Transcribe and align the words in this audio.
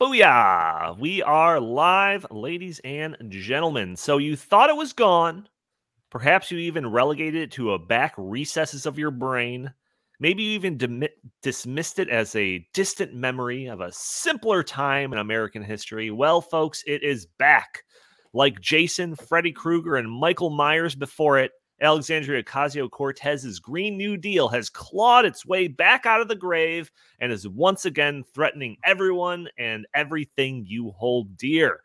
Booyah! 0.00 0.98
We 0.98 1.20
are 1.20 1.60
live, 1.60 2.24
ladies 2.30 2.80
and 2.84 3.18
gentlemen. 3.28 3.96
So 3.96 4.16
you 4.16 4.34
thought 4.34 4.70
it 4.70 4.76
was 4.76 4.94
gone. 4.94 5.46
Perhaps 6.08 6.50
you 6.50 6.56
even 6.56 6.90
relegated 6.90 7.42
it 7.42 7.52
to 7.52 7.72
a 7.72 7.78
back 7.78 8.14
recesses 8.16 8.86
of 8.86 8.98
your 8.98 9.10
brain. 9.10 9.74
Maybe 10.18 10.42
you 10.42 10.52
even 10.52 11.06
dismissed 11.42 11.98
it 11.98 12.08
as 12.08 12.34
a 12.34 12.66
distant 12.72 13.12
memory 13.12 13.66
of 13.66 13.82
a 13.82 13.92
simpler 13.92 14.62
time 14.62 15.12
in 15.12 15.18
American 15.18 15.62
history. 15.62 16.10
Well, 16.10 16.40
folks, 16.40 16.82
it 16.86 17.02
is 17.02 17.26
back. 17.38 17.82
Like 18.32 18.58
Jason, 18.58 19.16
Freddy 19.16 19.52
Krueger, 19.52 19.96
and 19.96 20.10
Michael 20.10 20.48
Myers 20.48 20.94
before 20.94 21.38
it, 21.38 21.50
Alexandria 21.82 22.42
Ocasio 22.42 22.90
Cortez's 22.90 23.58
Green 23.58 23.96
New 23.96 24.16
Deal 24.16 24.48
has 24.48 24.68
clawed 24.68 25.24
its 25.24 25.46
way 25.46 25.66
back 25.66 26.04
out 26.04 26.20
of 26.20 26.28
the 26.28 26.36
grave 26.36 26.90
and 27.20 27.32
is 27.32 27.48
once 27.48 27.86
again 27.86 28.22
threatening 28.34 28.76
everyone 28.84 29.48
and 29.58 29.86
everything 29.94 30.64
you 30.66 30.90
hold 30.90 31.36
dear. 31.36 31.80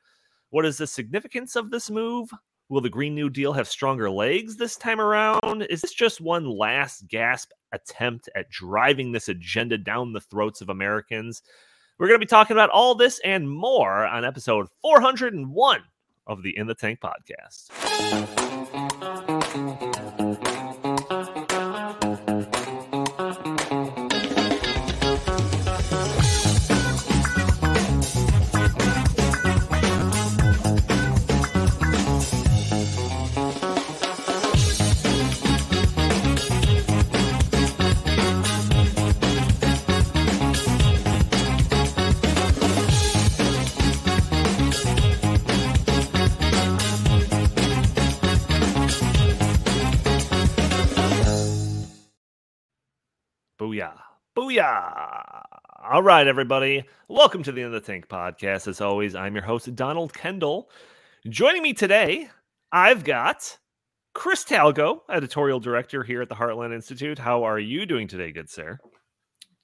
What 0.50 0.66
is 0.66 0.78
the 0.78 0.88
significance 0.88 1.56
of 1.56 1.72
this 1.72 1.90
move? 1.90 2.30
Will 2.68 2.82
the 2.82 2.90
Green 2.90 3.16
New 3.16 3.30
Deal 3.30 3.54
have 3.54 3.68
stronger 3.68 4.10
legs 4.10 4.58
this 4.58 4.76
time 4.76 5.00
around? 5.00 5.64
Is 5.70 5.82
this 5.82 5.94
just 5.94 6.20
one 6.20 6.46
last 6.46 7.08
gasp 7.08 7.52
attempt 7.72 8.28
at 8.36 8.50
driving 8.50 9.12
this 9.12 9.30
agenda 9.30 9.78
down 9.78 10.12
the 10.12 10.22
throats 10.22 10.62
of 10.62 10.70
Americans? 10.70 11.42
We're 11.98 12.08
going 12.08 12.20
to 12.20 12.26
be 12.26 12.30
talking 12.30 12.56
about 12.56 12.72
all 12.72 12.96
this 12.96 13.22
and 13.24 13.50
more 13.50 14.06
on 14.06 14.26
episode 14.26 14.68
401 14.82 15.82
of 16.28 16.44
the 16.44 16.58
In 16.58 16.68
the 16.68 16.76
Tank 16.76 17.00
podcast. 17.00 17.72
Booyah. 53.76 54.00
Booyah. 54.38 55.42
All 55.92 56.02
right, 56.02 56.26
everybody. 56.28 56.86
Welcome 57.10 57.44
to 57.44 57.52
the 57.52 57.62
End 57.62 57.76
of 57.76 57.84
the 57.84 57.86
Tank 57.86 58.08
podcast. 58.08 58.70
As 58.70 58.80
always, 58.80 59.16
I'm 59.16 59.36
your 59.36 59.44
host, 59.44 59.76
Donald 59.76 60.14
Kendal. 60.14 60.70
Joining 61.28 61.62
me 61.62 61.74
today, 61.74 62.30
I've 62.72 63.04
got 63.04 63.58
Chris 64.14 64.46
Talgo, 64.46 65.02
editorial 65.10 65.60
director 65.60 66.04
here 66.04 66.22
at 66.22 66.30
the 66.30 66.36
Heartland 66.36 66.74
Institute. 66.74 67.20
How 67.20 67.44
are 67.44 67.60
you 67.60 67.86
doing 67.86 68.08
today, 68.08 68.32
good 68.32 68.50
sir? 68.50 68.80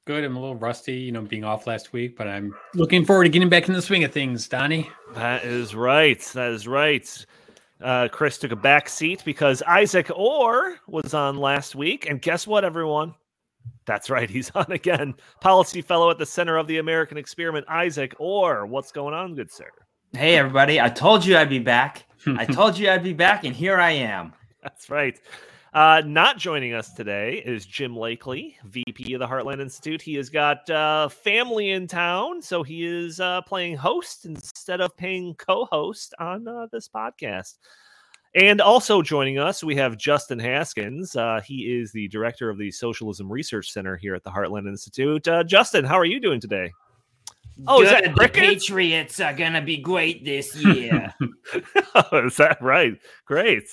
Good. 0.06 0.26
I'm 0.26 0.36
a 0.36 0.42
little 0.42 0.58
rusty, 0.58 0.96
you 0.96 1.14
know, 1.14 1.22
being 1.22 1.46
off 1.46 1.66
last 1.66 1.94
week, 1.94 2.18
but 2.18 2.28
I'm 2.28 2.54
looking 2.76 3.06
forward 3.06 3.24
to 3.24 3.30
getting 3.30 3.48
back 3.48 3.70
in 3.70 3.74
the 3.74 3.82
swing 3.82 4.04
of 4.04 4.12
things, 4.12 4.46
Donnie. 4.46 4.90
That 5.14 5.46
is 5.46 5.74
right. 5.74 6.20
That 6.34 6.52
is 6.52 6.68
right. 6.68 7.26
Uh, 7.80 8.10
Chris 8.12 8.38
took 8.38 8.52
a 8.52 8.58
back 8.58 8.90
seat 8.90 9.24
because 9.24 9.62
Isaac 9.62 10.12
Orr 10.14 10.80
was 10.86 11.14
on 11.14 11.38
last 11.38 11.76
week. 11.76 12.10
And 12.10 12.22
guess 12.22 12.46
what, 12.46 12.66
everyone? 12.66 13.16
That's 13.86 14.10
right. 14.10 14.30
He's 14.30 14.52
on 14.56 14.72
again. 14.72 15.14
Policy 15.40 15.82
fellow 15.82 16.10
at 16.10 16.18
the 16.18 16.26
Center 16.26 16.58
of 16.58 16.68
the 16.68 16.78
American 16.78 17.18
Experiment, 17.18 17.66
Isaac 17.70 18.16
Orr. 18.20 18.66
What's 18.66 18.92
going 18.92 19.14
on, 19.14 19.36
good 19.36 19.52
sir? 19.52 19.70
Hey, 20.14 20.36
everybody. 20.36 20.80
I 20.80 20.90
told 20.90 21.26
you 21.26 21.38
I'd 21.38 21.50
be 21.50 21.60
back. 21.60 22.06
I 22.28 22.46
told 22.46 22.78
you 22.78 22.90
I'd 22.90 23.04
be 23.04 23.14
back, 23.14 23.44
and 23.44 23.56
here 23.56 23.80
I 23.80 23.92
am. 23.92 24.34
That's 24.62 24.90
right. 24.90 25.20
Uh, 25.74 26.02
not 26.06 26.38
joining 26.38 26.74
us 26.74 26.92
today 26.92 27.42
is 27.46 27.66
Jim 27.66 27.96
Lakely, 27.96 28.56
VP 28.66 29.14
of 29.14 29.22
the 29.22 29.28
Heartland 29.28 29.62
Institute. 29.62 30.02
He 30.02 30.16
has 30.16 30.30
got 30.30 30.70
uh, 30.70 31.08
family 31.08 31.72
in 31.72 31.88
town, 31.88 32.42
so 32.42 32.62
he 32.62 32.86
is 32.86 33.22
uh, 33.22 33.42
playing 33.44 33.78
host 33.78 34.26
instead 34.26 34.82
of 34.82 34.98
paying 34.98 35.34
co 35.36 35.64
host 35.72 36.14
on 36.20 36.46
uh, 36.46 36.68
this 36.74 36.90
podcast. 36.90 37.58
And 38.34 38.62
also 38.62 39.02
joining 39.02 39.40
us, 39.40 39.64
we 39.64 39.76
have 39.76 39.98
Justin 39.98 40.40
Haskins. 40.40 41.16
Uh, 41.16 41.42
he 41.46 41.80
is 41.80 41.92
the 41.92 42.08
director 42.08 42.50
of 42.50 42.58
the 42.58 42.72
Socialism 42.72 43.30
Research 43.30 43.72
Center 43.72 43.98
here 43.98 44.16
at 44.16 44.24
the 44.24 44.30
Heartland 44.30 44.68
Institute. 44.68 45.28
Uh, 45.28 45.44
Justin, 45.44 45.84
how 45.84 46.00
are 46.00 46.06
you 46.06 46.22
doing 46.22 46.40
today? 46.40 46.72
Oh, 47.68 47.82
is 47.82 47.90
that 47.90 48.16
the 48.16 48.30
Patriots 48.30 49.20
are 49.20 49.34
gonna 49.34 49.62
be 49.62 49.78
great 49.78 50.24
this 50.24 50.56
year. 50.56 51.14
oh, 51.96 52.26
is 52.26 52.38
that 52.38 52.62
right? 52.62 52.94
Great. 53.26 53.64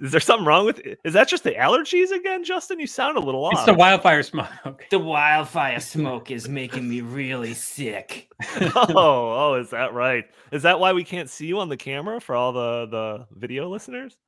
Is 0.00 0.12
there 0.12 0.20
something 0.20 0.46
wrong 0.46 0.66
with 0.66 0.78
it? 0.80 1.00
Is 1.04 1.14
that 1.14 1.28
just 1.28 1.42
the 1.42 1.52
allergies 1.52 2.10
again, 2.10 2.44
Justin? 2.44 2.78
You 2.78 2.86
sound 2.86 3.16
a 3.16 3.20
little 3.20 3.44
off. 3.44 3.54
It's 3.54 3.64
the 3.64 3.74
wildfire 3.74 4.22
smoke. 4.22 4.84
the 4.90 4.98
wildfire 4.98 5.80
smoke 5.80 6.30
is 6.30 6.48
making 6.48 6.88
me 6.88 7.00
really 7.00 7.54
sick. 7.54 8.28
oh, 8.60 8.94
oh, 8.94 9.54
is 9.54 9.70
that 9.70 9.94
right? 9.94 10.24
Is 10.52 10.62
that 10.62 10.78
why 10.80 10.92
we 10.92 11.02
can't 11.02 11.30
see 11.30 11.46
you 11.46 11.60
on 11.60 11.70
the 11.70 11.76
camera 11.76 12.20
for 12.20 12.36
all 12.36 12.52
the 12.52 12.86
the 12.86 13.26
video 13.38 13.68
listeners? 13.70 14.18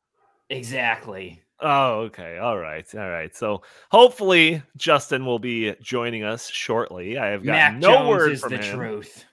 Exactly. 0.48 1.42
Oh, 1.60 2.00
okay. 2.02 2.38
All 2.38 2.56
right. 2.56 2.86
All 2.94 3.10
right. 3.10 3.34
So 3.36 3.62
hopefully 3.90 4.62
Justin 4.76 5.26
will 5.26 5.40
be 5.40 5.74
joining 5.82 6.22
us 6.22 6.48
shortly. 6.48 7.18
I 7.18 7.26
have 7.26 7.44
got 7.44 7.52
Mac 7.52 7.74
no 7.76 7.92
Jones 7.94 8.08
word 8.08 8.32
is 8.32 8.40
from 8.40 8.50
the 8.50 8.58
him. 8.58 8.76
truth. 8.76 9.24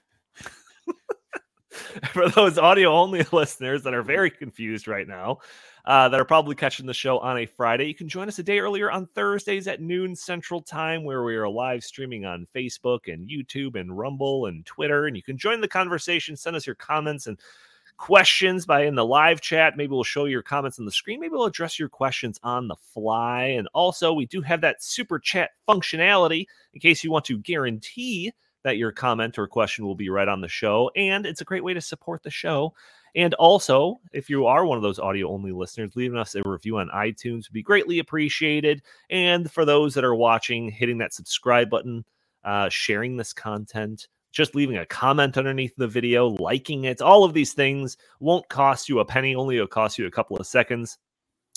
for 2.12 2.28
those 2.28 2.58
audio 2.58 2.92
only 2.92 3.24
listeners 3.32 3.82
that 3.84 3.94
are 3.94 4.02
very 4.02 4.30
confused 4.30 4.88
right 4.88 5.06
now, 5.06 5.38
uh, 5.86 6.08
that 6.08 6.20
are 6.20 6.24
probably 6.24 6.54
catching 6.54 6.86
the 6.86 6.94
show 6.94 7.18
on 7.18 7.38
a 7.38 7.46
Friday, 7.46 7.86
you 7.86 7.94
can 7.94 8.08
join 8.08 8.26
us 8.26 8.38
a 8.38 8.42
day 8.42 8.58
earlier 8.58 8.90
on 8.90 9.06
Thursdays 9.06 9.68
at 9.68 9.80
noon 9.80 10.16
Central 10.16 10.60
Time, 10.60 11.04
where 11.04 11.22
we 11.22 11.36
are 11.36 11.48
live 11.48 11.84
streaming 11.84 12.24
on 12.24 12.46
Facebook 12.54 13.12
and 13.12 13.28
YouTube 13.28 13.78
and 13.78 13.96
Rumble 13.96 14.46
and 14.46 14.66
Twitter. 14.66 15.06
And 15.06 15.16
you 15.16 15.22
can 15.22 15.38
join 15.38 15.60
the 15.60 15.68
conversation, 15.68 16.36
send 16.36 16.56
us 16.56 16.66
your 16.66 16.74
comments 16.74 17.28
and 17.28 17.38
questions 17.98 18.66
by 18.66 18.84
in 18.84 18.96
the 18.96 19.04
live 19.04 19.40
chat. 19.40 19.76
Maybe 19.76 19.92
we'll 19.92 20.04
show 20.04 20.24
your 20.24 20.42
comments 20.42 20.78
on 20.78 20.84
the 20.84 20.90
screen. 20.90 21.20
Maybe 21.20 21.32
we'll 21.32 21.44
address 21.44 21.78
your 21.78 21.88
questions 21.88 22.40
on 22.42 22.66
the 22.66 22.76
fly. 22.76 23.44
And 23.44 23.68
also, 23.72 24.12
we 24.12 24.26
do 24.26 24.40
have 24.42 24.60
that 24.62 24.82
super 24.82 25.18
chat 25.18 25.50
functionality 25.68 26.46
in 26.74 26.80
case 26.80 27.04
you 27.04 27.12
want 27.12 27.24
to 27.26 27.38
guarantee 27.38 28.32
that 28.64 28.76
your 28.76 28.90
comment 28.90 29.38
or 29.38 29.46
question 29.46 29.86
will 29.86 29.94
be 29.94 30.10
right 30.10 30.26
on 30.26 30.40
the 30.40 30.48
show. 30.48 30.90
And 30.96 31.24
it's 31.24 31.40
a 31.40 31.44
great 31.44 31.62
way 31.62 31.74
to 31.74 31.80
support 31.80 32.24
the 32.24 32.30
show. 32.30 32.74
And 33.16 33.32
also, 33.34 33.98
if 34.12 34.28
you 34.28 34.44
are 34.44 34.66
one 34.66 34.76
of 34.76 34.82
those 34.82 34.98
audio 34.98 35.30
only 35.30 35.50
listeners, 35.50 35.96
leaving 35.96 36.18
us 36.18 36.34
a 36.34 36.42
review 36.44 36.76
on 36.78 36.90
iTunes 36.94 37.48
would 37.48 37.54
be 37.54 37.62
greatly 37.62 37.98
appreciated. 37.98 38.82
And 39.08 39.50
for 39.50 39.64
those 39.64 39.94
that 39.94 40.04
are 40.04 40.14
watching, 40.14 40.70
hitting 40.70 40.98
that 40.98 41.14
subscribe 41.14 41.70
button, 41.70 42.04
uh, 42.44 42.68
sharing 42.68 43.16
this 43.16 43.32
content, 43.32 44.06
just 44.32 44.54
leaving 44.54 44.76
a 44.76 44.84
comment 44.84 45.38
underneath 45.38 45.74
the 45.76 45.88
video, 45.88 46.28
liking 46.28 46.84
it, 46.84 47.00
all 47.00 47.24
of 47.24 47.32
these 47.32 47.54
things 47.54 47.96
won't 48.20 48.50
cost 48.50 48.86
you 48.86 48.98
a 48.98 49.04
penny, 49.04 49.34
only 49.34 49.56
it'll 49.56 49.66
cost 49.66 49.98
you 49.98 50.06
a 50.06 50.10
couple 50.10 50.36
of 50.36 50.46
seconds. 50.46 50.98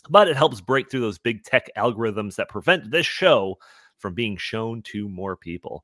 But 0.09 0.29
it 0.29 0.37
helps 0.37 0.61
break 0.61 0.89
through 0.89 1.01
those 1.01 1.17
big 1.17 1.43
tech 1.43 1.69
algorithms 1.75 2.35
that 2.35 2.47
prevent 2.47 2.89
this 2.89 3.05
show 3.05 3.57
from 3.97 4.13
being 4.13 4.37
shown 4.37 4.81
to 4.83 5.09
more 5.09 5.35
people. 5.35 5.83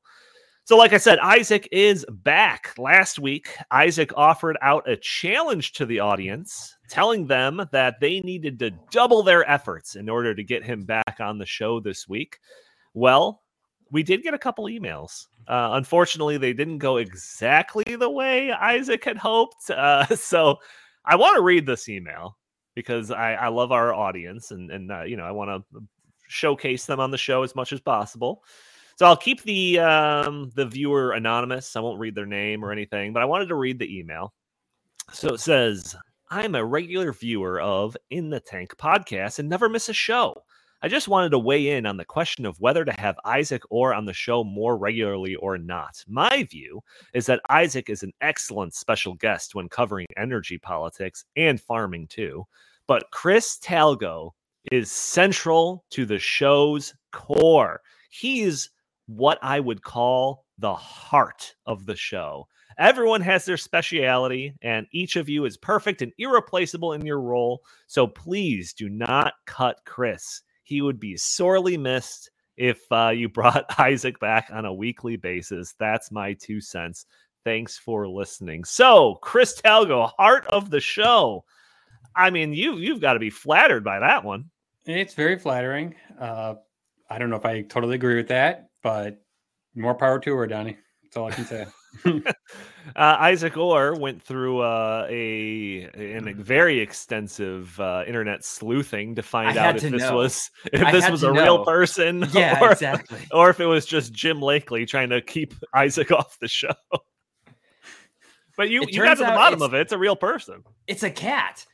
So, 0.66 0.76
like 0.76 0.92
I 0.92 0.98
said, 0.98 1.20
Isaac 1.20 1.68
is 1.70 2.04
back. 2.10 2.74
Last 2.76 3.20
week, 3.20 3.56
Isaac 3.70 4.10
offered 4.16 4.58
out 4.60 4.88
a 4.88 4.96
challenge 4.96 5.74
to 5.74 5.86
the 5.86 6.00
audience, 6.00 6.76
telling 6.90 7.28
them 7.28 7.68
that 7.70 8.00
they 8.00 8.18
needed 8.18 8.58
to 8.58 8.72
double 8.90 9.22
their 9.22 9.48
efforts 9.48 9.94
in 9.94 10.08
order 10.08 10.34
to 10.34 10.42
get 10.42 10.64
him 10.64 10.82
back 10.82 11.18
on 11.20 11.38
the 11.38 11.46
show 11.46 11.78
this 11.78 12.08
week. 12.08 12.40
Well, 12.94 13.44
we 13.92 14.02
did 14.02 14.24
get 14.24 14.34
a 14.34 14.38
couple 14.38 14.64
emails. 14.64 15.26
Uh, 15.46 15.70
unfortunately, 15.74 16.36
they 16.36 16.52
didn't 16.52 16.78
go 16.78 16.96
exactly 16.96 17.84
the 17.96 18.10
way 18.10 18.50
Isaac 18.50 19.04
had 19.04 19.18
hoped. 19.18 19.70
Uh, 19.70 20.04
so, 20.16 20.56
I 21.04 21.14
want 21.14 21.36
to 21.36 21.42
read 21.42 21.64
this 21.64 21.88
email 21.88 22.38
because 22.74 23.12
I, 23.12 23.34
I 23.34 23.48
love 23.48 23.70
our 23.70 23.94
audience 23.94 24.50
and, 24.50 24.72
and 24.72 24.90
uh, 24.90 25.04
you 25.04 25.16
know, 25.16 25.26
I 25.26 25.30
want 25.30 25.64
to 25.72 25.80
showcase 26.26 26.86
them 26.86 26.98
on 26.98 27.12
the 27.12 27.18
show 27.18 27.44
as 27.44 27.54
much 27.54 27.72
as 27.72 27.80
possible. 27.80 28.42
So 28.96 29.04
I'll 29.04 29.16
keep 29.16 29.42
the 29.42 29.78
um, 29.78 30.50
the 30.54 30.66
viewer 30.66 31.12
anonymous. 31.12 31.76
I 31.76 31.80
won't 31.80 32.00
read 32.00 32.14
their 32.14 32.26
name 32.26 32.64
or 32.64 32.72
anything, 32.72 33.12
but 33.12 33.22
I 33.22 33.26
wanted 33.26 33.46
to 33.48 33.54
read 33.54 33.78
the 33.78 33.98
email. 33.98 34.32
So 35.12 35.34
it 35.34 35.40
says, 35.40 35.94
"I'm 36.30 36.54
a 36.54 36.64
regular 36.64 37.12
viewer 37.12 37.60
of 37.60 37.94
In 38.08 38.30
the 38.30 38.40
Tank 38.40 38.74
podcast 38.78 39.38
and 39.38 39.48
never 39.48 39.68
miss 39.68 39.90
a 39.90 39.92
show. 39.92 40.42
I 40.82 40.88
just 40.88 41.08
wanted 41.08 41.30
to 41.30 41.38
weigh 41.38 41.76
in 41.76 41.84
on 41.84 41.98
the 41.98 42.04
question 42.04 42.46
of 42.46 42.60
whether 42.60 42.84
to 42.84 43.00
have 43.00 43.18
Isaac 43.24 43.62
Orr 43.70 43.92
on 43.92 44.04
the 44.06 44.12
show 44.14 44.44
more 44.44 44.78
regularly 44.78 45.34
or 45.36 45.58
not. 45.58 46.02
My 46.06 46.44
view 46.44 46.82
is 47.12 47.26
that 47.26 47.40
Isaac 47.50 47.90
is 47.90 48.02
an 48.02 48.12
excellent 48.20 48.74
special 48.74 49.14
guest 49.14 49.54
when 49.54 49.68
covering 49.68 50.06
energy 50.16 50.58
politics 50.58 51.24
and 51.36 51.60
farming 51.60 52.08
too, 52.08 52.44
but 52.86 53.10
Chris 53.10 53.58
Talgo 53.58 54.30
is 54.72 54.90
central 54.90 55.84
to 55.90 56.06
the 56.06 56.18
show's 56.18 56.94
core. 57.12 57.80
He's 58.10 58.70
what 59.06 59.38
I 59.42 59.60
would 59.60 59.82
call 59.82 60.44
the 60.58 60.74
heart 60.74 61.54
of 61.66 61.86
the 61.86 61.96
show. 61.96 62.48
Everyone 62.78 63.22
has 63.22 63.44
their 63.44 63.56
speciality, 63.56 64.54
and 64.60 64.86
each 64.92 65.16
of 65.16 65.28
you 65.28 65.44
is 65.46 65.56
perfect 65.56 66.02
and 66.02 66.12
irreplaceable 66.18 66.92
in 66.92 67.06
your 67.06 67.20
role. 67.20 67.62
So 67.86 68.06
please 68.06 68.74
do 68.74 68.88
not 68.88 69.32
cut 69.46 69.80
Chris. 69.86 70.42
He 70.62 70.82
would 70.82 71.00
be 71.00 71.16
sorely 71.16 71.78
missed 71.78 72.30
if 72.56 72.80
uh, 72.90 73.10
you 73.10 73.28
brought 73.30 73.78
Isaac 73.78 74.18
back 74.20 74.50
on 74.52 74.64
a 74.64 74.74
weekly 74.74 75.16
basis. 75.16 75.74
That's 75.78 76.10
my 76.10 76.34
two 76.34 76.60
cents. 76.60 77.06
Thanks 77.44 77.78
for 77.78 78.08
listening. 78.08 78.64
So, 78.64 79.20
Chris 79.22 79.60
Talgo, 79.60 80.10
heart 80.18 80.46
of 80.48 80.68
the 80.68 80.80
show. 80.80 81.44
I 82.16 82.30
mean, 82.30 82.52
you 82.52 82.76
you've 82.76 83.00
got 83.00 83.12
to 83.12 83.20
be 83.20 83.30
flattered 83.30 83.84
by 83.84 84.00
that 84.00 84.24
one. 84.24 84.50
It's 84.84 85.14
very 85.14 85.38
flattering. 85.38 85.94
Uh, 86.18 86.54
I 87.08 87.18
don't 87.18 87.30
know 87.30 87.36
if 87.36 87.44
I 87.44 87.62
totally 87.62 87.94
agree 87.94 88.16
with 88.16 88.28
that, 88.28 88.68
but 88.86 89.20
more 89.74 89.96
power 89.96 90.20
to 90.20 90.36
her, 90.36 90.46
Donnie. 90.46 90.76
That's 91.02 91.16
all 91.16 91.26
I 91.26 91.32
can 91.32 91.44
say. 91.44 91.66
uh, 92.04 92.22
Isaac 92.94 93.56
Orr 93.56 93.96
went 93.96 94.22
through 94.22 94.60
uh, 94.60 95.08
a 95.10 95.90
a 95.92 96.32
very 96.34 96.78
extensive 96.78 97.80
uh, 97.80 98.04
internet 98.06 98.44
sleuthing 98.44 99.16
to 99.16 99.24
find 99.24 99.58
out 99.58 99.74
if 99.74 99.82
this 99.82 100.02
know. 100.02 100.14
was 100.14 100.50
if 100.72 100.84
I 100.84 100.92
this 100.92 101.10
was 101.10 101.24
a 101.24 101.32
know. 101.32 101.42
real 101.42 101.64
person, 101.64 102.26
yeah, 102.32 102.60
or, 102.62 102.70
exactly, 102.70 103.18
or 103.32 103.50
if 103.50 103.58
it 103.58 103.66
was 103.66 103.86
just 103.86 104.12
Jim 104.12 104.38
Lakely 104.38 104.86
trying 104.86 105.10
to 105.10 105.20
keep 105.20 105.52
Isaac 105.74 106.12
off 106.12 106.38
the 106.38 106.46
show. 106.46 106.74
But 108.56 108.70
you, 108.70 108.84
you 108.86 109.02
got 109.02 109.14
to 109.14 109.24
the 109.24 109.30
bottom 109.30 109.62
of 109.62 109.74
it. 109.74 109.80
It's 109.80 109.92
a 109.92 109.98
real 109.98 110.16
person. 110.16 110.62
It's 110.86 111.02
a 111.02 111.10
cat. 111.10 111.66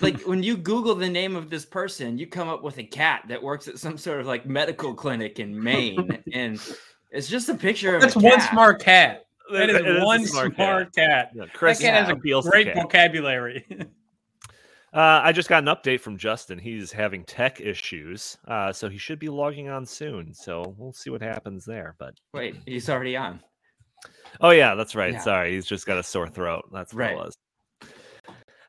Like 0.00 0.20
when 0.22 0.42
you 0.42 0.56
Google 0.56 0.94
the 0.94 1.08
name 1.08 1.36
of 1.36 1.50
this 1.50 1.64
person, 1.64 2.18
you 2.18 2.26
come 2.26 2.48
up 2.48 2.62
with 2.62 2.78
a 2.78 2.84
cat 2.84 3.24
that 3.28 3.42
works 3.42 3.68
at 3.68 3.78
some 3.78 3.98
sort 3.98 4.20
of 4.20 4.26
like 4.26 4.46
medical 4.46 4.94
clinic 4.94 5.38
in 5.38 5.62
Maine, 5.62 6.22
and 6.32 6.60
it's 7.10 7.28
just 7.28 7.48
a 7.48 7.54
picture 7.54 7.94
of. 7.94 8.02
That's 8.02 8.16
one 8.16 8.40
smart 8.40 8.80
cat. 8.80 9.26
That 9.52 9.70
is, 9.70 9.76
is 9.76 10.04
one 10.04 10.26
smart, 10.26 10.54
smart, 10.56 10.94
cat. 10.94 11.08
cat. 11.08 11.30
Yeah, 11.34 11.44
Chris 11.52 11.78
that 11.78 11.84
cat 11.84 12.06
has 12.06 12.10
a 12.10 12.42
great 12.42 12.74
vocabulary. 12.74 13.64
Uh, 14.92 15.20
I 15.22 15.32
just 15.32 15.50
got 15.50 15.62
an 15.62 15.68
update 15.68 16.00
from 16.00 16.16
Justin. 16.16 16.58
He's 16.58 16.90
having 16.90 17.22
tech 17.24 17.60
issues, 17.60 18.38
uh, 18.48 18.72
so 18.72 18.88
he 18.88 18.96
should 18.96 19.18
be 19.18 19.28
logging 19.28 19.68
on 19.68 19.84
soon. 19.84 20.32
So 20.32 20.74
we'll 20.78 20.94
see 20.94 21.10
what 21.10 21.20
happens 21.20 21.66
there. 21.66 21.96
But 21.98 22.14
wait, 22.32 22.56
he's 22.64 22.88
already 22.88 23.14
on. 23.14 23.40
Oh 24.40 24.50
yeah, 24.50 24.74
that's 24.74 24.94
right. 24.94 25.12
Yeah. 25.12 25.20
Sorry, 25.20 25.52
he's 25.52 25.66
just 25.66 25.84
got 25.84 25.98
a 25.98 26.02
sore 26.02 26.28
throat. 26.28 26.70
That's 26.72 26.94
what 26.94 27.00
right. 27.00 27.12
it 27.12 27.16
was. 27.16 27.36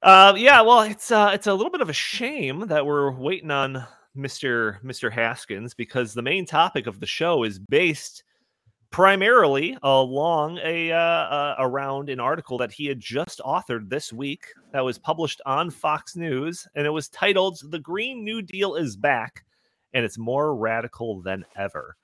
Uh, 0.01 0.33
yeah, 0.37 0.61
well, 0.61 0.81
it's 0.81 1.11
uh, 1.11 1.31
it's 1.33 1.47
a 1.47 1.53
little 1.53 1.71
bit 1.71 1.81
of 1.81 1.89
a 1.89 1.93
shame 1.93 2.67
that 2.67 2.85
we're 2.85 3.11
waiting 3.11 3.51
on 3.51 3.85
Mister 4.13 4.79
Mister 4.83 5.09
Haskins 5.09 5.73
because 5.73 6.13
the 6.13 6.21
main 6.21 6.45
topic 6.45 6.87
of 6.87 6.99
the 6.99 7.05
show 7.05 7.43
is 7.43 7.59
based 7.59 8.23
primarily 8.91 9.77
along 9.83 10.59
a 10.63 10.91
uh, 10.91 10.97
uh, 10.97 11.55
around 11.59 12.09
an 12.09 12.19
article 12.19 12.57
that 12.59 12.71
he 12.71 12.85
had 12.85 12.99
just 12.99 13.39
authored 13.39 13.89
this 13.89 14.13
week 14.13 14.45
that 14.71 14.83
was 14.83 14.99
published 14.99 15.41
on 15.45 15.71
Fox 15.71 16.15
News, 16.15 16.67
and 16.75 16.85
it 16.85 16.91
was 16.91 17.09
titled 17.09 17.59
"The 17.71 17.79
Green 17.79 18.23
New 18.23 18.43
Deal 18.43 18.75
is 18.75 18.95
Back, 18.95 19.45
and 19.93 20.05
It's 20.05 20.17
More 20.17 20.55
Radical 20.55 21.21
Than 21.21 21.43
Ever." 21.55 21.97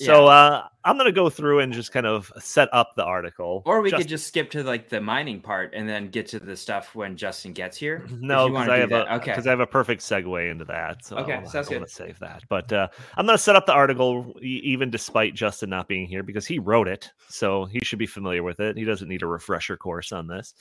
So 0.00 0.26
uh, 0.26 0.66
I'm 0.84 0.96
going 0.96 1.06
to 1.06 1.12
go 1.12 1.28
through 1.28 1.60
and 1.60 1.72
just 1.72 1.92
kind 1.92 2.06
of 2.06 2.32
set 2.38 2.68
up 2.72 2.94
the 2.96 3.04
article. 3.04 3.62
Or 3.66 3.80
we 3.80 3.90
just... 3.90 4.00
could 4.00 4.08
just 4.08 4.26
skip 4.26 4.50
to 4.50 4.62
like 4.62 4.88
the 4.88 5.00
mining 5.00 5.40
part 5.40 5.74
and 5.74 5.88
then 5.88 6.08
get 6.08 6.28
to 6.28 6.38
the 6.38 6.56
stuff 6.56 6.94
when 6.94 7.16
Justin 7.16 7.52
gets 7.52 7.76
here. 7.76 8.06
No, 8.10 8.48
because 8.48 8.68
I 8.68 8.78
have 8.78 8.90
that. 8.90 9.08
a 9.08 9.14
okay. 9.16 9.30
because 9.32 9.46
I 9.46 9.50
have 9.50 9.60
a 9.60 9.66
perfect 9.66 10.02
segue 10.02 10.50
into 10.50 10.64
that. 10.66 11.04
So 11.04 11.16
okay, 11.18 11.40
sounds 11.46 11.68
I 11.70 11.76
want 11.76 11.88
to 11.88 11.94
save 11.94 12.18
that. 12.20 12.44
But 12.48 12.72
uh, 12.72 12.88
I'm 13.16 13.26
going 13.26 13.36
to 13.36 13.42
set 13.42 13.56
up 13.56 13.66
the 13.66 13.72
article 13.72 14.34
even 14.40 14.90
despite 14.90 15.34
Justin 15.34 15.70
not 15.70 15.88
being 15.88 16.06
here 16.06 16.22
because 16.22 16.46
he 16.46 16.58
wrote 16.58 16.88
it, 16.88 17.10
so 17.28 17.64
he 17.64 17.80
should 17.82 17.98
be 17.98 18.06
familiar 18.06 18.42
with 18.42 18.60
it. 18.60 18.76
He 18.76 18.84
doesn't 18.84 19.08
need 19.08 19.22
a 19.22 19.26
refresher 19.26 19.76
course 19.76 20.12
on 20.12 20.26
this. 20.26 20.54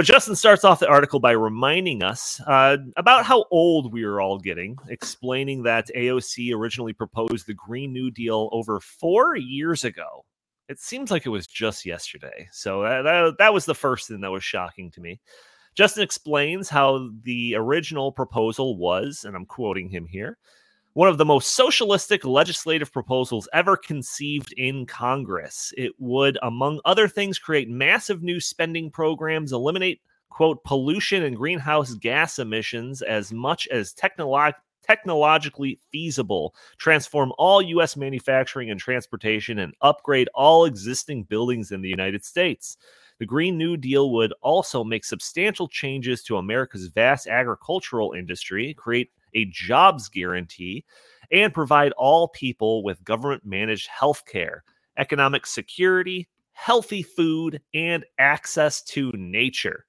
But 0.00 0.06
Justin 0.06 0.34
starts 0.34 0.64
off 0.64 0.80
the 0.80 0.88
article 0.88 1.20
by 1.20 1.32
reminding 1.32 2.02
us 2.02 2.40
uh, 2.46 2.78
about 2.96 3.26
how 3.26 3.44
old 3.50 3.92
we 3.92 4.02
are 4.04 4.18
all 4.18 4.38
getting, 4.38 4.78
explaining 4.88 5.64
that 5.64 5.90
AOC 5.94 6.54
originally 6.54 6.94
proposed 6.94 7.46
the 7.46 7.52
Green 7.52 7.92
New 7.92 8.10
Deal 8.10 8.48
over 8.50 8.80
four 8.80 9.36
years 9.36 9.84
ago. 9.84 10.24
It 10.70 10.80
seems 10.80 11.10
like 11.10 11.26
it 11.26 11.28
was 11.28 11.46
just 11.46 11.84
yesterday. 11.84 12.48
So 12.50 12.80
that, 12.80 13.02
that, 13.02 13.34
that 13.36 13.52
was 13.52 13.66
the 13.66 13.74
first 13.74 14.08
thing 14.08 14.22
that 14.22 14.30
was 14.30 14.42
shocking 14.42 14.90
to 14.92 15.02
me. 15.02 15.20
Justin 15.74 16.02
explains 16.02 16.70
how 16.70 17.10
the 17.24 17.54
original 17.56 18.10
proposal 18.10 18.78
was, 18.78 19.26
and 19.26 19.36
I'm 19.36 19.44
quoting 19.44 19.90
him 19.90 20.06
here 20.06 20.38
one 20.94 21.08
of 21.08 21.18
the 21.18 21.24
most 21.24 21.54
socialistic 21.54 22.24
legislative 22.24 22.92
proposals 22.92 23.48
ever 23.52 23.76
conceived 23.76 24.52
in 24.56 24.86
Congress. 24.86 25.72
It 25.76 25.92
would, 25.98 26.38
among 26.42 26.80
other 26.84 27.06
things, 27.06 27.38
create 27.38 27.68
massive 27.68 28.22
new 28.22 28.40
spending 28.40 28.90
programs, 28.90 29.52
eliminate, 29.52 30.00
quote, 30.30 30.62
pollution 30.64 31.22
and 31.22 31.36
greenhouse 31.36 31.94
gas 31.94 32.38
emissions 32.38 33.02
as 33.02 33.32
much 33.32 33.68
as 33.68 33.94
technolo- 33.94 34.52
technologically 34.82 35.78
feasible, 35.92 36.54
transform 36.78 37.32
all 37.38 37.62
U.S. 37.62 37.96
manufacturing 37.96 38.70
and 38.70 38.80
transportation, 38.80 39.60
and 39.60 39.74
upgrade 39.82 40.28
all 40.34 40.64
existing 40.64 41.22
buildings 41.24 41.70
in 41.70 41.82
the 41.82 41.88
United 41.88 42.24
States. 42.24 42.76
The 43.20 43.26
Green 43.26 43.56
New 43.56 43.76
Deal 43.76 44.10
would 44.12 44.32
also 44.40 44.82
make 44.82 45.04
substantial 45.04 45.68
changes 45.68 46.24
to 46.24 46.38
America's 46.38 46.86
vast 46.86 47.28
agricultural 47.28 48.12
industry, 48.12 48.74
create 48.74 49.10
a 49.34 49.46
jobs 49.46 50.08
guarantee, 50.08 50.84
and 51.30 51.54
provide 51.54 51.92
all 51.92 52.28
people 52.28 52.82
with 52.82 53.04
government 53.04 53.44
managed 53.44 53.88
health 53.88 54.24
care, 54.26 54.64
economic 54.96 55.46
security, 55.46 56.28
healthy 56.52 57.02
food, 57.02 57.60
and 57.74 58.04
access 58.18 58.82
to 58.82 59.10
nature. 59.12 59.86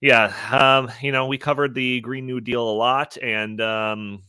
Yeah, 0.00 0.32
um, 0.50 0.90
you 1.02 1.12
know, 1.12 1.26
we 1.26 1.38
covered 1.38 1.74
the 1.74 2.00
Green 2.00 2.26
New 2.26 2.40
Deal 2.40 2.68
a 2.68 2.72
lot, 2.72 3.18
and 3.22 3.60
um, 3.60 4.22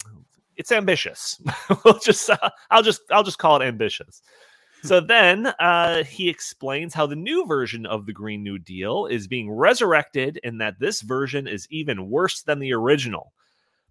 it's 0.58 0.72
ambitious. 0.72 1.42
we'll 1.86 2.00
just, 2.00 2.30
uh, 2.30 2.50
I'll 2.70 2.84
just, 2.84 3.02
I'll 3.10 3.24
just 3.24 3.38
call 3.38 3.62
it 3.62 3.66
ambitious. 3.66 4.22
So 4.84 5.00
then 5.00 5.48
uh, 5.60 6.04
he 6.04 6.28
explains 6.28 6.94
how 6.94 7.06
the 7.06 7.16
new 7.16 7.46
version 7.46 7.86
of 7.86 8.06
the 8.06 8.14
Green 8.14 8.44
New 8.44 8.58
Deal 8.58 9.06
is 9.06 9.28
being 9.28 9.52
resurrected, 9.52 10.40
and 10.44 10.60
that 10.60 10.80
this 10.80 11.02
version 11.02 11.48
is 11.48 11.68
even 11.70 12.10
worse 12.10 12.42
than 12.42 12.60
the 12.60 12.74
original. 12.74 13.32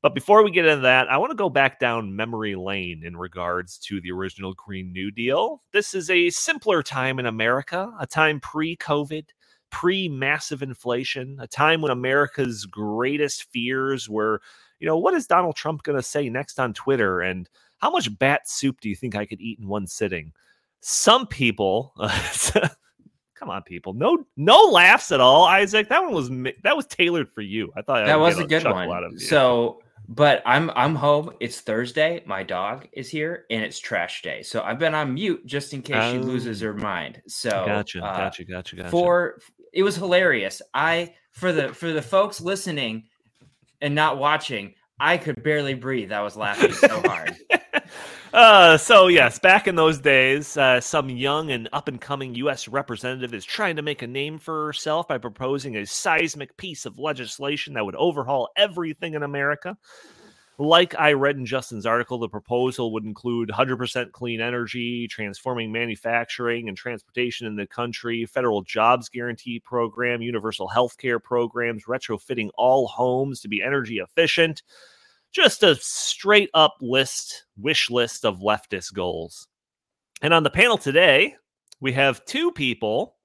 But 0.02 0.14
before 0.14 0.42
we 0.42 0.50
get 0.50 0.64
into 0.64 0.82
that, 0.82 1.10
I 1.10 1.18
want 1.18 1.30
to 1.30 1.36
go 1.36 1.50
back 1.50 1.78
down 1.78 2.16
memory 2.16 2.54
lane 2.54 3.02
in 3.04 3.16
regards 3.16 3.76
to 3.80 4.00
the 4.00 4.10
original 4.10 4.54
Green 4.54 4.92
New 4.92 5.10
Deal. 5.10 5.62
This 5.72 5.94
is 5.94 6.08
a 6.08 6.30
simpler 6.30 6.82
time 6.82 7.18
in 7.18 7.26
America, 7.26 7.92
a 8.00 8.06
time 8.06 8.40
pre 8.40 8.76
COVID, 8.76 9.26
pre 9.68 10.08
massive 10.08 10.62
inflation, 10.62 11.36
a 11.38 11.46
time 11.46 11.82
when 11.82 11.92
America's 11.92 12.64
greatest 12.64 13.50
fears 13.52 14.08
were, 14.08 14.40
you 14.78 14.86
know, 14.86 14.96
what 14.96 15.12
is 15.12 15.26
Donald 15.26 15.56
Trump 15.56 15.82
going 15.82 15.98
to 15.98 16.02
say 16.02 16.30
next 16.30 16.58
on 16.58 16.72
Twitter? 16.72 17.20
And 17.20 17.46
how 17.78 17.90
much 17.90 18.18
bat 18.18 18.48
soup 18.48 18.80
do 18.80 18.88
you 18.88 18.96
think 18.96 19.14
I 19.14 19.26
could 19.26 19.40
eat 19.40 19.58
in 19.58 19.68
one 19.68 19.86
sitting? 19.86 20.32
Some 20.80 21.26
people. 21.26 21.92
come 23.34 23.48
on 23.48 23.62
people 23.62 23.94
no 23.94 24.22
no 24.36 24.68
laughs 24.70 25.10
at 25.10 25.18
all 25.18 25.44
isaac 25.44 25.88
that 25.88 26.02
one 26.02 26.12
was 26.12 26.28
that 26.62 26.76
was 26.76 26.84
tailored 26.84 27.26
for 27.32 27.40
you 27.40 27.72
i 27.74 27.80
thought 27.80 28.04
that 28.04 28.20
was 28.20 28.38
a 28.38 28.44
good 28.44 28.62
one 28.64 29.18
so 29.18 29.80
but 30.10 30.42
I'm 30.44 30.70
I'm 30.74 30.96
home. 30.96 31.30
It's 31.38 31.60
Thursday. 31.60 32.22
My 32.26 32.42
dog 32.42 32.88
is 32.92 33.08
here, 33.08 33.44
and 33.48 33.62
it's 33.62 33.78
trash 33.78 34.22
day. 34.22 34.42
So 34.42 34.60
I've 34.60 34.80
been 34.80 34.92
on 34.92 35.14
mute 35.14 35.46
just 35.46 35.72
in 35.72 35.82
case 35.82 36.10
she 36.10 36.18
loses 36.18 36.62
oh. 36.62 36.66
her 36.66 36.74
mind. 36.74 37.22
So 37.28 37.50
gotcha, 37.50 38.04
uh, 38.04 38.16
gotcha, 38.16 38.44
gotcha, 38.44 38.76
gotcha. 38.76 38.90
For 38.90 39.38
it 39.72 39.84
was 39.84 39.94
hilarious. 39.94 40.60
I 40.74 41.14
for 41.30 41.52
the 41.52 41.72
for 41.72 41.92
the 41.92 42.02
folks 42.02 42.40
listening 42.40 43.04
and 43.80 43.94
not 43.94 44.18
watching, 44.18 44.74
I 44.98 45.16
could 45.16 45.44
barely 45.44 45.74
breathe. 45.74 46.10
I 46.10 46.22
was 46.22 46.36
laughing 46.36 46.72
so 46.72 47.00
hard. 47.02 47.36
Uh, 48.32 48.76
so 48.76 49.08
yes, 49.08 49.40
back 49.40 49.66
in 49.66 49.74
those 49.74 49.98
days, 49.98 50.56
uh, 50.56 50.80
some 50.80 51.10
young 51.10 51.50
and 51.50 51.68
up 51.72 51.88
and 51.88 52.00
coming 52.00 52.32
U.S. 52.36 52.68
representative 52.68 53.34
is 53.34 53.44
trying 53.44 53.74
to 53.74 53.82
make 53.82 54.02
a 54.02 54.06
name 54.06 54.38
for 54.38 54.66
herself 54.66 55.08
by 55.08 55.18
proposing 55.18 55.76
a 55.76 55.84
seismic 55.84 56.56
piece 56.56 56.86
of 56.86 56.96
legislation 56.96 57.74
that 57.74 57.84
would 57.84 57.96
overhaul 57.96 58.48
everything 58.56 59.14
in 59.14 59.24
America. 59.24 59.76
Like 60.58 60.94
I 60.96 61.14
read 61.14 61.38
in 61.38 61.46
Justin's 61.46 61.86
article, 61.86 62.18
the 62.18 62.28
proposal 62.28 62.92
would 62.92 63.04
include 63.04 63.48
100% 63.48 64.12
clean 64.12 64.40
energy, 64.40 65.08
transforming 65.08 65.72
manufacturing 65.72 66.68
and 66.68 66.76
transportation 66.76 67.48
in 67.48 67.56
the 67.56 67.66
country, 67.66 68.26
federal 68.26 68.62
jobs 68.62 69.08
guarantee 69.08 69.58
program, 69.58 70.22
universal 70.22 70.68
health 70.68 70.98
care 70.98 71.18
programs, 71.18 71.86
retrofitting 71.86 72.50
all 72.56 72.86
homes 72.86 73.40
to 73.40 73.48
be 73.48 73.60
energy 73.60 73.98
efficient 73.98 74.62
just 75.32 75.62
a 75.62 75.76
straight 75.76 76.50
up 76.54 76.76
list, 76.80 77.44
wish 77.56 77.90
list 77.90 78.24
of 78.24 78.40
leftist 78.40 78.92
goals. 78.92 79.46
And 80.22 80.34
on 80.34 80.42
the 80.42 80.50
panel 80.50 80.76
today, 80.76 81.36
we 81.80 81.92
have 81.92 82.24
two 82.24 82.52
people 82.52 83.16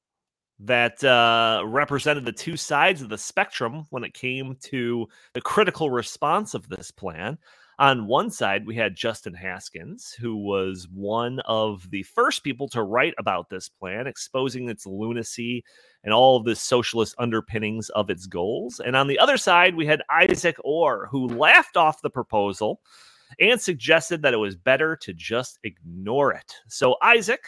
that 0.60 1.04
uh, 1.04 1.62
represented 1.66 2.24
the 2.26 2.32
two 2.32 2.56
sides 2.56 3.02
of 3.02 3.10
the 3.10 3.18
spectrum 3.18 3.86
when 3.90 4.04
it 4.04 4.14
came 4.14 4.56
to 4.64 5.08
the 5.34 5.42
critical 5.42 5.90
response 5.90 6.54
of 6.54 6.70
this 6.70 6.92
plan. 6.92 7.38
On 7.78 8.08
one 8.08 8.32
side, 8.32 8.66
we 8.66 8.76
had 8.76 8.96
Justin 8.96 9.34
Haskins, 9.34 10.14
who 10.14 10.38
was 10.38 10.88
one 10.94 11.40
of 11.42 11.90
the 11.92 12.04
first 12.04 12.44
people 12.44 12.70
to 12.70 12.84
write 12.84 13.14
about 13.18 13.50
this 13.50 13.68
plan, 13.68 14.08
exposing 14.08 14.70
its 14.70 14.86
lunacy 14.86 15.64
and 16.04 16.14
all 16.14 16.38
of 16.38 16.46
the 16.46 16.56
socialist 16.56 17.16
underpinnings 17.18 17.90
of 17.90 18.10
its 18.10 18.28
goals. 18.28 18.80
And 18.80 18.96
on 18.96 19.08
the 19.08 19.20
other 19.20 19.38
side, 19.38 19.76
we 19.76 19.86
had 19.86 20.04
Isaac 20.10 20.56
Orr, 20.64 21.10
who 21.12 21.28
laughed 21.28 21.76
off 21.76 22.02
the 22.02 22.10
proposal 22.10 22.80
and 23.42 23.60
suggested 23.60 24.22
that 24.22 24.34
it 24.34 24.38
was 24.38 24.56
better 24.56 24.96
to 24.98 25.14
just 25.14 25.60
ignore 25.64 26.32
it. 26.32 26.56
So, 26.70 26.96
Isaac, 27.02 27.44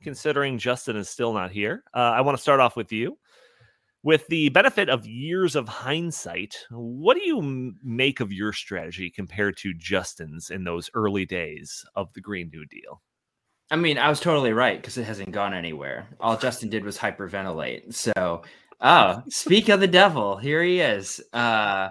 considering 0.00 0.58
Justin 0.58 0.96
is 0.96 1.08
still 1.08 1.32
not 1.32 1.50
here, 1.50 1.82
uh, 1.92 1.98
I 1.98 2.20
want 2.20 2.36
to 2.36 2.42
start 2.42 2.60
off 2.60 2.76
with 2.76 2.92
you. 2.92 3.18
With 4.04 4.26
the 4.26 4.48
benefit 4.48 4.88
of 4.88 5.06
years 5.06 5.54
of 5.54 5.68
hindsight, 5.68 6.56
what 6.70 7.16
do 7.16 7.24
you 7.24 7.72
make 7.84 8.18
of 8.18 8.32
your 8.32 8.52
strategy 8.52 9.08
compared 9.08 9.56
to 9.58 9.72
Justin's 9.74 10.50
in 10.50 10.64
those 10.64 10.90
early 10.94 11.24
days 11.24 11.84
of 11.94 12.12
the 12.12 12.20
Green 12.20 12.50
New 12.52 12.66
Deal? 12.66 13.00
I 13.70 13.76
mean, 13.76 13.98
I 13.98 14.08
was 14.08 14.18
totally 14.18 14.52
right 14.52 14.76
because 14.76 14.98
it 14.98 15.04
hasn't 15.04 15.30
gone 15.30 15.54
anywhere. 15.54 16.08
All 16.18 16.36
Justin 16.36 16.68
did 16.68 16.84
was 16.84 16.98
hyperventilate. 16.98 17.94
So, 17.94 18.42
oh, 18.80 19.22
speak 19.28 19.68
of 19.68 19.78
the 19.78 19.86
devil, 19.86 20.36
here 20.36 20.64
he 20.64 20.80
is. 20.80 21.20
Uh, 21.32 21.90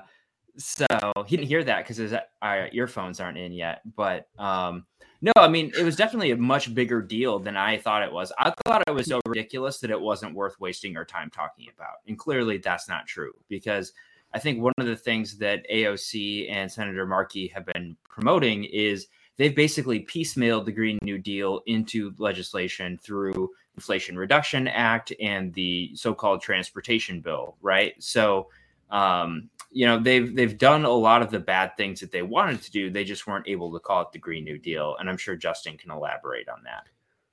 so 0.58 0.86
he 1.26 1.38
didn't 1.38 1.48
hear 1.48 1.64
that 1.64 1.80
because 1.80 1.98
his 1.98 2.14
uh, 2.14 2.66
earphones 2.74 3.22
aren't 3.22 3.38
in 3.38 3.54
yet. 3.54 3.82
But 3.96 4.28
um, 4.38 4.86
no, 5.22 5.32
I 5.36 5.48
mean, 5.48 5.72
it 5.78 5.84
was 5.84 5.96
definitely 5.96 6.32
a 6.32 6.38
much 6.38 6.74
bigger 6.74 7.02
deal 7.02 7.38
than 7.38 7.56
I 7.56 7.78
thought 7.78 8.02
it 8.02 8.12
was. 8.12 8.34
I 8.40 8.52
thought 8.66 8.84
it 8.88 8.94
was 8.94 9.08
so 9.08 9.20
ridiculous 9.28 9.78
that 9.80 9.92
it 9.92 10.02
wasn't 10.02 10.34
worth 10.34 10.60
wasting 10.60 10.98
our 10.98 11.06
time 11.06 11.30
talking 11.30 11.68
about. 11.76 11.98
And 12.08 12.18
clearly 12.18 12.58
that's 12.58 12.90
not 12.90 13.06
true 13.06 13.34
because 13.48 13.94
I 14.34 14.40
think 14.40 14.62
one 14.62 14.74
of 14.80 14.88
the 14.88 14.96
things 14.96 15.38
that 15.38 15.66
AOC 15.72 16.50
and 16.50 16.72
Senator 16.72 17.06
Markey 17.06 17.48
have 17.50 17.66
been 17.68 17.96
promoting 18.10 18.64
is 18.64 19.08
they've 19.38 19.56
basically 19.56 20.06
piecemealed 20.06 20.66
the 20.66 20.72
Green 20.72 20.98
New 21.04 21.20
Deal 21.20 21.62
into 21.68 22.14
legislation 22.18 22.98
through 22.98 23.52
Inflation 23.76 24.18
Reduction 24.18 24.68
Act 24.68 25.14
and 25.22 25.54
the 25.54 25.92
so-called 25.94 26.42
transportation 26.42 27.22
bill, 27.22 27.58
right? 27.62 27.94
So 28.00 28.48
um, 28.90 29.50
you 29.72 29.86
know 29.86 30.00
they've 30.00 30.36
they've 30.36 30.58
done 30.58 30.86
a 30.86 30.90
lot 30.90 31.22
of 31.22 31.32
the 31.32 31.40
bad 31.40 31.76
things 31.78 32.00
that 32.00 32.12
they 32.12 32.22
wanted 32.22 32.62
to 32.62 32.72
do 32.72 32.90
they 32.90 33.04
just 33.04 33.26
weren't 33.26 33.48
able 33.48 33.72
to 33.72 33.80
call 33.80 34.02
it 34.02 34.12
the 34.12 34.20
green 34.20 34.44
new 34.44 34.58
deal 34.58 34.96
and 35.00 35.10
i'm 35.10 35.18
sure 35.18 35.36
justin 35.36 35.78
can 35.78 35.92
elaborate 35.92 36.50
on 36.50 36.62
that 36.64 36.84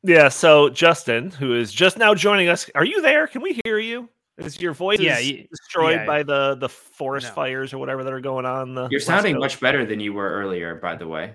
yeah 0.02 0.28
so 0.28 0.68
justin 0.68 1.30
who 1.30 1.54
is 1.54 1.72
just 1.72 1.98
now 1.98 2.14
joining 2.14 2.48
us 2.48 2.70
are 2.74 2.84
you 2.84 3.02
there 3.02 3.26
can 3.26 3.42
we 3.42 3.60
hear 3.64 3.78
you 3.78 4.08
is 4.36 4.60
your 4.60 4.72
voice 4.72 5.00
yeah, 5.00 5.20
destroyed 5.50 5.96
yeah, 5.96 6.06
by 6.06 6.22
the 6.22 6.54
the 6.56 6.68
forest 6.68 7.26
no. 7.28 7.32
fires 7.32 7.72
or 7.72 7.78
whatever 7.78 8.04
that 8.04 8.12
are 8.12 8.20
going 8.20 8.46
on 8.46 8.74
the 8.74 8.88
you're 8.88 9.00
sounding 9.00 9.34
Coast? 9.34 9.40
much 9.40 9.60
better 9.60 9.84
than 9.84 9.98
you 9.98 10.12
were 10.12 10.30
earlier 10.30 10.76
by 10.76 10.94
the 10.94 11.06
way 11.06 11.34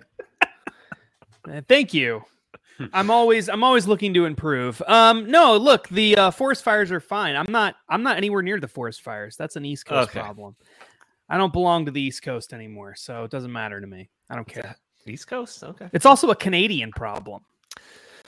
thank 1.67 1.93
you 1.93 2.23
I'm 2.91 3.11
always 3.11 3.49
I'm 3.49 3.63
always 3.63 3.85
looking 3.87 4.15
to 4.15 4.25
improve. 4.25 4.81
Um, 4.87 5.29
no, 5.29 5.55
look, 5.57 5.87
the 5.89 6.17
uh, 6.17 6.31
forest 6.31 6.63
fires 6.63 6.91
are 6.91 6.99
fine. 6.99 7.35
I'm 7.35 7.45
not 7.49 7.75
I'm 7.87 8.01
not 8.01 8.17
anywhere 8.17 8.41
near 8.41 8.59
the 8.59 8.67
forest 8.67 9.03
fires. 9.03 9.37
That's 9.37 9.55
an 9.55 9.63
East 9.63 9.85
Coast 9.85 10.09
okay. 10.09 10.19
problem. 10.19 10.55
I 11.29 11.37
don't 11.37 11.53
belong 11.53 11.85
to 11.85 11.91
the 11.91 12.01
East 12.01 12.21
Coast 12.21 12.53
anymore, 12.53 12.95
so 12.95 13.23
it 13.23 13.31
doesn't 13.31 13.51
matter 13.51 13.79
to 13.79 13.87
me. 13.87 14.09
I 14.29 14.35
don't 14.35 14.47
care. 14.47 14.75
East 15.05 15.27
Coast, 15.27 15.63
okay. 15.63 15.89
It's 15.93 16.05
also 16.05 16.29
a 16.29 16.35
Canadian 16.35 16.91
problem. 16.91 17.43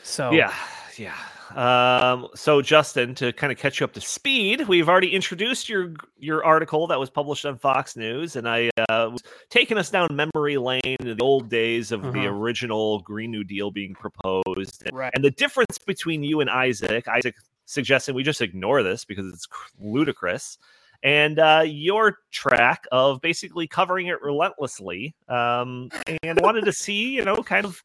So 0.04 0.32
yeah, 0.32 0.54
yeah. 0.98 1.16
Um, 1.56 2.28
so 2.36 2.62
Justin, 2.62 3.16
to 3.16 3.32
kind 3.34 3.52
of 3.52 3.58
catch 3.58 3.80
you 3.80 3.86
up 3.86 3.94
to 3.94 4.02
speed, 4.02 4.68
we've 4.68 4.90
already 4.90 5.14
introduced 5.14 5.70
your 5.70 5.94
your 6.18 6.44
article 6.44 6.88
that 6.88 7.00
was 7.00 7.10
published 7.10 7.46
on 7.46 7.58
Fox 7.58 7.96
News, 7.96 8.36
and 8.36 8.48
I 8.48 8.70
uh, 8.90 9.10
was 9.12 9.22
taking 9.50 9.78
us 9.78 9.90
down 9.90 10.08
memory 10.12 10.58
lane 10.58 10.82
in 10.84 11.18
the 11.18 11.18
old 11.22 11.50
days 11.50 11.92
of 11.92 12.02
uh-huh. 12.02 12.12
the 12.12 12.26
original 12.26 13.00
Green 13.00 13.32
New 13.32 13.44
Deal 13.44 13.72
being 13.72 13.96
proposed, 13.96 14.90
right. 14.92 15.12
and 15.14 15.24
the 15.24 15.32
difference 15.32 15.78
between 15.78 16.24
you 16.24 16.42
and 16.42 16.50
Isaac. 16.50 17.08
Isaac 17.08 17.36
suggesting 17.66 18.14
we 18.14 18.24
just 18.24 18.42
ignore 18.42 18.84
this 18.84 19.06
because 19.06 19.28
it's 19.34 19.48
ludicrous 19.80 20.60
and 21.04 21.40
uh, 21.40 21.64
your 21.66 22.20
track 22.32 22.86
of 22.92 23.22
basically 23.22 23.68
covering 23.68 24.08
it 24.08 24.22
relentlessly 24.22 25.16
um, 25.28 25.90
and 26.24 26.40
wanted 26.42 26.66
to 26.66 26.74
see 26.74 27.16
you 27.16 27.24
know 27.24 27.38
kind 27.38 27.66
of 27.66 27.82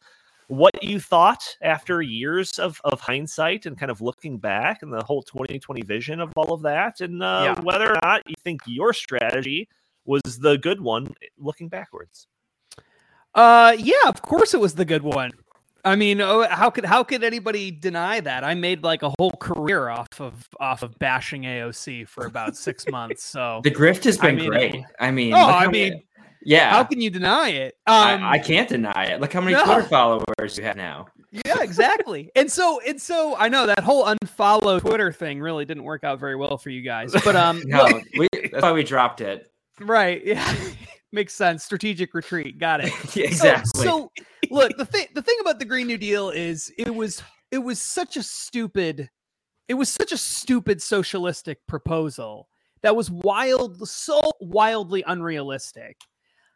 what 0.48 0.82
you 0.82 0.98
thought 0.98 1.56
after 1.62 2.02
years 2.02 2.58
of, 2.58 2.80
of 2.82 3.00
hindsight 3.00 3.66
and 3.66 3.78
kind 3.78 3.90
of 3.90 4.00
looking 4.00 4.36
back 4.36 4.82
and 4.82 4.92
the 4.92 5.02
whole 5.04 5.22
2020 5.22 5.82
vision 5.82 6.18
of 6.18 6.32
all 6.34 6.52
of 6.52 6.62
that 6.62 7.00
and 7.00 7.22
uh, 7.22 7.54
yeah. 7.56 7.60
whether 7.62 7.88
or 7.90 7.98
not 8.02 8.22
you 8.28 8.34
think 8.42 8.60
your 8.66 8.92
strategy 8.92 9.68
was 10.04 10.22
the 10.40 10.58
good 10.58 10.80
one 10.80 11.14
looking 11.38 11.68
backwards 11.68 12.26
uh 13.36 13.76
yeah 13.78 14.08
of 14.08 14.20
course 14.22 14.52
it 14.52 14.60
was 14.60 14.74
the 14.74 14.84
good 14.84 15.02
one 15.02 15.30
I 15.84 15.96
mean, 15.96 16.20
oh, 16.20 16.46
how 16.48 16.70
could 16.70 16.84
how 16.84 17.02
could 17.02 17.24
anybody 17.24 17.70
deny 17.70 18.20
that? 18.20 18.44
I 18.44 18.54
made 18.54 18.82
like 18.82 19.02
a 19.02 19.12
whole 19.18 19.32
career 19.32 19.88
off 19.88 20.20
of 20.20 20.48
off 20.58 20.82
of 20.82 20.98
bashing 20.98 21.42
AOC 21.42 22.08
for 22.08 22.26
about 22.26 22.56
six 22.56 22.86
months. 22.90 23.24
So 23.24 23.60
the 23.64 23.70
grift 23.70 24.04
has 24.04 24.18
been 24.18 24.36
I 24.36 24.38
mean, 24.38 24.50
great. 24.50 24.84
I 24.98 25.10
mean, 25.10 25.34
oh, 25.34 25.38
I 25.38 25.68
mean, 25.68 26.02
yeah. 26.42 26.70
How 26.70 26.84
can 26.84 27.00
you 27.00 27.10
deny 27.10 27.50
it? 27.50 27.76
Um, 27.86 28.24
I, 28.24 28.32
I, 28.32 28.38
can't 28.38 28.68
deny 28.68 29.04
it. 29.04 29.20
Look 29.20 29.32
how 29.32 29.40
many 29.40 29.52
no. 29.54 29.64
Twitter 29.64 29.82
followers 29.82 30.56
you 30.56 30.64
have 30.64 30.76
now. 30.76 31.06
Yeah, 31.32 31.62
exactly. 31.62 32.30
and 32.34 32.50
so 32.50 32.80
and 32.86 33.00
so 33.00 33.36
I 33.36 33.48
know 33.48 33.66
that 33.66 33.80
whole 33.80 34.04
unfollow 34.04 34.80
Twitter 34.80 35.12
thing 35.12 35.40
really 35.40 35.64
didn't 35.64 35.84
work 35.84 36.02
out 36.02 36.18
very 36.18 36.36
well 36.36 36.56
for 36.56 36.70
you 36.70 36.82
guys. 36.82 37.12
But 37.24 37.36
um, 37.36 37.62
no, 37.66 37.86
we, 38.18 38.28
that's 38.50 38.62
why 38.62 38.72
we 38.72 38.82
dropped 38.82 39.20
it. 39.20 39.52
Right. 39.80 40.24
Yeah. 40.24 40.54
Makes 41.12 41.34
sense. 41.34 41.64
Strategic 41.64 42.14
retreat. 42.14 42.58
Got 42.58 42.84
it. 42.84 43.16
exactly. 43.16 43.84
So, 43.84 44.10
so 44.16 44.24
look, 44.50 44.76
the 44.76 44.84
thing 44.84 45.06
the 45.14 45.22
thing 45.22 45.36
about 45.40 45.58
the 45.58 45.64
Green 45.64 45.86
New 45.86 45.98
Deal 45.98 46.30
is 46.30 46.72
it 46.76 46.94
was 46.94 47.22
it 47.50 47.58
was 47.58 47.80
such 47.80 48.16
a 48.16 48.22
stupid 48.22 49.10
it 49.68 49.74
was 49.74 49.88
such 49.88 50.12
a 50.12 50.16
stupid 50.16 50.82
socialistic 50.82 51.64
proposal 51.66 52.48
that 52.82 52.96
was 52.96 53.10
wild 53.10 53.88
so 53.88 54.20
wildly 54.40 55.04
unrealistic 55.06 55.96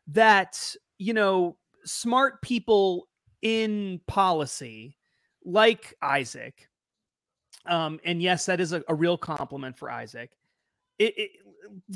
that 0.08 0.74
you 0.98 1.14
know 1.14 1.56
smart 1.84 2.42
people 2.42 3.06
in 3.42 4.00
policy 4.06 4.96
like 5.44 5.94
Isaac 6.02 6.68
um 7.66 8.00
and 8.04 8.22
yes 8.22 8.46
that 8.46 8.60
is 8.60 8.72
a, 8.72 8.82
a 8.88 8.94
real 8.94 9.18
compliment 9.18 9.76
for 9.76 9.90
Isaac 9.90 10.30
it, 10.98 11.14
it 11.16 11.30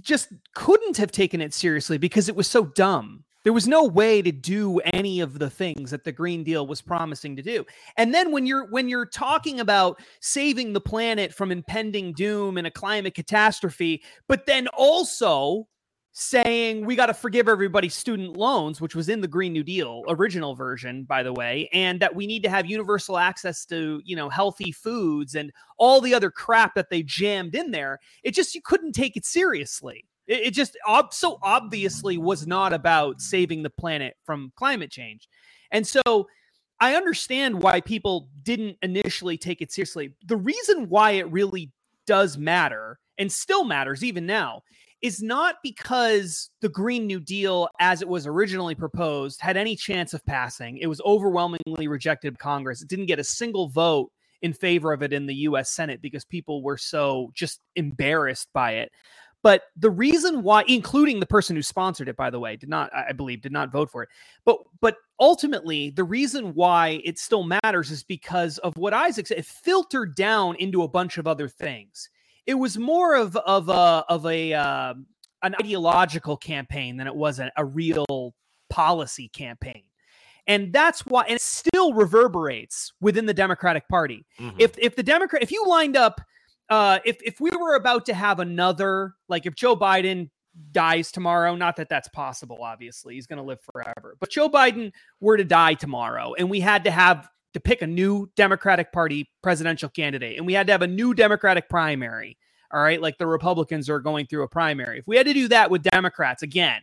just 0.03 0.33
couldn't 0.55 0.97
have 0.97 1.13
taken 1.13 1.41
it 1.41 1.55
seriously 1.55 1.99
because 1.99 2.29
it 2.29 2.37
was 2.37 2.49
so 2.49 2.67
dumb 2.67 3.25
there 3.45 3.53
was 3.53 3.69
no 3.69 3.85
way 3.85 4.21
to 4.23 4.33
do 4.33 4.79
any 4.93 5.21
of 5.21 5.39
the 5.39 5.51
things 5.51 5.91
that 5.91 6.05
the 6.05 6.13
Green 6.13 6.45
Deal 6.45 6.67
was 6.67 6.83
promising 6.83 7.37
to 7.37 7.43
do. 7.43 7.65
And 7.97 8.13
then 8.15 8.33
when 8.33 8.47
you're 8.47 8.67
when 8.71 8.89
you're 8.89 9.07
talking 9.07 9.61
about 9.61 10.01
saving 10.21 10.73
the 10.73 10.81
planet 10.81 11.33
from 11.33 11.53
impending 11.53 12.13
doom 12.13 12.59
and 12.59 12.67
a 12.67 12.71
climate 12.71 13.15
catastrophe, 13.15 14.03
but 14.27 14.47
then 14.47 14.69
also 14.69 15.69
saying 16.21 16.85
we 16.85 16.97
got 16.97 17.07
to 17.07 17.15
forgive 17.15 17.49
everybody's 17.49 17.95
student 17.95 18.37
loans, 18.37 18.81
which 18.81 18.97
was 18.97 19.09
in 19.09 19.21
the 19.21 19.29
Green 19.29 19.53
New 19.53 19.63
Deal 19.63 20.03
original 20.09 20.57
version, 20.57 21.05
by 21.05 21.23
the 21.23 21.33
way, 21.33 21.69
and 21.73 22.01
that 22.01 22.15
we 22.15 22.27
need 22.27 22.43
to 22.43 22.51
have 22.51 22.67
universal 22.67 23.19
access 23.19 23.65
to, 23.67 24.03
you 24.05 24.17
know, 24.17 24.29
healthy 24.29 24.73
foods 24.73 25.37
and 25.37 25.53
all 25.79 26.01
the 26.01 26.15
other 26.15 26.31
crap 26.31 26.75
that 26.75 26.91
they 26.91 27.05
jammed 27.05 27.55
in 27.55 27.71
there. 27.71 28.01
It 28.25 28.35
just, 28.35 28.55
you 28.55 28.61
couldn't 28.63 28.95
take 28.95 29.17
it 29.17 29.25
seriously. 29.25 30.05
It, 30.29 30.49
it 30.49 30.51
just 30.55 30.77
ob- 30.87 31.13
so 31.13 31.39
obviously 31.43 32.19
was 32.19 32.47
not 32.47 32.73
about 32.73 33.21
saving 33.21 33.63
the 33.63 33.71
planet 33.71 34.17
from 34.25 34.53
climate 34.55 34.93
change. 34.93 35.29
And 35.73 35.87
so 35.87 36.29
I 36.81 36.95
understand 36.95 37.61
why 37.63 37.81
people 37.81 38.29
didn't 38.43 38.77
initially 38.83 39.37
take 39.37 39.61
it 39.61 39.73
seriously. 39.73 40.15
The 40.25 40.37
reason 40.37 40.89
why 40.89 41.13
it 41.13 41.31
really 41.33 41.73
does 42.07 42.39
matter 42.39 42.99
and 43.19 43.33
still 43.33 43.65
matters 43.65 44.05
even 44.05 44.27
now 44.27 44.63
is 45.01 45.23
not 45.23 45.57
because 45.63 46.51
the 46.61 46.69
Green 46.69 47.07
New 47.07 47.21
Deal, 47.21 47.69
as 47.79 48.03
it 48.03 48.09
was 48.09 48.27
originally 48.27 48.75
proposed, 48.75 49.41
had 49.41 49.57
any 49.57 49.77
chance 49.77 50.13
of 50.13 50.25
passing. 50.25 50.79
It 50.79 50.89
was 50.89 51.01
overwhelmingly 51.05 51.87
rejected 51.87 52.35
by 52.35 52.39
Congress. 52.39 52.83
It 52.83 52.89
didn't 52.89 53.07
get 53.07 53.21
a 53.21 53.25
single 53.25 53.69
vote 53.69 54.11
in 54.43 54.53
favor 54.53 54.93
of 54.93 55.03
it 55.03 55.13
in 55.13 55.27
the 55.27 55.35
US 55.35 55.71
Senate 55.71 56.01
because 56.01 56.25
people 56.25 56.63
were 56.63 56.77
so 56.77 57.31
just 57.35 57.61
embarrassed 57.77 58.49
by 58.53 58.73
it. 58.73 58.93
But 59.43 59.63
the 59.77 59.91
reason 59.91 60.43
why, 60.43 60.65
including 60.67 61.21
the 61.21 61.27
person 61.27 61.55
who 61.55 61.63
sponsored 61.63 62.09
it, 62.09 62.17
by 62.17 62.31
the 62.31 62.41
way, 62.41 62.57
did 62.57 62.69
not, 62.69 62.91
I 62.95 63.13
believe, 63.13 63.41
did 63.41 63.53
not 63.53 63.71
vote 63.71 63.91
for 63.91 64.03
it. 64.03 64.09
But 64.45 64.59
but 64.81 64.97
ultimately, 65.21 65.91
the 65.91 66.05
reason 66.05 66.55
why 66.55 67.01
it 67.05 67.19
still 67.19 67.45
matters 67.45 67.91
is 67.91 68.03
because 68.03 68.59
of 68.59 68.77
what 68.77 68.95
Isaac 68.95 69.29
said. 69.29 69.39
It 69.39 69.47
filtered 69.47 70.17
down 70.17 70.57
into 70.57 70.83
a 70.83 70.89
bunch 70.89 71.19
of 71.19 71.27
other 71.27 71.49
things. 71.49 72.11
It 72.47 72.55
was 72.55 72.79
more 72.79 73.15
of 73.15 73.37
of 73.37 73.69
a 73.69 74.05
of 74.09 74.27
a 74.27 74.55
uh, 74.55 74.95
an 75.43 75.55
ideological 75.55 76.37
campaign 76.37 76.97
than 76.97 77.07
it 77.07 77.15
was 77.15 77.39
a, 77.39 77.53
a 77.57 77.65
real 77.65 78.35
policy 78.71 79.29
campaign 79.29 79.83
and 80.49 80.73
that's 80.73 81.07
why 81.07 81.23
and 81.23 81.37
it 81.37 81.43
still 81.43 81.93
reverberates 81.93 82.93
within 83.01 83.27
the 83.27 83.35
democratic 83.35 83.87
party 83.89 84.27
mm-hmm. 84.41 84.57
if 84.59 84.77
if 84.79 84.97
the 84.97 85.03
democrat 85.03 85.43
if 85.43 85.53
you 85.53 85.65
lined 85.67 85.97
up 85.97 86.21
uh, 86.71 86.99
if 87.05 87.19
if 87.23 87.41
we 87.41 87.51
were 87.51 87.75
about 87.75 88.07
to 88.07 88.15
have 88.15 88.41
another, 88.41 89.15
like 89.29 89.47
if 89.47 89.55
Joe 89.55 89.77
Biden 89.77 90.31
dies 90.73 91.11
tomorrow, 91.13 91.55
not 91.55 91.77
that 91.77 91.89
that's 91.89 92.09
possible, 92.09 92.59
obviously, 92.63 93.15
he's 93.15 93.27
going 93.27 93.39
to 93.39 93.43
live 93.43 93.61
forever. 93.73 94.17
But 94.21 94.31
Joe 94.31 94.49
Biden 94.49 94.93
were 95.21 95.37
to 95.37 95.45
die 95.45 95.75
tomorrow, 95.75 96.35
and 96.35 96.51
we 96.51 96.61
had 96.61 96.85
to 96.85 96.91
have 96.91 97.29
to 97.55 97.61
pick 97.61 97.81
a 97.83 97.87
new 97.87 98.31
Democratic 98.37 98.93
Party 98.93 99.31
presidential 99.43 99.89
candidate, 99.89 100.37
and 100.37 100.47
we 100.47 100.53
had 100.53 100.67
to 100.67 100.73
have 100.73 100.83
a 100.83 100.87
new 100.87 101.15
Democratic 101.15 101.69
primary. 101.69 102.37
All 102.71 102.83
right, 102.83 103.01
like 103.01 103.17
the 103.17 103.27
Republicans 103.27 103.89
are 103.89 103.99
going 103.99 104.27
through 104.27 104.43
a 104.43 104.49
primary. 104.49 104.99
If 104.99 105.07
we 105.07 105.17
had 105.17 105.27
to 105.27 105.33
do 105.33 105.49
that 105.49 105.71
with 105.71 105.83
Democrats 105.83 106.43
again, 106.43 106.83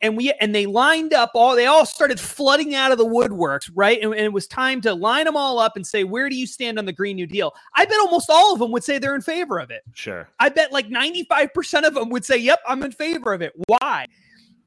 and 0.00 0.16
we 0.16 0.32
and 0.40 0.54
they 0.54 0.66
lined 0.66 1.12
up 1.12 1.30
all 1.34 1.56
they 1.56 1.66
all 1.66 1.86
started 1.86 2.20
flooding 2.20 2.74
out 2.74 2.92
of 2.92 2.98
the 2.98 3.06
woodworks 3.06 3.70
right? 3.74 4.00
And, 4.02 4.12
and, 4.12 4.24
it 4.24 4.32
was 4.32 4.46
time 4.46 4.80
to 4.82 4.94
line 4.94 5.24
them 5.24 5.36
all 5.36 5.58
up 5.58 5.76
and 5.76 5.86
say 5.86 6.04
where 6.04 6.28
do 6.28 6.36
you 6.36 6.46
stand 6.46 6.78
on 6.78 6.84
the 6.84 6.92
green 6.92 7.16
new 7.16 7.26
deal? 7.26 7.54
I 7.74 7.84
bet 7.84 7.98
almost 8.00 8.30
all 8.30 8.52
of 8.52 8.58
them 8.58 8.70
would 8.72 8.84
say 8.84 8.98
they're 8.98 9.14
in 9.14 9.22
favor 9.22 9.58
of 9.58 9.70
it. 9.70 9.82
Sure. 9.94 10.28
I 10.38 10.48
bet 10.48 10.72
like 10.72 10.88
95% 10.88 11.86
of 11.86 11.94
them 11.94 12.10
would 12.10 12.24
say 12.24 12.36
yep 12.36 12.60
i'm 12.66 12.82
in 12.82 12.92
favor 12.92 13.32
of 13.32 13.42
it. 13.42 13.52
Why? 13.66 14.06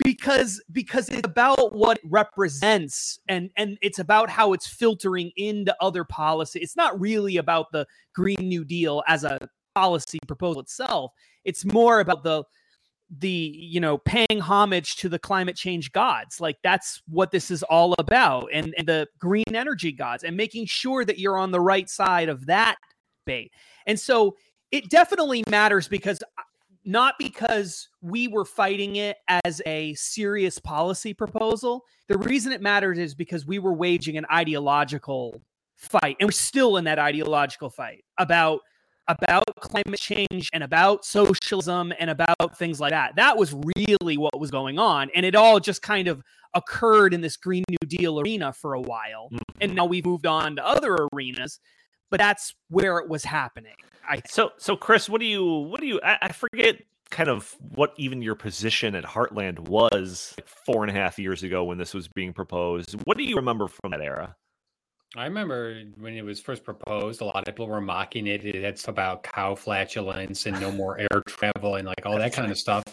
Because 0.03 0.61
because 0.71 1.09
it's 1.09 1.27
about 1.27 1.75
what 1.75 1.97
it 1.97 2.03
represents 2.09 3.19
and 3.27 3.51
and 3.55 3.77
it's 3.81 3.99
about 3.99 4.29
how 4.29 4.53
it's 4.53 4.67
filtering 4.67 5.31
into 5.37 5.75
other 5.79 6.03
policy. 6.03 6.59
It's 6.59 6.75
not 6.75 6.99
really 6.99 7.37
about 7.37 7.71
the 7.71 7.85
green 8.13 8.49
new 8.49 8.65
deal 8.65 9.03
as 9.07 9.23
a 9.23 9.37
policy 9.75 10.19
proposal 10.27 10.61
itself. 10.61 11.13
It's 11.45 11.65
more 11.65 11.99
about 11.99 12.23
the 12.23 12.43
the 13.19 13.53
you 13.57 13.79
know 13.79 13.97
paying 13.97 14.39
homage 14.39 14.95
to 14.97 15.09
the 15.09 15.19
climate 15.19 15.55
change 15.55 15.91
gods. 15.91 16.39
Like 16.39 16.57
that's 16.63 17.01
what 17.07 17.31
this 17.31 17.51
is 17.51 17.63
all 17.63 17.93
about 17.99 18.49
and, 18.53 18.73
and 18.77 18.87
the 18.87 19.07
green 19.19 19.53
energy 19.53 19.91
gods 19.91 20.23
and 20.23 20.37
making 20.37 20.65
sure 20.65 21.03
that 21.05 21.19
you're 21.19 21.37
on 21.37 21.51
the 21.51 21.59
right 21.59 21.89
side 21.89 22.29
of 22.29 22.45
that 22.45 22.77
bait 23.25 23.51
and 23.85 23.99
so 23.99 24.35
it 24.71 24.89
definitely 24.89 25.43
matters 25.49 25.87
because 25.87 26.21
uh, 26.37 26.43
not 26.83 27.15
because 27.19 27.89
we 28.01 28.27
were 28.27 28.45
fighting 28.45 28.95
it 28.95 29.17
as 29.45 29.61
a 29.65 29.93
serious 29.93 30.57
policy 30.57 31.13
proposal. 31.13 31.83
The 32.07 32.17
reason 32.17 32.51
it 32.51 32.61
matters 32.61 32.97
is 32.97 33.13
because 33.13 33.45
we 33.45 33.59
were 33.59 33.73
waging 33.73 34.17
an 34.17 34.25
ideological 34.33 35.39
fight 35.75 36.15
and 36.19 36.27
we're 36.27 36.31
still 36.31 36.77
in 36.77 36.85
that 36.85 36.97
ideological 36.97 37.69
fight 37.69 38.03
about 38.17 38.61
about 39.11 39.43
climate 39.59 39.99
change 39.99 40.49
and 40.53 40.63
about 40.63 41.05
socialism 41.05 41.93
and 41.99 42.09
about 42.09 42.57
things 42.57 42.79
like 42.79 42.91
that. 42.91 43.15
That 43.15 43.37
was 43.37 43.53
really 43.53 44.17
what 44.17 44.39
was 44.39 44.51
going 44.51 44.79
on. 44.79 45.09
And 45.13 45.25
it 45.25 45.35
all 45.35 45.59
just 45.59 45.81
kind 45.81 46.07
of 46.07 46.23
occurred 46.53 47.13
in 47.13 47.21
this 47.21 47.37
Green 47.37 47.63
New 47.69 47.87
Deal 47.87 48.19
arena 48.19 48.53
for 48.53 48.73
a 48.73 48.81
while. 48.81 49.29
Mm-hmm. 49.31 49.57
And 49.61 49.75
now 49.75 49.85
we've 49.85 50.05
moved 50.05 50.25
on 50.25 50.55
to 50.55 50.65
other 50.65 51.07
arenas, 51.13 51.59
but 52.09 52.19
that's 52.19 52.55
where 52.69 52.97
it 52.97 53.09
was 53.09 53.23
happening. 53.23 53.75
I 54.07 54.21
so 54.27 54.51
so 54.57 54.75
Chris, 54.75 55.07
what 55.09 55.21
do 55.21 55.27
you 55.27 55.45
what 55.45 55.79
do 55.79 55.87
you 55.87 55.99
I, 56.03 56.17
I 56.23 56.31
forget 56.31 56.77
kind 57.11 57.29
of 57.29 57.55
what 57.59 57.93
even 57.97 58.21
your 58.21 58.35
position 58.35 58.95
at 58.95 59.03
Heartland 59.03 59.59
was 59.59 60.33
like 60.37 60.47
four 60.47 60.83
and 60.83 60.89
a 60.89 60.99
half 60.99 61.19
years 61.19 61.43
ago 61.43 61.63
when 61.65 61.77
this 61.77 61.93
was 61.93 62.07
being 62.07 62.33
proposed. 62.33 62.95
What 63.03 63.17
do 63.17 63.23
you 63.23 63.35
remember 63.35 63.67
from 63.67 63.91
that 63.91 64.01
era? 64.01 64.35
I 65.17 65.25
remember 65.25 65.83
when 65.97 66.13
it 66.13 66.23
was 66.23 66.39
first 66.39 66.63
proposed, 66.63 67.19
a 67.19 67.25
lot 67.25 67.35
of 67.35 67.43
people 67.43 67.67
were 67.67 67.81
mocking 67.81 68.27
it. 68.27 68.45
It's 68.45 68.87
about 68.87 69.23
cow 69.23 69.55
flatulence 69.55 70.45
and 70.45 70.59
no 70.61 70.71
more 70.71 70.99
air 70.99 71.21
travel 71.27 71.75
and 71.75 71.85
like 71.85 72.05
all 72.05 72.17
that 72.17 72.31
kind 72.31 72.49
of 72.49 72.57
stuff. 72.57 72.83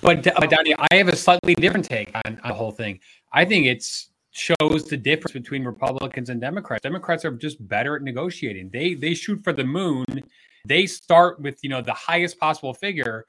But, 0.00 0.22
but 0.22 0.50
Donnie, 0.50 0.74
I 0.78 0.94
have 0.94 1.08
a 1.08 1.16
slightly 1.16 1.54
different 1.54 1.84
take 1.84 2.14
on, 2.14 2.38
on 2.44 2.48
the 2.48 2.54
whole 2.54 2.70
thing. 2.70 3.00
I 3.32 3.44
think 3.44 3.66
it 3.66 3.84
shows 4.30 4.84
the 4.84 4.96
difference 4.96 5.32
between 5.32 5.64
Republicans 5.64 6.30
and 6.30 6.40
Democrats. 6.40 6.82
Democrats 6.82 7.24
are 7.24 7.32
just 7.32 7.66
better 7.66 7.96
at 7.96 8.02
negotiating. 8.02 8.70
They 8.72 8.94
they 8.94 9.14
shoot 9.14 9.42
for 9.42 9.52
the 9.52 9.64
moon. 9.64 10.04
They 10.64 10.86
start 10.86 11.40
with 11.40 11.58
you 11.62 11.70
know 11.70 11.80
the 11.80 11.92
highest 11.92 12.38
possible 12.38 12.74
figure 12.74 13.26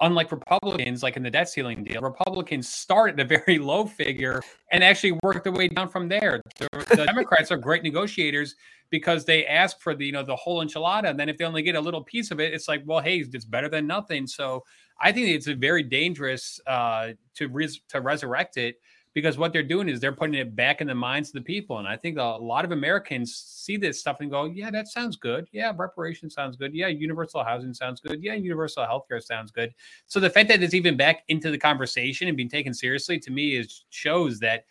unlike 0.00 0.30
Republicans, 0.30 1.02
like 1.02 1.16
in 1.16 1.22
the 1.22 1.30
debt 1.30 1.48
ceiling 1.48 1.84
deal, 1.84 2.00
Republicans 2.00 2.68
start 2.68 3.18
at 3.18 3.20
a 3.20 3.24
very 3.24 3.58
low 3.72 3.86
figure 3.86 4.42
and 4.70 4.84
actually 4.84 5.12
work 5.22 5.42
their 5.42 5.52
way 5.52 5.68
down 5.68 5.88
from 5.88 6.08
there. 6.08 6.40
The, 6.58 6.68
the 6.90 7.06
Democrats 7.06 7.50
are 7.50 7.56
great 7.56 7.82
negotiators 7.82 8.56
because 8.90 9.24
they 9.24 9.46
ask 9.46 9.80
for 9.80 9.94
the 9.94 10.06
you 10.06 10.12
know 10.12 10.22
the 10.22 10.36
whole 10.36 10.64
enchilada, 10.64 11.10
and 11.10 11.18
then 11.18 11.28
if 11.28 11.38
they 11.38 11.44
only 11.44 11.62
get 11.62 11.74
a 11.74 11.80
little 11.80 12.02
piece 12.02 12.30
of 12.30 12.40
it, 12.40 12.52
it's 12.52 12.68
like, 12.68 12.82
well, 12.84 13.00
hey, 13.00 13.18
it's 13.18 13.44
better 13.44 13.68
than 13.68 13.86
nothing. 13.86 14.26
So 14.26 14.64
I 15.00 15.12
think 15.12 15.28
it's 15.28 15.48
a 15.48 15.54
very 15.54 15.82
dangerous 15.82 16.60
uh, 16.66 17.12
to 17.34 17.48
res- 17.48 17.80
to 17.88 18.00
resurrect 18.00 18.56
it 18.56 18.76
because 19.16 19.38
what 19.38 19.50
they're 19.50 19.62
doing 19.62 19.88
is 19.88 19.98
they're 19.98 20.12
putting 20.12 20.34
it 20.34 20.54
back 20.54 20.82
in 20.82 20.86
the 20.86 20.94
minds 20.94 21.30
of 21.30 21.32
the 21.32 21.40
people. 21.40 21.78
And 21.78 21.88
I 21.88 21.96
think 21.96 22.18
a 22.18 22.22
lot 22.22 22.66
of 22.66 22.70
Americans 22.70 23.34
see 23.34 23.78
this 23.78 23.98
stuff 23.98 24.18
and 24.20 24.30
go, 24.30 24.44
yeah, 24.44 24.70
that 24.70 24.88
sounds 24.88 25.16
good. 25.16 25.48
Yeah, 25.52 25.72
reparation 25.74 26.28
sounds 26.28 26.54
good. 26.54 26.74
Yeah, 26.74 26.88
universal 26.88 27.42
housing 27.42 27.72
sounds 27.72 27.98
good. 27.98 28.22
Yeah, 28.22 28.34
universal 28.34 28.84
healthcare 28.84 29.22
sounds 29.22 29.50
good. 29.50 29.72
So 30.06 30.20
the 30.20 30.28
fact 30.28 30.48
that 30.48 30.62
it's 30.62 30.74
even 30.74 30.98
back 30.98 31.22
into 31.28 31.50
the 31.50 31.56
conversation 31.56 32.28
and 32.28 32.36
being 32.36 32.50
taken 32.50 32.74
seriously 32.74 33.18
to 33.20 33.30
me 33.30 33.56
is 33.56 33.86
shows 33.88 34.38
that 34.40 34.66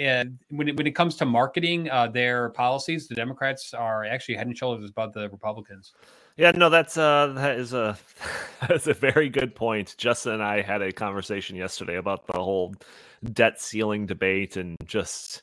uh, 0.00 0.24
when 0.50 0.66
it, 0.66 0.76
when 0.76 0.88
it 0.88 0.96
comes 0.96 1.14
to 1.18 1.24
marketing 1.24 1.88
uh, 1.88 2.08
their 2.08 2.48
policies, 2.50 3.06
the 3.06 3.14
Democrats 3.14 3.72
are 3.72 4.04
actually 4.04 4.34
head 4.34 4.48
and 4.48 4.58
shoulders 4.58 4.90
above 4.90 5.12
the 5.12 5.30
Republicans. 5.30 5.92
Yeah, 6.36 6.50
no, 6.50 6.68
that's 6.68 6.98
uh, 6.98 7.32
that 7.36 7.58
is 7.58 7.72
a 7.72 7.96
that's 8.68 8.86
a 8.86 8.94
very 8.94 9.28
good 9.30 9.54
point. 9.54 9.94
Justin 9.98 10.34
and 10.34 10.42
I 10.42 10.60
had 10.62 10.82
a 10.82 10.92
conversation 10.92 11.56
yesterday 11.56 11.96
about 11.96 12.26
the 12.26 12.34
whole 12.42 12.74
debt 13.32 13.60
ceiling 13.60 14.06
debate 14.06 14.56
and 14.56 14.76
just 14.84 15.42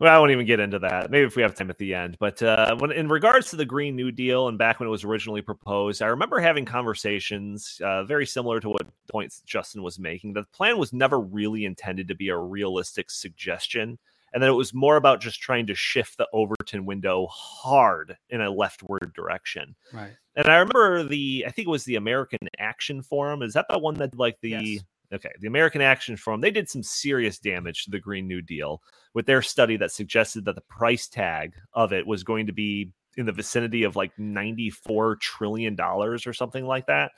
well, 0.00 0.12
I 0.14 0.18
won't 0.18 0.32
even 0.32 0.46
get 0.46 0.58
into 0.58 0.80
that. 0.80 1.10
Maybe 1.10 1.24
if 1.26 1.36
we 1.36 1.42
have 1.42 1.54
time 1.54 1.70
at 1.70 1.78
the 1.78 1.94
end. 1.94 2.16
But 2.18 2.42
uh, 2.42 2.74
when 2.76 2.90
in 2.90 3.08
regards 3.08 3.50
to 3.50 3.56
the 3.56 3.64
Green 3.64 3.94
New 3.94 4.10
Deal 4.10 4.48
and 4.48 4.58
back 4.58 4.80
when 4.80 4.88
it 4.88 4.90
was 4.90 5.04
originally 5.04 5.42
proposed, 5.42 6.02
I 6.02 6.06
remember 6.06 6.40
having 6.40 6.64
conversations 6.64 7.80
uh, 7.84 8.02
very 8.04 8.26
similar 8.26 8.58
to 8.60 8.68
what 8.70 8.88
points 9.08 9.40
Justin 9.46 9.82
was 9.84 10.00
making. 10.00 10.32
That 10.32 10.50
the 10.50 10.56
plan 10.56 10.78
was 10.78 10.92
never 10.92 11.20
really 11.20 11.64
intended 11.64 12.08
to 12.08 12.16
be 12.16 12.28
a 12.30 12.36
realistic 12.36 13.10
suggestion, 13.10 13.98
and 14.34 14.42
then 14.42 14.50
it 14.50 14.54
was 14.54 14.74
more 14.74 14.96
about 14.96 15.20
just 15.20 15.40
trying 15.40 15.66
to 15.68 15.74
shift 15.74 16.18
the 16.18 16.28
Overton 16.32 16.84
window 16.84 17.28
hard 17.30 18.16
in 18.30 18.40
a 18.40 18.50
leftward 18.50 19.12
direction. 19.14 19.76
Right. 19.92 20.10
And 20.34 20.48
I 20.48 20.56
remember 20.56 21.04
the, 21.04 21.44
I 21.46 21.52
think 21.52 21.68
it 21.68 21.70
was 21.70 21.84
the 21.84 21.94
American 21.94 22.40
Action 22.58 23.00
Forum. 23.00 23.42
Is 23.42 23.54
that 23.54 23.66
the 23.70 23.78
one 23.78 23.94
that 23.94 24.18
like 24.18 24.36
the 24.42 24.50
yes. 24.50 24.84
Okay, 25.12 25.30
the 25.40 25.46
American 25.46 25.80
Action 25.80 26.16
Forum, 26.16 26.40
they 26.40 26.50
did 26.50 26.68
some 26.68 26.82
serious 26.82 27.38
damage 27.38 27.84
to 27.84 27.90
the 27.90 28.00
Green 28.00 28.26
New 28.26 28.42
Deal 28.42 28.82
with 29.12 29.26
their 29.26 29.42
study 29.42 29.76
that 29.76 29.92
suggested 29.92 30.44
that 30.44 30.56
the 30.56 30.62
price 30.62 31.06
tag 31.06 31.54
of 31.72 31.92
it 31.92 32.04
was 32.04 32.24
going 32.24 32.46
to 32.46 32.52
be 32.52 32.90
in 33.16 33.26
the 33.26 33.32
vicinity 33.32 33.84
of 33.84 33.94
like 33.94 34.10
94 34.18 35.16
trillion 35.16 35.76
dollars 35.76 36.26
or 36.26 36.32
something 36.32 36.64
like 36.64 36.86
that. 36.86 37.12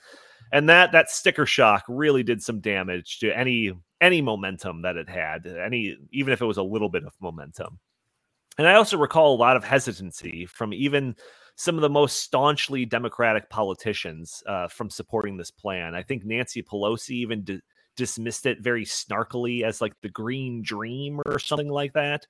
And 0.53 0.69
that 0.69 0.93
that 0.93 1.11
sticker 1.11 1.47
shock 1.47 1.85
really 1.89 2.23
did 2.23 2.43
some 2.43 2.61
damage 2.61 3.19
to 3.21 3.37
any 3.37 3.73
any 4.01 4.21
momentum 4.21 4.83
that 4.83 4.97
it 4.97 5.09
had, 5.09 5.47
any 5.47 5.97
even 6.11 6.33
if 6.33 6.41
it 6.41 6.47
was 6.47 6.59
a 6.59 6.63
little 6.63 6.89
bit 6.89 7.05
of 7.05 7.15
momentum. 7.21 7.79
And 8.59 8.67
I 8.67 8.75
also 8.75 8.97
recall 8.97 9.35
a 9.35 9.37
lot 9.37 9.57
of 9.57 9.65
hesitancy 9.65 10.47
from 10.47 10.73
even 10.73 11.15
some 11.57 11.75
of 11.75 11.83
the 11.83 11.91
most 11.91 12.21
staunchly 12.21 12.85
Democratic 12.85 13.49
politicians 13.49 14.43
uh, 14.47 14.69
from 14.69 14.91
supporting 14.91 15.37
this 15.37 15.51
plan. 15.51 15.95
I 15.95 16.03
think 16.03 16.25
Nancy 16.25 16.63
Pelosi 16.63 17.11
even 17.11 17.63
dismissed 17.97 18.47
it 18.47 18.61
very 18.61 18.85
snarkily 18.85 19.63
as 19.63 19.81
like 19.81 19.95
the 20.03 20.09
green 20.09 20.63
dream 20.63 21.21
or 21.25 21.39
something 21.39 21.69
like 21.69 21.95
that. 21.95 22.27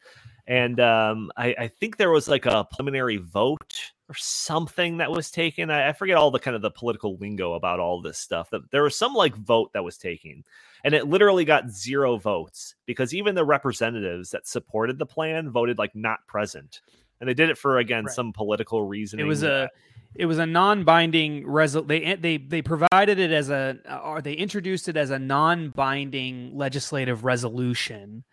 And 0.47 0.79
um, 0.79 1.31
I, 1.37 1.55
I, 1.59 1.69
think 1.69 1.97
there 1.97 2.11
was 2.11 2.29
like 2.29 2.47
a 2.47 2.65
preliminary 2.71 3.17
vote 3.17 3.75
or 4.09 4.15
something 4.15 4.99
that 4.99 5.11
was 5.11 5.31
taken. 5.31 5.71
I, 5.71 5.89
I, 5.89 5.93
forget 5.93 6.17
all 6.17 6.31
the 6.31 6.39
kind 6.39 6.55
of 6.55 6.63
the 6.63 6.71
political 6.71 7.17
lingo 7.17 7.55
about 7.55 7.81
all 7.81 8.01
this 8.01 8.19
stuff. 8.19 8.51
That 8.51 8.71
there 8.71 8.83
was 8.83 8.97
some 8.97 9.15
like 9.15 9.35
vote 9.35 9.73
that 9.73 9.85
was 9.85 9.99
taken, 9.99 10.45
and 10.85 10.95
it 10.95 11.09
literally 11.09 11.45
got 11.45 11.71
zero 11.71 12.17
votes 12.17 12.75
because 12.87 13.15
even 13.15 13.35
the 13.35 13.45
representatives 13.45 14.31
that 14.31 14.47
supported 14.47 14.99
the 14.99 15.07
plan 15.07 15.51
voted 15.51 15.79
like 15.79 15.95
not 15.95 16.27
present, 16.29 16.81
and 17.21 17.29
they 17.29 17.35
did 17.35 17.51
it 17.51 17.59
for 17.59 17.79
again 17.79 18.05
right. 18.05 18.15
some 18.15 18.33
political 18.33 18.87
reason. 18.87 19.19
It 19.19 19.25
was 19.25 19.43
a 19.43 19.71
it 20.15 20.27
was 20.27 20.39
a 20.39 20.47
non-binding 20.47 21.45
resol. 21.45 21.87
They 21.87 22.03
eh, 22.03 22.17
they 22.19 22.37
they 22.37 22.63
provided 22.63 23.19
it 23.19 23.33
as 23.33 23.51
a 23.51 23.79
or 24.05 24.23
they 24.23 24.35
introduced 24.35 24.89
it 24.89 24.97
as 24.97 25.11
a 25.11 25.19
non-binding 25.19 26.57
legislative 26.57 27.25
resolution. 27.25 28.25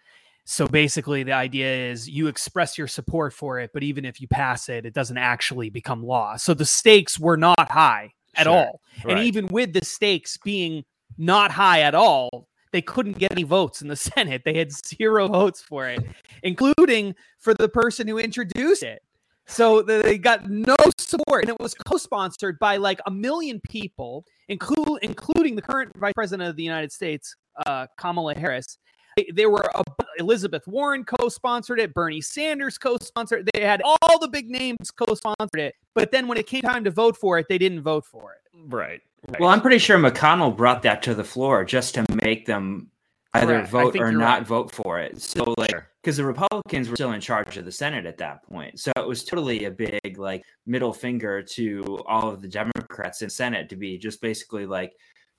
So 0.45 0.67
basically, 0.67 1.23
the 1.23 1.31
idea 1.31 1.91
is 1.91 2.09
you 2.09 2.27
express 2.27 2.77
your 2.77 2.87
support 2.87 3.33
for 3.33 3.59
it, 3.59 3.71
but 3.73 3.81
even 3.81 4.03
if 4.03 4.19
you 4.19 4.27
pass 4.27 4.67
it, 4.67 4.85
it 4.85 4.93
doesn't 4.93 5.17
actually 5.17 5.69
become 5.69 6.03
law. 6.03 6.35
So 6.35 6.53
the 6.53 6.65
stakes 6.65 7.17
were 7.17 7.37
not 7.37 7.71
high 7.71 8.11
at 8.35 8.43
sure. 8.43 8.53
all, 8.53 8.81
right. 9.05 9.17
and 9.17 9.25
even 9.25 9.47
with 9.47 9.73
the 9.73 9.85
stakes 9.85 10.37
being 10.43 10.83
not 11.17 11.51
high 11.51 11.81
at 11.81 11.95
all, 11.95 12.47
they 12.73 12.81
couldn't 12.81 13.19
get 13.19 13.31
any 13.31 13.43
votes 13.43 13.81
in 13.81 13.87
the 13.87 13.95
Senate. 14.15 14.41
They 14.43 14.57
had 14.57 14.71
zero 14.73 15.29
votes 15.29 15.61
for 15.61 15.87
it, 15.87 16.03
including 16.41 17.15
for 17.39 17.53
the 17.53 17.69
person 17.69 18.07
who 18.07 18.17
introduced 18.17 18.83
it. 18.83 19.01
So 19.45 19.81
they 19.81 20.17
got 20.17 20.49
no 20.49 20.75
support, 20.97 21.43
and 21.43 21.49
it 21.49 21.59
was 21.59 21.73
co-sponsored 21.85 22.59
by 22.59 22.77
like 22.77 22.99
a 23.05 23.11
million 23.11 23.59
people, 23.61 24.25
include 24.47 24.99
including 25.01 25.55
the 25.55 25.61
current 25.61 25.91
Vice 25.97 26.13
President 26.13 26.49
of 26.49 26.55
the 26.55 26.63
United 26.63 26.91
States, 26.91 27.35
uh, 27.65 27.87
Kamala 27.97 28.35
Harris. 28.35 28.77
They 29.17 29.29
there 29.33 29.49
were 29.49 29.69
a, 29.75 29.83
Elizabeth 30.17 30.67
Warren 30.67 31.03
co-sponsored 31.03 31.79
it, 31.79 31.93
Bernie 31.93 32.21
Sanders 32.21 32.77
co-sponsored. 32.77 33.47
It. 33.47 33.49
They 33.53 33.61
had 33.65 33.81
all 33.83 34.19
the 34.19 34.27
big 34.27 34.49
names 34.49 34.91
co-sponsored 34.91 35.59
it, 35.59 35.75
but 35.93 36.11
then 36.11 36.27
when 36.27 36.37
it 36.37 36.47
came 36.47 36.61
time 36.61 36.83
to 36.83 36.91
vote 36.91 37.17
for 37.17 37.37
it, 37.39 37.47
they 37.49 37.57
didn't 37.57 37.81
vote 37.81 38.05
for 38.05 38.33
it. 38.33 38.39
Right. 38.67 39.01
right. 39.27 39.39
Well, 39.39 39.49
I'm 39.49 39.61
pretty 39.61 39.79
sure 39.79 39.97
McConnell 39.97 40.55
brought 40.55 40.81
that 40.83 41.01
to 41.03 41.15
the 41.15 41.23
floor 41.23 41.65
just 41.65 41.95
to 41.95 42.05
make 42.23 42.45
them 42.45 42.89
either 43.33 43.55
Correct. 43.55 43.69
Vote 43.69 43.95
or 43.97 44.11
not 44.11 44.39
right. 44.39 44.47
vote 44.47 44.71
for 44.71 44.99
it. 44.99 45.21
So 45.21 45.53
like 45.57 45.73
because 46.01 46.17
the 46.17 46.25
Republicans 46.25 46.89
were 46.89 46.95
still 46.95 47.13
in 47.13 47.21
charge 47.21 47.57
of 47.57 47.65
the 47.65 47.71
Senate 47.71 48.05
at 48.05 48.17
that 48.17 48.43
point. 48.43 48.79
So 48.79 48.91
it 48.97 49.07
was 49.07 49.23
totally 49.23 49.65
a 49.65 49.71
big 49.71 50.17
like 50.17 50.43
middle 50.65 50.93
finger 50.93 51.41
to 51.41 52.03
all 52.05 52.29
of 52.29 52.41
the 52.41 52.47
Democrats 52.47 53.21
in 53.21 53.29
Senate 53.29 53.69
to 53.69 53.75
be 53.75 53.97
just 53.97 54.21
basically 54.21 54.65
like 54.65 54.93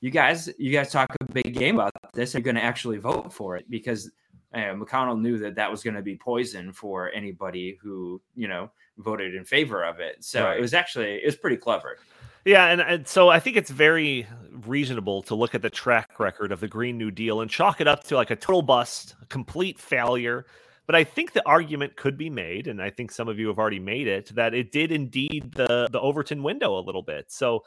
you 0.05 0.11
guys 0.11 0.51
you 0.59 0.71
guys 0.71 0.93
talk 0.93 1.09
a 1.19 1.33
big 1.33 1.55
game 1.55 1.77
about 1.77 1.95
this. 2.13 2.35
You're 2.35 2.43
going 2.43 2.57
to 2.57 2.63
actually 2.63 2.99
vote 2.99 3.33
for 3.33 3.57
it 3.57 3.65
because 3.71 4.11
uh, 4.53 4.75
McConnell 4.75 5.19
knew 5.19 5.39
that 5.39 5.55
that 5.55 5.71
was 5.71 5.83
going 5.83 5.95
to 5.95 6.03
be 6.03 6.15
poison 6.15 6.75
for 6.75 7.11
anybody 7.13 7.79
who 7.83 8.21
you 8.35 8.47
know 8.47 8.71
voted 8.99 9.35
in 9.35 9.47
favor 9.47 9.83
of 9.83 10.01
it. 10.01 10.23
So 10.23 10.45
Right. 10.45 10.59
it 10.59 10.61
was 10.61 10.75
actually 10.75 11.15
it 11.15 11.25
was 11.25 11.37
pretty 11.37 11.57
clever. 11.57 11.97
Yeah, 12.45 12.67
and, 12.67 12.83
and 12.83 13.09
so 13.09 13.31
I 13.31 13.41
think 13.41 13.57
it's 13.57 13.71
very 13.71 14.27
reasonable 14.67 15.23
to 15.23 15.35
look 15.35 15.55
at 15.55 15.63
the 15.63 15.71
track 15.71 16.21
record 16.21 16.53
of 16.53 16.61
the 16.61 16.69
Green 16.69 16.99
New 16.99 17.11
Deal 17.11 17.41
and 17.41 17.51
chalk 17.51 17.81
it 17.81 17.89
up 17.89 18.05
to 18.05 18.17
like 18.17 18.31
a 18.31 18.37
total 18.37 18.61
bust, 18.61 19.15
a 19.23 19.27
complete 19.27 19.79
failure. 19.79 20.45
But 20.85 20.97
I 20.97 21.05
think 21.05 21.33
the 21.33 21.43
argument 21.47 21.97
could 21.97 22.19
be 22.19 22.29
made, 22.29 22.67
and 22.67 22.83
I 22.83 22.91
think 22.91 23.11
some 23.11 23.27
of 23.27 23.39
you 23.39 23.49
have 23.49 23.59
already 23.59 23.81
made 23.81 24.07
it, 24.07 24.35
that 24.35 24.53
it 24.53 24.71
did 24.71 24.93
indeed 24.93 25.53
the 25.53 25.89
the 25.91 25.99
Overton 25.99 26.43
window 26.43 26.79
a 26.79 26.85
little 26.85 27.03
bit. 27.03 27.33
So 27.33 27.63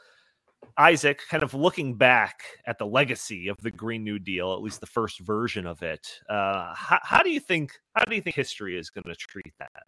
Isaac, 0.76 1.20
kind 1.28 1.42
of 1.42 1.54
looking 1.54 1.94
back 1.94 2.42
at 2.66 2.78
the 2.78 2.86
legacy 2.86 3.48
of 3.48 3.58
the 3.58 3.70
Green 3.70 4.04
New 4.04 4.18
Deal, 4.18 4.52
at 4.52 4.62
least 4.62 4.80
the 4.80 4.86
first 4.86 5.18
version 5.20 5.66
of 5.66 5.82
it, 5.82 6.08
uh, 6.28 6.72
how, 6.74 6.98
how 7.02 7.22
do 7.22 7.30
you 7.30 7.40
think 7.40 7.72
how 7.94 8.04
do 8.04 8.14
you 8.14 8.22
think 8.22 8.36
history 8.36 8.78
is 8.78 8.90
going 8.90 9.04
to 9.04 9.14
treat 9.14 9.52
that? 9.58 9.82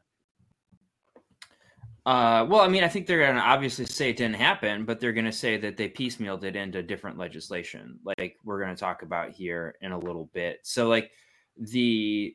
Uh, 2.06 2.46
well, 2.48 2.62
I 2.62 2.68
mean, 2.68 2.82
I 2.82 2.88
think 2.88 3.06
they're 3.06 3.20
going 3.20 3.36
to 3.36 3.40
obviously 3.40 3.84
say 3.84 4.10
it 4.10 4.16
didn't 4.16 4.36
happen, 4.36 4.84
but 4.84 5.00
they're 5.00 5.12
going 5.12 5.26
to 5.26 5.32
say 5.32 5.58
that 5.58 5.76
they 5.76 5.88
piecemealed 5.88 6.44
it 6.44 6.56
into 6.56 6.82
different 6.82 7.18
legislation, 7.18 7.98
like 8.04 8.36
we're 8.42 8.60
going 8.60 8.74
to 8.74 8.80
talk 8.80 9.02
about 9.02 9.30
here 9.30 9.76
in 9.82 9.92
a 9.92 9.98
little 9.98 10.30
bit. 10.32 10.60
So, 10.62 10.88
like 10.88 11.10
the, 11.56 12.34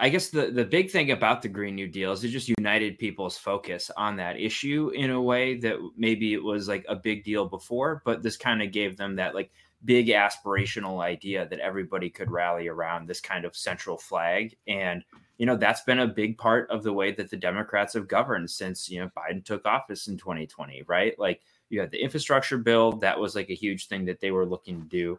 I 0.00 0.08
guess 0.08 0.30
the 0.30 0.50
the 0.50 0.64
big 0.64 0.90
thing 0.90 1.10
about 1.10 1.42
the 1.42 1.48
Green 1.48 1.74
New 1.74 1.86
Deal 1.86 2.12
is 2.12 2.24
it 2.24 2.28
just 2.28 2.48
united 2.48 2.98
people's 2.98 3.36
focus 3.36 3.90
on 3.98 4.16
that 4.16 4.40
issue 4.40 4.90
in 4.94 5.10
a 5.10 5.20
way 5.20 5.58
that 5.58 5.76
maybe 5.94 6.32
it 6.32 6.42
was 6.42 6.68
like 6.68 6.86
a 6.88 6.96
big 6.96 7.22
deal 7.22 7.46
before, 7.46 8.00
but 8.06 8.22
this 8.22 8.38
kind 8.38 8.62
of 8.62 8.72
gave 8.72 8.96
them 8.96 9.16
that 9.16 9.34
like 9.34 9.50
big 9.84 10.08
aspirational 10.08 11.02
idea 11.02 11.46
that 11.46 11.60
everybody 11.60 12.08
could 12.08 12.30
rally 12.30 12.66
around 12.66 13.06
this 13.06 13.20
kind 13.20 13.44
of 13.44 13.54
central 13.54 13.98
flag. 13.98 14.56
And 14.66 15.04
you 15.36 15.44
know 15.44 15.56
that's 15.56 15.82
been 15.82 16.00
a 16.00 16.06
big 16.06 16.38
part 16.38 16.70
of 16.70 16.82
the 16.82 16.92
way 16.94 17.12
that 17.12 17.30
the 17.30 17.36
democrats 17.36 17.94
have 17.94 18.08
governed 18.08 18.50
since 18.50 18.90
you 18.90 19.00
know 19.00 19.10
biden 19.16 19.42
took 19.44 19.64
office 19.64 20.06
in 20.06 20.16
2020 20.16 20.82
right? 20.86 21.18
Like 21.18 21.42
you 21.68 21.80
had 21.80 21.90
the 21.90 22.02
infrastructure 22.02 22.58
bill 22.58 22.92
that 22.98 23.20
was 23.20 23.34
like 23.34 23.50
a 23.50 23.54
huge 23.54 23.88
thing 23.88 24.06
that 24.06 24.20
they 24.20 24.30
were 24.30 24.46
looking 24.46 24.80
to 24.80 24.88
do 24.88 25.18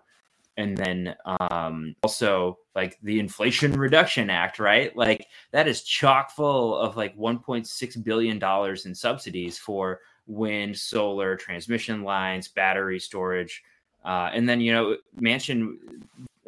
and 0.57 0.77
then 0.77 1.15
um 1.39 1.95
also 2.03 2.57
like 2.75 2.97
the 3.03 3.19
inflation 3.19 3.73
reduction 3.73 4.29
act 4.29 4.59
right? 4.59 4.95
Like 4.95 5.27
that 5.51 5.67
is 5.67 5.83
chock 5.83 6.31
full 6.31 6.75
of 6.77 6.97
like 6.97 7.17
1.6 7.17 8.03
billion 8.03 8.39
dollars 8.39 8.85
in 8.85 8.95
subsidies 8.95 9.57
for 9.57 9.99
wind 10.27 10.77
solar 10.77 11.35
transmission 11.35 12.03
lines 12.03 12.47
battery 12.47 12.99
storage. 12.99 13.63
Uh, 14.03 14.29
and 14.33 14.47
then 14.47 14.59
you 14.61 14.71
know 14.71 14.97
Manchin 15.19 15.75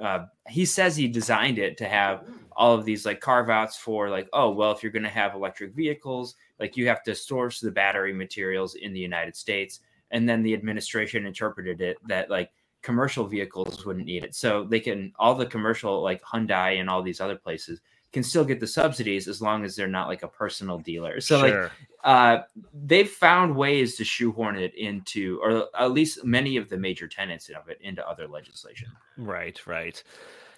uh, 0.02 0.26
he 0.50 0.66
says 0.66 0.96
he 0.96 1.08
designed 1.08 1.60
it 1.60 1.78
to 1.78 1.88
have 1.88 2.26
all 2.56 2.76
of 2.76 2.86
these 2.86 3.06
like 3.06 3.20
carve 3.20 3.50
outs 3.50 3.78
for 3.78 4.10
like 4.10 4.28
oh 4.34 4.50
well 4.50 4.72
if 4.72 4.84
you're 4.84 4.92
going 4.92 5.04
to 5.04 5.10
have 5.10 5.34
electric 5.34 5.74
vehicles 5.74 6.36
like 6.60 6.78
you 6.78 6.88
have 6.88 7.04
to 7.04 7.16
source 7.16 7.60
the 7.60 7.72
battery 7.72 8.14
materials 8.14 8.76
in 8.76 8.94
the 8.94 9.00
united 9.00 9.36
states. 9.36 9.80
And 10.12 10.30
then 10.30 10.44
the 10.44 10.54
administration 10.54 11.26
interpreted 11.26 11.82
it 11.82 11.98
that 12.08 12.30
like 12.30 12.52
commercial 12.84 13.26
vehicles 13.26 13.86
wouldn't 13.86 14.06
need 14.06 14.24
it 14.24 14.36
so 14.36 14.64
they 14.64 14.80
can 14.80 15.12
all 15.18 15.34
the 15.34 15.46
commercial 15.46 16.02
like 16.02 16.22
hyundai 16.22 16.80
and 16.80 16.90
all 16.90 17.02
these 17.02 17.20
other 17.20 17.36
places 17.36 17.82
can 18.12 18.22
still 18.22 18.46
get 18.46 18.60
the 18.60 18.68
subsidies 18.68 19.28
as 19.28 19.42
long 19.42 19.66
as 19.66 19.76
they're 19.76 19.88
not 19.88 20.08
like 20.08 20.22
a 20.22 20.28
personal 20.28 20.78
dealer 20.78 21.20
so 21.20 21.40
like 21.40 21.72
uh, 22.04 22.40
they've 22.74 23.10
found 23.10 23.56
ways 23.56 23.96
to 23.96 24.04
shoehorn 24.04 24.58
it 24.58 24.76
into, 24.76 25.40
or 25.42 25.70
at 25.80 25.92
least 25.92 26.24
many 26.26 26.58
of 26.58 26.70
the 26.70 26.78
major 26.78 27.08
tenets 27.08 27.50
of 27.50 27.70
it 27.70 27.80
into 27.82 28.08
other 28.08 28.28
legislation. 28.28 28.90
Right, 29.18 29.66
right. 29.66 30.04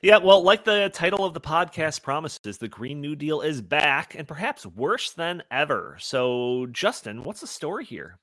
Yeah, 0.02 0.18
well, 0.18 0.44
like 0.44 0.66
the 0.66 0.90
title 0.94 1.24
of 1.24 1.34
the 1.34 1.42
podcast 1.42 2.02
promises, 2.02 2.58
the 2.58 2.68
Green 2.68 3.00
New 3.00 3.16
Deal 3.16 3.42
is 3.42 3.62
back 3.62 4.16
and 4.16 4.28
perhaps 4.28 4.66
worse 4.66 5.12
than 5.14 5.44
ever. 5.52 5.98
So, 6.00 6.68
Justin, 6.72 7.24
what's 7.24 7.42
the 7.42 7.48
story 7.48 7.86
here? 7.86 8.18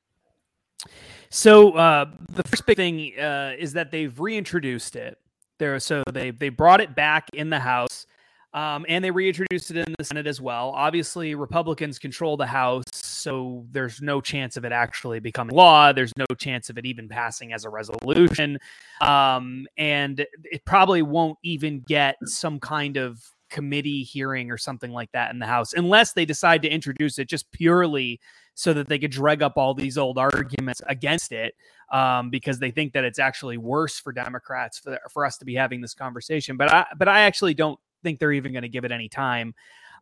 So 1.31 1.73
uh, 1.73 2.11
the 2.31 2.43
first 2.45 2.67
big 2.67 2.77
thing 2.77 3.19
uh, 3.19 3.53
is 3.59 3.73
that 3.73 3.91
they've 3.91 4.19
reintroduced 4.19 4.97
it. 4.97 5.19
There, 5.59 5.79
so 5.79 6.03
they 6.13 6.33
they 6.33 6.49
brought 6.49 6.81
it 6.81 6.97
back 6.97 7.29
in 7.35 7.49
the 7.49 7.61
House, 7.61 8.07
um, 8.53 8.85
and 8.89 9.05
they 9.05 9.13
reintroduced 9.13 9.71
it 9.71 9.77
in 9.77 9.95
the 9.97 10.05
Senate 10.05 10.27
as 10.27 10.41
well. 10.41 10.71
Obviously, 10.71 11.37
Republicans 11.37 12.01
control 12.01 12.37
the 12.37 12.47
House, 12.47 12.85
so 12.93 13.65
there's 13.71 14.03
no 14.03 14.21
chance 14.21 14.57
of 14.57 14.65
it 14.65 14.73
actually 14.73 15.21
becoming 15.21 15.55
law. 15.55 15.93
There's 15.93 16.13
no 16.17 16.25
chance 16.37 16.69
of 16.69 16.79
it 16.79 16.87
even 16.87 17.09
passing 17.09 17.53
as 17.53 17.65
a 17.65 17.71
resolution, 17.71 18.59
um, 19.01 19.69
and 19.77 20.27
it 20.45 20.65
probably 20.65 21.03
won't 21.03 21.39
even 21.45 21.81
get 21.81 22.17
some 22.25 22.59
kind 22.59 22.97
of 22.97 23.23
committee 23.49 24.03
hearing 24.03 24.51
or 24.51 24.59
something 24.59 24.91
like 24.91 25.13
that 25.13 25.31
in 25.33 25.39
the 25.39 25.47
House, 25.47 25.75
unless 25.75 26.13
they 26.13 26.25
decide 26.25 26.63
to 26.63 26.69
introduce 26.69 27.21
it 27.21 27.29
just 27.29 27.53
purely 27.53 28.19
so 28.55 28.73
that 28.73 28.89
they 28.89 28.99
could 28.99 29.11
drag 29.11 29.43
up 29.43 29.57
all 29.57 29.75
these 29.75 29.97
old 29.97 30.19
arguments 30.19 30.83
against 30.87 31.33
it 31.33 31.55
um, 31.91 32.31
because 32.31 32.59
they 32.59 32.71
think 32.71 32.93
that 32.93 33.05
it's 33.05 33.19
actually 33.19 33.57
worse 33.57 33.99
for 33.99 34.13
Democrats 34.13 34.79
for, 34.79 34.99
for 35.11 35.25
us 35.25 35.39
to 35.39 35.45
be 35.45 35.55
having 35.55 35.81
this 35.81 35.95
conversation. 35.95 36.57
But 36.57 36.73
I, 36.73 36.87
but 36.97 37.09
I 37.09 37.21
actually 37.23 37.55
don't 37.55 37.79
think 38.03 38.19
they're 38.19 38.33
even 38.33 38.53
going 38.53 38.63
to 38.63 38.69
give 38.69 38.85
it 38.85 38.93
any 38.93 39.09
time. 39.09 39.55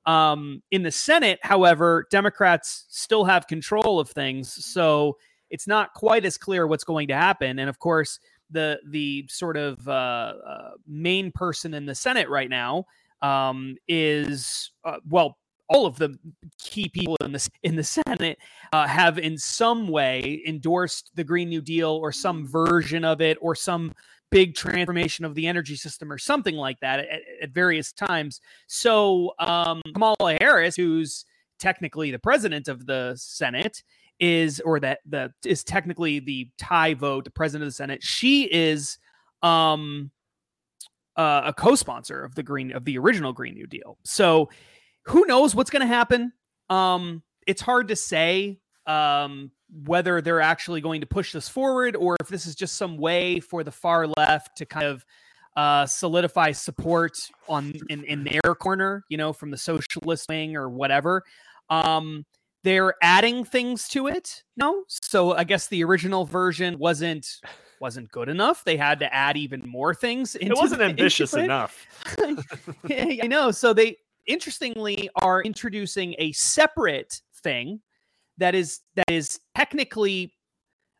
Um, 0.06 0.62
in 0.70 0.82
the 0.82 0.90
Senate, 0.90 1.38
however, 1.42 2.06
Democrats 2.10 2.86
still 2.88 3.24
have 3.24 3.46
control 3.46 4.00
of 4.00 4.08
things, 4.08 4.64
so 4.64 5.18
it's 5.50 5.66
not 5.66 5.92
quite 5.94 6.24
as 6.24 6.38
clear 6.38 6.66
what's 6.66 6.84
going 6.84 7.08
to 7.08 7.14
happen. 7.14 7.58
And 7.58 7.68
of 7.68 7.78
course, 7.78 8.18
the 8.50 8.80
the 8.88 9.26
sort 9.28 9.56
of 9.56 9.86
uh, 9.86 10.34
uh, 10.46 10.70
main 10.86 11.32
person 11.32 11.74
in 11.74 11.86
the 11.86 11.94
Senate 11.94 12.28
right 12.28 12.48
now 12.48 12.86
um, 13.22 13.76
is 13.88 14.70
uh, 14.84 14.98
well 15.08 15.36
all 15.70 15.86
of 15.86 15.96
the 15.96 16.18
key 16.58 16.88
people 16.88 17.16
in 17.24 17.32
the 17.32 17.48
in 17.62 17.76
the 17.76 17.84
Senate 17.84 18.38
uh, 18.72 18.86
have 18.86 19.18
in 19.18 19.38
some 19.38 19.88
way 19.88 20.42
endorsed 20.46 21.10
the 21.14 21.24
Green 21.24 21.48
New 21.48 21.62
Deal 21.62 21.90
or 21.90 22.12
some 22.12 22.46
version 22.46 23.04
of 23.04 23.20
it 23.20 23.38
or 23.40 23.54
some 23.54 23.92
big 24.30 24.54
transformation 24.54 25.24
of 25.24 25.34
the 25.34 25.46
energy 25.46 25.76
system 25.76 26.12
or 26.12 26.18
something 26.18 26.56
like 26.56 26.78
that 26.80 27.00
at, 27.00 27.20
at 27.42 27.50
various 27.50 27.92
times. 27.92 28.40
So 28.66 29.32
um, 29.38 29.80
Kamala 29.94 30.36
Harris, 30.40 30.76
who's 30.76 31.24
technically 31.58 32.10
the 32.10 32.18
president 32.18 32.68
of 32.68 32.86
the 32.86 33.14
Senate, 33.16 33.82
is 34.18 34.60
or 34.60 34.80
that 34.80 34.98
the 35.06 35.32
is 35.44 35.64
technically 35.64 36.18
the 36.18 36.48
tie 36.58 36.94
vote, 36.94 37.24
the 37.24 37.30
president 37.30 37.66
of 37.66 37.68
the 37.68 37.76
Senate. 37.76 38.02
She 38.02 38.52
is 38.52 38.98
um, 39.42 40.10
uh, 41.16 41.42
a 41.46 41.52
co-sponsor 41.52 42.24
of 42.24 42.34
the 42.34 42.42
green 42.42 42.72
of 42.72 42.84
the 42.84 42.98
original 42.98 43.32
Green 43.32 43.54
New 43.54 43.66
Deal. 43.66 43.98
So 44.04 44.50
who 45.10 45.26
knows 45.26 45.54
what's 45.54 45.70
going 45.70 45.80
to 45.80 45.86
happen? 45.86 46.32
Um, 46.68 47.22
it's 47.46 47.60
hard 47.60 47.88
to 47.88 47.96
say 47.96 48.60
um, 48.86 49.50
whether 49.84 50.20
they're 50.20 50.40
actually 50.40 50.80
going 50.80 51.00
to 51.00 51.06
push 51.06 51.32
this 51.32 51.48
forward 51.48 51.96
or 51.96 52.16
if 52.20 52.28
this 52.28 52.46
is 52.46 52.54
just 52.54 52.76
some 52.76 52.96
way 52.96 53.40
for 53.40 53.64
the 53.64 53.70
far 53.72 54.06
left 54.06 54.56
to 54.58 54.66
kind 54.66 54.86
of 54.86 55.04
uh, 55.56 55.84
solidify 55.86 56.52
support 56.52 57.18
on 57.48 57.72
in, 57.88 58.04
in 58.04 58.24
their 58.24 58.54
corner, 58.54 59.04
you 59.08 59.16
know, 59.16 59.32
from 59.32 59.50
the 59.50 59.56
socialist 59.56 60.28
wing 60.28 60.56
or 60.56 60.68
whatever. 60.68 61.24
Um, 61.68 62.24
they're 62.62 62.94
adding 63.02 63.44
things 63.44 63.88
to 63.88 64.06
it, 64.06 64.44
no? 64.56 64.84
So 64.88 65.32
I 65.32 65.44
guess 65.44 65.68
the 65.68 65.82
original 65.82 66.24
version 66.24 66.78
wasn't 66.78 67.26
wasn't 67.80 68.12
good 68.12 68.28
enough. 68.28 68.62
They 68.64 68.76
had 68.76 69.00
to 69.00 69.12
add 69.12 69.38
even 69.38 69.66
more 69.66 69.94
things. 69.94 70.34
Into 70.36 70.52
It 70.52 70.58
wasn't 70.58 70.82
ambitious 70.82 71.32
it. 71.32 71.44
enough. 71.44 71.86
I 72.90 73.26
know. 73.26 73.50
So 73.50 73.72
they 73.72 73.96
interestingly 74.26 75.08
are 75.16 75.42
introducing 75.42 76.14
a 76.18 76.32
separate 76.32 77.20
thing 77.42 77.80
that 78.38 78.54
is 78.54 78.80
that 78.96 79.10
is 79.10 79.40
technically 79.56 80.34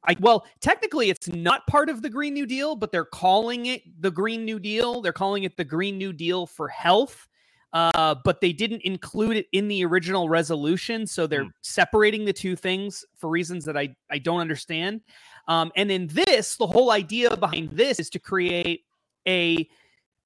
I 0.07 0.17
well, 0.21 0.47
technically 0.61 1.11
it's 1.11 1.29
not 1.29 1.67
part 1.67 1.91
of 1.91 2.01
the 2.03 2.09
Green 2.09 2.33
New 2.33 2.47
Deal, 2.47 2.75
but 2.75 2.91
they're 2.91 3.05
calling 3.05 3.67
it 3.67 3.83
the 4.01 4.11
Green 4.11 4.45
New 4.45 4.59
Deal. 4.59 5.03
They're 5.03 5.13
calling 5.13 5.45
it 5.45 5.57
the 5.57 5.65
Green 5.65 5.99
New 5.99 6.13
Deal 6.13 6.47
for 6.47 6.69
health. 6.69 7.27
Uh, 7.73 8.17
but 8.25 8.41
they 8.41 8.53
didn't 8.53 8.83
include 8.83 9.37
it 9.37 9.47
in 9.53 9.69
the 9.69 9.85
original 9.85 10.29
resolution, 10.29 11.07
so 11.07 11.29
they're 11.29 11.45
Hmm. 11.45 11.51
separating 11.63 12.25
the 12.25 12.33
two 12.33 12.57
things 12.57 13.05
for 13.17 13.31
reasons 13.31 13.65
that 13.65 13.77
I 13.77 13.95
I 14.11 14.19
don't 14.19 14.41
understand. 14.41 15.03
Um, 15.47 15.71
and 15.77 15.91
in 15.91 16.09
this, 16.09 16.57
the 16.57 16.67
whole 16.67 16.91
idea 16.91 17.37
behind 17.37 17.71
this 17.71 18.01
is 18.01 18.11
to 18.11 18.19
create 18.19 18.85
a 19.29 19.69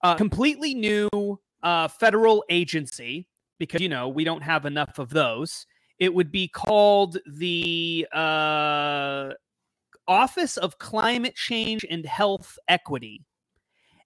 uh, 0.02 0.14
completely 0.14 0.74
new 0.74 1.38
uh, 1.64 1.88
federal 1.88 2.44
agency 2.48 3.26
because 3.58 3.80
you 3.80 3.88
know 3.88 4.08
we 4.08 4.22
don't 4.22 4.42
have 4.42 4.66
enough 4.66 4.98
of 4.98 5.10
those. 5.10 5.66
It 5.98 6.14
would 6.14 6.30
be 6.30 6.46
called 6.46 7.18
the 7.26 8.06
uh, 8.12 9.30
Office 10.06 10.56
of 10.56 10.78
Climate 10.78 11.34
Change 11.34 11.84
and 11.90 12.04
Health 12.04 12.58
Equity, 12.68 13.24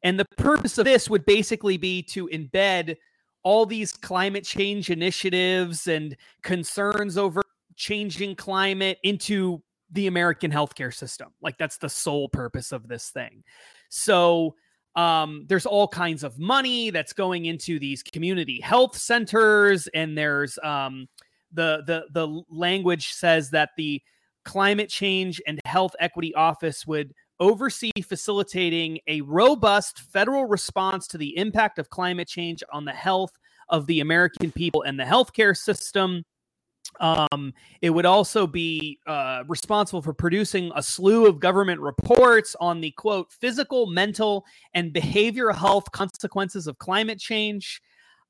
and 0.02 0.18
the 0.18 0.26
purpose 0.36 0.78
of 0.78 0.84
this 0.86 1.10
would 1.10 1.26
basically 1.26 1.76
be 1.76 2.02
to 2.04 2.28
embed 2.28 2.96
all 3.42 3.66
these 3.66 3.92
climate 3.92 4.44
change 4.44 4.90
initiatives 4.90 5.86
and 5.86 6.16
concerns 6.42 7.18
over 7.18 7.42
changing 7.76 8.34
climate 8.34 8.98
into 9.02 9.62
the 9.90 10.06
American 10.06 10.50
healthcare 10.50 10.92
system. 10.92 11.28
Like 11.40 11.56
that's 11.58 11.78
the 11.78 11.88
sole 11.88 12.28
purpose 12.28 12.72
of 12.72 12.88
this 12.88 13.10
thing. 13.10 13.42
So 13.88 14.54
um, 14.98 15.44
there's 15.48 15.64
all 15.64 15.86
kinds 15.86 16.24
of 16.24 16.40
money 16.40 16.90
that's 16.90 17.12
going 17.12 17.44
into 17.44 17.78
these 17.78 18.02
community 18.02 18.60
health 18.60 18.96
centers, 18.96 19.86
and 19.94 20.18
there's 20.18 20.58
um, 20.64 21.06
the 21.52 21.84
the 21.86 22.06
the 22.12 22.42
language 22.50 23.12
says 23.12 23.50
that 23.50 23.70
the 23.76 24.02
climate 24.44 24.88
change 24.88 25.40
and 25.46 25.60
health 25.64 25.94
equity 26.00 26.34
office 26.34 26.84
would 26.84 27.14
oversee 27.38 27.92
facilitating 28.02 28.98
a 29.06 29.20
robust 29.20 30.00
federal 30.00 30.46
response 30.46 31.06
to 31.06 31.16
the 31.16 31.36
impact 31.36 31.78
of 31.78 31.90
climate 31.90 32.26
change 32.26 32.64
on 32.72 32.84
the 32.84 32.92
health 32.92 33.30
of 33.68 33.86
the 33.86 34.00
American 34.00 34.50
people 34.50 34.82
and 34.82 34.98
the 34.98 35.04
healthcare 35.04 35.56
system. 35.56 36.24
Um, 37.00 37.54
it 37.80 37.90
would 37.90 38.06
also 38.06 38.46
be 38.46 38.98
uh, 39.06 39.44
responsible 39.46 40.02
for 40.02 40.12
producing 40.12 40.72
a 40.74 40.82
slew 40.82 41.26
of 41.26 41.38
government 41.40 41.80
reports 41.80 42.56
on 42.60 42.80
the 42.80 42.90
quote 42.92 43.30
physical, 43.30 43.86
mental, 43.86 44.44
and 44.74 44.92
behavioral 44.92 45.54
health 45.54 45.90
consequences 45.92 46.66
of 46.66 46.78
climate 46.78 47.18
change, 47.18 47.80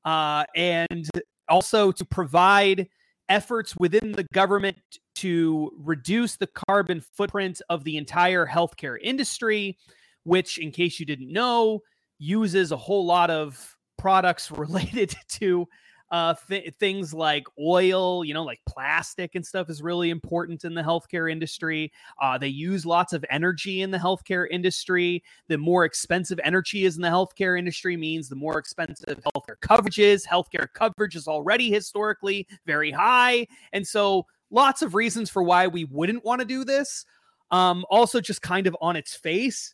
uh, 0.05 0.43
and 0.55 1.09
also 1.47 1.91
to 1.91 2.05
provide 2.05 2.87
efforts 3.27 3.75
within 3.77 4.11
the 4.11 4.25
government 4.33 4.77
to 5.15 5.71
reduce 5.77 6.37
the 6.37 6.47
carbon 6.47 7.01
footprint 7.13 7.61
of 7.69 7.83
the 7.83 7.97
entire 7.97 8.45
healthcare 8.45 8.97
industry, 9.01 9.77
which, 10.23 10.57
in 10.57 10.71
case 10.71 10.99
you 10.99 11.05
didn't 11.05 11.31
know, 11.31 11.81
uses 12.19 12.71
a 12.71 12.77
whole 12.77 13.05
lot 13.05 13.29
of 13.29 13.75
products 13.97 14.51
related 14.57 15.15
to 15.27 15.67
uh, 16.11 16.33
th- 16.47 16.73
things 16.75 17.13
like 17.13 17.45
oil, 17.59 18.23
you 18.25 18.33
know, 18.33 18.43
like 18.43 18.59
plastic 18.67 19.35
and 19.35 19.45
stuff 19.45 19.69
is 19.69 19.81
really 19.81 20.09
important 20.09 20.63
in 20.65 20.73
the 20.73 20.81
healthcare 20.81 21.31
industry. 21.31 21.91
Uh, 22.21 22.37
they 22.37 22.47
use 22.47 22.85
lots 22.85 23.13
of 23.13 23.23
energy 23.29 23.81
in 23.81 23.91
the 23.91 23.97
healthcare 23.97 24.47
industry. 24.49 25.23
The 25.47 25.57
more 25.57 25.85
expensive 25.85 26.39
energy 26.43 26.85
is 26.85 26.95
in 26.95 27.01
the 27.01 27.09
healthcare 27.09 27.57
industry 27.57 27.95
means 27.95 28.29
the 28.29 28.35
more 28.35 28.57
expensive 28.57 29.19
healthcare 29.35 29.59
coverage 29.61 29.99
is. 29.99 30.25
Healthcare 30.25 30.67
coverage 30.73 31.15
is 31.15 31.27
already 31.27 31.69
historically 31.69 32.47
very 32.65 32.91
high. 32.91 33.47
And 33.73 33.87
so 33.87 34.25
lots 34.51 34.81
of 34.81 34.95
reasons 34.95 35.29
for 35.29 35.43
why 35.43 35.67
we 35.67 35.85
wouldn't 35.85 36.25
want 36.25 36.41
to 36.41 36.45
do 36.45 36.63
this. 36.63 37.05
Um, 37.51 37.83
also, 37.89 38.21
just 38.21 38.41
kind 38.41 38.67
of 38.67 38.77
on 38.79 38.95
its 38.95 39.15
face, 39.15 39.73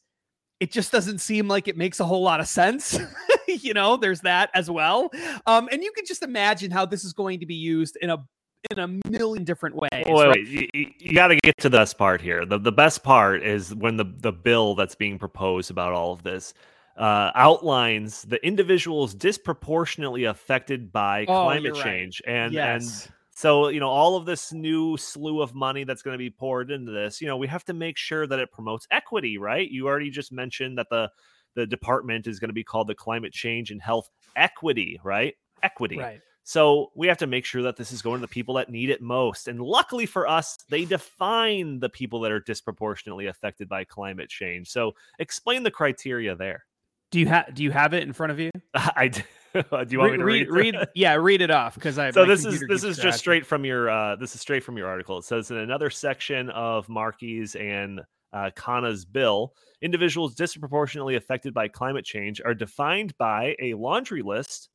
it 0.59 0.71
just 0.71 0.91
doesn't 0.91 1.19
seem 1.19 1.47
like 1.47 1.67
it 1.67 1.77
makes 1.77 1.99
a 1.99 2.05
whole 2.05 2.21
lot 2.21 2.39
of 2.39 2.47
sense. 2.47 2.97
you 3.47 3.73
know, 3.73 3.97
there's 3.97 4.21
that 4.21 4.49
as 4.53 4.69
well. 4.69 5.11
Um, 5.45 5.67
and 5.71 5.83
you 5.83 5.91
can 5.91 6.05
just 6.05 6.23
imagine 6.23 6.71
how 6.71 6.85
this 6.85 7.03
is 7.03 7.13
going 7.13 7.39
to 7.39 7.45
be 7.45 7.55
used 7.55 7.97
in 8.01 8.09
a 8.09 8.23
in 8.71 8.79
a 8.79 9.09
million 9.09 9.43
different 9.43 9.75
ways. 9.75 9.89
Wait, 9.91 10.07
right? 10.07 10.29
wait. 10.29 10.47
you, 10.47 10.91
you 10.97 11.13
got 11.13 11.27
to 11.27 11.35
get 11.35 11.55
to 11.59 11.69
the 11.69 11.77
best 11.77 11.97
part 11.97 12.21
here. 12.21 12.45
The 12.45 12.57
the 12.57 12.71
best 12.71 13.03
part 13.03 13.43
is 13.43 13.75
when 13.75 13.97
the 13.97 14.05
the 14.19 14.31
bill 14.31 14.75
that's 14.75 14.95
being 14.95 15.19
proposed 15.19 15.71
about 15.71 15.93
all 15.93 16.13
of 16.13 16.23
this 16.23 16.53
uh, 16.97 17.31
outlines 17.35 18.23
the 18.23 18.43
individuals 18.45 19.13
disproportionately 19.13 20.23
affected 20.23 20.91
by 20.91 21.23
oh, 21.23 21.43
climate 21.43 21.75
change, 21.75 22.21
right. 22.25 22.33
and 22.33 22.53
yes. 22.53 23.05
and 23.05 23.13
so, 23.35 23.67
you 23.67 23.81
know, 23.81 23.89
all 23.89 24.15
of 24.15 24.25
this 24.25 24.53
new 24.53 24.95
slew 24.95 25.41
of 25.41 25.53
money 25.53 25.83
that's 25.83 26.01
going 26.01 26.13
to 26.13 26.17
be 26.17 26.29
poured 26.29 26.71
into 26.71 26.93
this, 26.93 27.19
you 27.19 27.27
know, 27.27 27.35
we 27.35 27.47
have 27.47 27.65
to 27.65 27.73
make 27.73 27.97
sure 27.97 28.25
that 28.25 28.39
it 28.39 28.49
promotes 28.49 28.87
equity, 28.91 29.37
right? 29.37 29.69
You 29.69 29.87
already 29.87 30.09
just 30.09 30.31
mentioned 30.31 30.77
that 30.77 30.87
the 30.89 31.11
the 31.53 31.67
department 31.67 32.27
is 32.27 32.39
going 32.39 32.49
to 32.49 32.53
be 32.53 32.63
called 32.63 32.87
the 32.87 32.95
Climate 32.95 33.33
Change 33.33 33.71
and 33.71 33.81
Health 33.81 34.09
Equity, 34.37 34.99
right? 35.03 35.35
Equity. 35.63 35.97
Right. 35.97 36.21
So 36.43 36.91
we 36.95 37.07
have 37.07 37.17
to 37.17 37.27
make 37.27 37.43
sure 37.43 37.63
that 37.63 37.75
this 37.75 37.91
is 37.91 38.01
going 38.01 38.21
to 38.21 38.21
the 38.21 38.31
people 38.31 38.55
that 38.55 38.69
need 38.69 38.89
it 38.89 39.01
most. 39.01 39.49
And 39.49 39.59
luckily 39.59 40.05
for 40.05 40.27
us, 40.27 40.57
they 40.69 40.85
define 40.85 41.79
the 41.79 41.89
people 41.89 42.21
that 42.21 42.31
are 42.31 42.39
disproportionately 42.39 43.27
affected 43.27 43.67
by 43.67 43.83
climate 43.83 44.29
change. 44.29 44.69
So 44.69 44.93
explain 45.19 45.63
the 45.63 45.71
criteria 45.71 46.35
there. 46.35 46.65
Do 47.11 47.19
you 47.19 47.27
have 47.27 47.53
do 47.53 47.63
you 47.63 47.71
have 47.71 47.93
it 47.93 48.03
in 48.03 48.13
front 48.13 48.31
of 48.31 48.39
you? 48.39 48.51
I 48.73 49.09
do. 49.09 49.21
do 49.85 49.85
you 49.89 49.99
want 49.99 50.11
me 50.13 50.17
to 50.17 50.23
read? 50.23 50.49
Read, 50.49 50.75
read 50.75 50.87
yeah, 50.95 51.13
read 51.15 51.41
it 51.41 51.51
off 51.51 51.75
because 51.75 51.97
I. 51.97 52.11
So 52.11 52.25
this 52.25 52.45
is 52.45 52.63
this 52.67 52.83
is 52.83 52.97
just 52.97 53.19
straight 53.19 53.45
from 53.45 53.63
your 53.63 53.89
uh, 53.89 54.15
this 54.15 54.35
is 54.35 54.41
straight 54.41 54.63
from 54.63 54.77
your 54.77 54.87
article. 54.87 55.17
It 55.17 55.23
says 55.23 55.51
in 55.51 55.57
another 55.57 55.89
section 55.89 56.49
of 56.49 56.87
Markey's 56.89 57.55
and 57.55 58.01
uh, 58.33 58.49
Khanna's 58.55 59.05
bill, 59.05 59.53
individuals 59.81 60.35
disproportionately 60.35 61.15
affected 61.15 61.53
by 61.53 61.69
climate 61.69 62.03
change 62.05 62.41
are 62.43 62.53
defined 62.53 63.17
by 63.17 63.55
a 63.61 63.73
laundry 63.75 64.21
list 64.21 64.69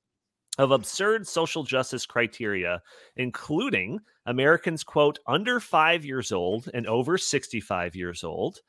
of 0.59 0.71
absurd 0.73 1.27
social 1.27 1.63
justice 1.63 2.07
criteria, 2.07 2.83
including 3.17 3.99
Americans, 4.27 4.83
quote, 4.83 5.19
under 5.27 5.61
five 5.61 6.05
years 6.05 6.33
old 6.33 6.69
and 6.75 6.87
over 6.87 7.17
65 7.17 7.95
years 7.95 8.25
old, 8.25 8.61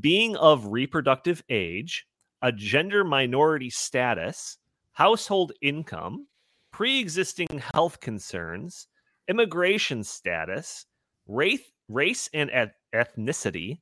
being 0.00 0.36
of 0.36 0.66
reproductive 0.66 1.42
age, 1.48 2.06
a 2.42 2.52
gender 2.52 3.04
minority 3.04 3.70
status, 3.70 4.58
household 4.96 5.52
income, 5.60 6.26
pre 6.72 6.98
existing 6.98 7.62
health 7.74 8.00
concerns, 8.00 8.88
immigration 9.28 10.02
status, 10.02 10.86
race, 11.26 11.60
race 11.88 12.28
and 12.32 12.50
ethnicity, 12.94 13.78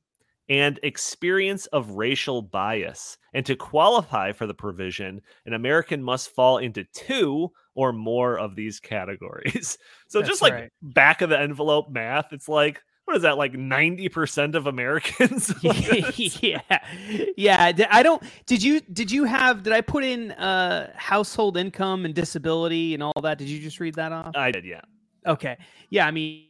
and 0.49 0.79
experience 0.83 1.65
of 1.67 1.91
racial 1.91 2.41
bias. 2.41 3.17
And 3.33 3.45
to 3.45 3.55
qualify 3.55 4.33
for 4.33 4.45
the 4.45 4.53
provision, 4.53 5.21
an 5.45 5.53
American 5.53 6.03
must 6.03 6.35
fall 6.35 6.57
into 6.57 6.83
two 6.93 7.49
or 7.75 7.93
more 7.93 8.37
of 8.37 8.55
these 8.55 8.79
categories. 8.79 9.77
So 10.07 10.19
That's 10.19 10.29
just 10.29 10.41
like 10.41 10.53
right. 10.53 10.69
back 10.81 11.21
of 11.21 11.29
the 11.29 11.39
envelope 11.39 11.89
math, 11.89 12.31
it's 12.31 12.47
like 12.47 12.81
what 13.05 13.15
is 13.17 13.23
that 13.23 13.37
like 13.37 13.53
90% 13.53 14.55
of 14.55 14.67
americans? 14.67 15.53
Yeah. 16.41 16.61
Yeah 17.37 17.71
i 17.91 18.03
don't 18.03 18.21
did 18.45 18.61
you 18.63 18.81
did 18.81 19.11
you 19.11 19.23
have 19.25 19.63
did 19.63 19.73
i 19.73 19.81
put 19.81 20.03
in 20.03 20.31
uh 20.33 20.91
household 20.95 21.57
income 21.57 22.05
and 22.05 22.13
disability 22.13 22.93
and 22.93 23.03
all 23.03 23.13
that? 23.21 23.37
Did 23.37 23.47
you 23.47 23.59
just 23.59 23.79
read 23.79 23.95
that 23.95 24.11
off? 24.11 24.35
I 24.35 24.51
did 24.51 24.65
yeah. 24.65 24.81
Okay. 25.25 25.57
Yeah 25.89 26.07
i 26.07 26.11
mean 26.11 26.47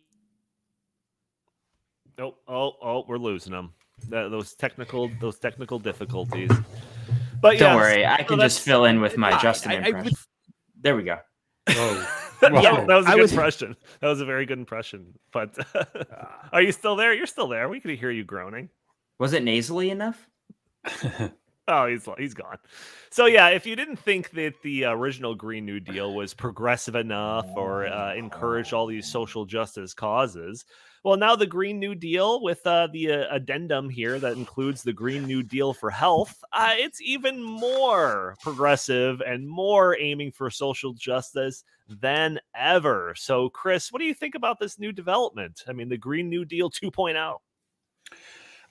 oh 2.19 2.35
oh 2.47 2.73
oh 2.81 3.05
we're 3.07 3.17
losing 3.17 3.51
them 3.51 3.73
that, 4.09 4.29
those 4.31 4.53
technical 4.53 5.09
those 5.19 5.37
technical 5.39 5.79
difficulties. 5.79 6.51
But 7.41 7.59
don't 7.59 7.75
worry 7.75 8.05
i 8.05 8.23
can 8.23 8.39
just 8.39 8.61
fill 8.61 8.85
in 8.85 9.01
with 9.01 9.17
my 9.17 9.37
justin 9.39 9.71
I, 9.71 9.75
impression 9.75 10.07
I, 10.07 10.09
I, 10.09 10.51
there 10.81 10.95
we 10.95 11.03
go. 11.03 11.17
Oh 11.69 12.24
yeah, 12.41 12.85
that 12.85 12.95
was 12.95 13.05
a 13.05 13.11
good 13.11 13.21
was... 13.21 13.31
impression. 13.31 13.75
That 14.01 14.07
was 14.07 14.21
a 14.21 14.25
very 14.25 14.45
good 14.45 14.59
impression. 14.59 15.13
But 15.31 15.55
are 16.51 16.61
you 16.61 16.71
still 16.71 16.95
there? 16.95 17.13
You're 17.13 17.25
still 17.25 17.47
there. 17.47 17.69
We 17.69 17.79
could 17.79 17.97
hear 17.97 18.11
you 18.11 18.23
groaning. 18.23 18.69
Was 19.19 19.33
it 19.33 19.43
nasally 19.43 19.89
enough? 19.89 20.27
oh, 21.67 21.87
he's 21.87 22.07
he's 22.17 22.33
gone. 22.33 22.57
So 23.09 23.25
yeah, 23.25 23.49
if 23.49 23.65
you 23.65 23.75
didn't 23.75 23.97
think 23.97 24.31
that 24.31 24.53
the 24.61 24.85
original 24.85 25.35
Green 25.35 25.65
New 25.65 25.79
Deal 25.79 26.13
was 26.13 26.33
progressive 26.33 26.95
enough 26.95 27.47
or 27.55 27.87
uh, 27.87 28.13
encouraged 28.13 28.73
all 28.73 28.87
these 28.87 29.09
social 29.09 29.45
justice 29.45 29.93
causes, 29.93 30.65
well, 31.05 31.17
now 31.17 31.35
the 31.35 31.45
Green 31.45 31.79
New 31.79 31.93
Deal 31.93 32.41
with 32.41 32.65
uh, 32.65 32.87
the 32.91 33.11
uh, 33.11 33.25
addendum 33.29 33.89
here 33.91 34.17
that 34.17 34.37
includes 34.37 34.81
the 34.81 34.91
Green 34.91 35.25
New 35.25 35.43
Deal 35.43 35.71
for 35.71 35.91
health, 35.91 36.43
uh, 36.51 36.73
it's 36.73 36.99
even 36.99 37.43
more 37.43 38.35
progressive 38.41 39.21
and 39.21 39.47
more 39.47 39.95
aiming 39.99 40.31
for 40.31 40.49
social 40.49 40.93
justice 40.93 41.63
than 41.87 42.39
ever. 42.55 43.13
So, 43.17 43.49
Chris, 43.49 43.91
what 43.91 43.99
do 43.99 44.05
you 44.05 44.13
think 44.13 44.35
about 44.35 44.59
this 44.59 44.79
new 44.79 44.91
development? 44.91 45.63
I 45.67 45.73
mean, 45.73 45.89
the 45.89 45.97
Green 45.97 46.29
New 46.29 46.45
Deal 46.45 46.69
2.0. 46.69 47.37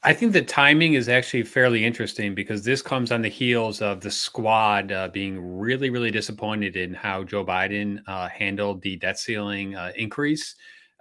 I 0.06 0.12
think 0.12 0.34
the 0.34 0.42
timing 0.42 0.94
is 0.94 1.08
actually 1.08 1.44
fairly 1.44 1.82
interesting 1.82 2.34
because 2.34 2.62
this 2.62 2.82
comes 2.82 3.10
on 3.10 3.22
the 3.22 3.30
heels 3.30 3.80
of 3.80 4.02
the 4.02 4.10
squad 4.10 4.92
uh, 4.92 5.08
being 5.08 5.58
really, 5.58 5.88
really 5.88 6.10
disappointed 6.10 6.76
in 6.76 6.92
how 6.92 7.24
Joe 7.24 7.44
Biden 7.44 8.00
uh, 8.06 8.28
handled 8.28 8.82
the 8.82 8.96
debt 8.96 9.18
ceiling 9.18 9.74
uh, 9.74 9.92
increase. 9.96 10.56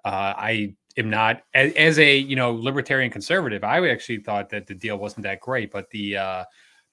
Uh, 0.06 0.34
I 0.38 0.76
am 0.95 1.10
not 1.10 1.41
as, 1.54 1.73
as, 1.73 1.99
a 1.99 2.15
you 2.15 2.38
know 2.38 2.54
libertarian 2.54 3.12
conservative. 3.12 3.65
I 3.65 3.86
actually 3.89 4.19
thought 4.19 4.49
that 4.52 4.67
the 4.67 4.76
deal 4.76 4.97
wasn't 4.97 5.23
that 5.23 5.41
great, 5.41 5.69
but 5.69 5.89
the 5.89 6.17
uh, 6.17 6.43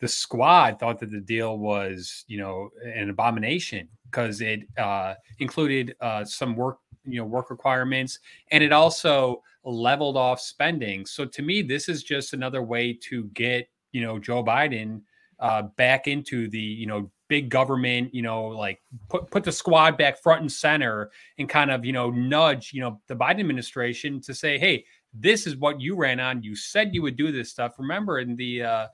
the 0.00 0.08
squad 0.08 0.80
thought 0.80 0.98
that 1.00 1.12
the 1.12 1.20
deal 1.20 1.58
was 1.58 2.24
you 2.26 2.38
know 2.38 2.70
an 2.84 3.10
abomination 3.10 3.88
because 4.10 4.40
it 4.40 4.60
uh, 4.78 5.14
included 5.38 5.94
uh, 6.00 6.24
some 6.24 6.56
work 6.56 6.78
you 7.04 7.18
know 7.18 7.24
work 7.24 7.50
requirements 7.50 8.18
and 8.50 8.62
it 8.62 8.72
also 8.72 9.42
leveled 9.64 10.16
off 10.16 10.40
spending. 10.40 11.06
So 11.06 11.24
to 11.24 11.42
me, 11.42 11.62
this 11.62 11.88
is 11.88 12.02
just 12.02 12.32
another 12.32 12.62
way 12.62 12.92
to 13.08 13.24
get 13.34 13.68
you 13.92 14.02
know 14.02 14.18
Joe 14.18 14.44
Biden 14.44 15.02
uh, 15.38 15.62
back 15.76 16.06
into 16.06 16.48
the 16.48 16.58
you 16.58 16.86
know 16.86 17.10
big 17.28 17.48
government, 17.48 18.14
you 18.14 18.22
know, 18.22 18.48
like 18.48 18.80
put 19.08 19.30
put 19.30 19.44
the 19.44 19.52
squad 19.52 19.96
back 19.96 20.22
front 20.22 20.40
and 20.40 20.52
center 20.52 21.10
and 21.38 21.48
kind 21.48 21.70
of 21.70 21.84
you 21.84 21.92
know 21.92 22.10
nudge 22.10 22.72
you 22.72 22.80
know 22.80 23.00
the 23.08 23.16
Biden 23.16 23.40
administration 23.40 24.20
to 24.22 24.34
say, 24.34 24.58
hey, 24.58 24.84
this 25.12 25.46
is 25.46 25.56
what 25.56 25.80
you 25.80 25.96
ran 25.96 26.20
on. 26.20 26.42
You 26.42 26.54
said 26.54 26.94
you 26.94 27.02
would 27.02 27.16
do 27.16 27.32
this 27.32 27.50
stuff. 27.50 27.74
Remember 27.78 28.18
in 28.18 28.36
the 28.36 28.62
uh, 28.62 28.86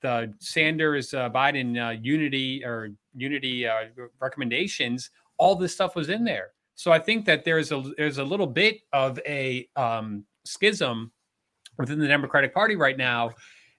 the 0.00 0.32
Sanders 0.40 1.14
uh, 1.14 1.30
Biden 1.30 1.76
uh, 1.76 1.98
unity 2.00 2.64
or 2.64 2.90
unity 3.14 3.66
uh, 3.66 3.84
recommendations, 4.20 5.10
all 5.38 5.54
this 5.54 5.72
stuff 5.72 5.96
was 5.96 6.08
in 6.08 6.24
there. 6.24 6.50
So 6.74 6.92
I 6.92 6.98
think 6.98 7.24
that 7.26 7.44
there's 7.44 7.72
a 7.72 7.82
there's 7.96 8.18
a 8.18 8.24
little 8.24 8.46
bit 8.46 8.80
of 8.92 9.18
a 9.26 9.68
um, 9.76 10.24
schism 10.44 11.10
within 11.78 11.98
the 11.98 12.08
Democratic 12.08 12.54
Party 12.54 12.76
right 12.76 12.96
now 12.96 13.32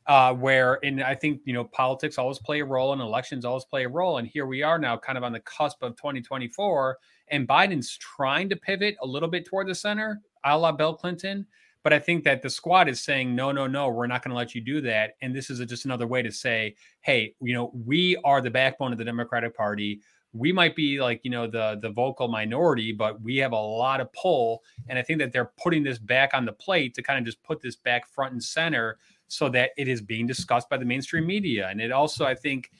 uh, 0.09 0.33
where 0.33 0.79
and 0.83 1.03
I 1.03 1.13
think 1.13 1.41
you 1.45 1.53
know 1.53 1.63
politics 1.65 2.17
always 2.17 2.39
play 2.39 2.61
a 2.61 2.65
role 2.65 2.93
and 2.93 3.01
elections 3.01 3.45
always 3.45 3.63
play 3.65 3.85
a 3.85 3.89
role. 3.89 4.17
And 4.17 4.27
here 4.27 4.47
we 4.47 4.63
are 4.63 4.79
now, 4.79 4.97
kind 4.97 5.17
of 5.17 5.23
on 5.23 5.31
the 5.31 5.39
cusp 5.41 5.83
of 5.83 5.95
2024, 5.97 6.97
and 7.29 7.47
Biden's 7.47 7.95
trying 7.97 8.49
to 8.49 8.55
pivot 8.55 8.95
a 9.03 9.07
little 9.07 9.29
bit 9.29 9.45
toward 9.45 9.67
the 9.67 9.75
center, 9.75 10.19
a 10.43 10.57
la 10.57 10.71
Bill 10.71 10.95
Clinton. 10.95 11.45
But 11.83 11.93
I 11.93 11.99
think 11.99 12.23
that 12.25 12.41
the 12.41 12.49
squad 12.49 12.89
is 12.89 13.01
saying, 13.01 13.33
no, 13.35 13.51
no, 13.51 13.65
no, 13.67 13.89
we're 13.89 14.07
not 14.07 14.23
going 14.23 14.31
to 14.31 14.37
let 14.37 14.53
you 14.53 14.61
do 14.61 14.81
that. 14.81 15.11
And 15.21 15.33
this 15.33 15.49
is 15.49 15.59
a, 15.59 15.65
just 15.65 15.85
another 15.85 16.07
way 16.07 16.21
to 16.21 16.31
say, 16.31 16.75
hey, 17.01 17.35
you 17.41 17.53
know, 17.53 17.71
we 17.73 18.17
are 18.25 18.41
the 18.41 18.49
backbone 18.49 18.91
of 18.91 18.97
the 18.97 19.05
Democratic 19.05 19.55
Party. 19.55 20.01
We 20.33 20.51
might 20.51 20.75
be 20.75 21.01
like, 21.01 21.21
you 21.23 21.31
know, 21.31 21.47
the 21.47 21.79
the 21.81 21.89
vocal 21.89 22.27
minority, 22.27 22.91
but 22.91 23.19
we 23.21 23.37
have 23.37 23.51
a 23.51 23.59
lot 23.59 24.01
of 24.01 24.11
pull. 24.13 24.61
And 24.87 24.99
I 24.99 25.01
think 25.01 25.19
that 25.19 25.31
they're 25.31 25.51
putting 25.61 25.83
this 25.83 25.97
back 25.97 26.31
on 26.33 26.45
the 26.45 26.53
plate 26.53 26.93
to 26.95 27.01
kind 27.01 27.17
of 27.17 27.25
just 27.25 27.41
put 27.43 27.61
this 27.61 27.75
back 27.75 28.07
front 28.07 28.33
and 28.33 28.43
center 28.43 28.97
so 29.27 29.47
that 29.49 29.71
it 29.77 29.87
is 29.87 30.01
being 30.01 30.27
discussed 30.27 30.69
by 30.69 30.77
the 30.77 30.85
mainstream 30.85 31.25
media. 31.25 31.69
And 31.69 31.79
it 31.79 31.91
also, 31.91 32.25
I 32.25 32.35
think, 32.35 32.71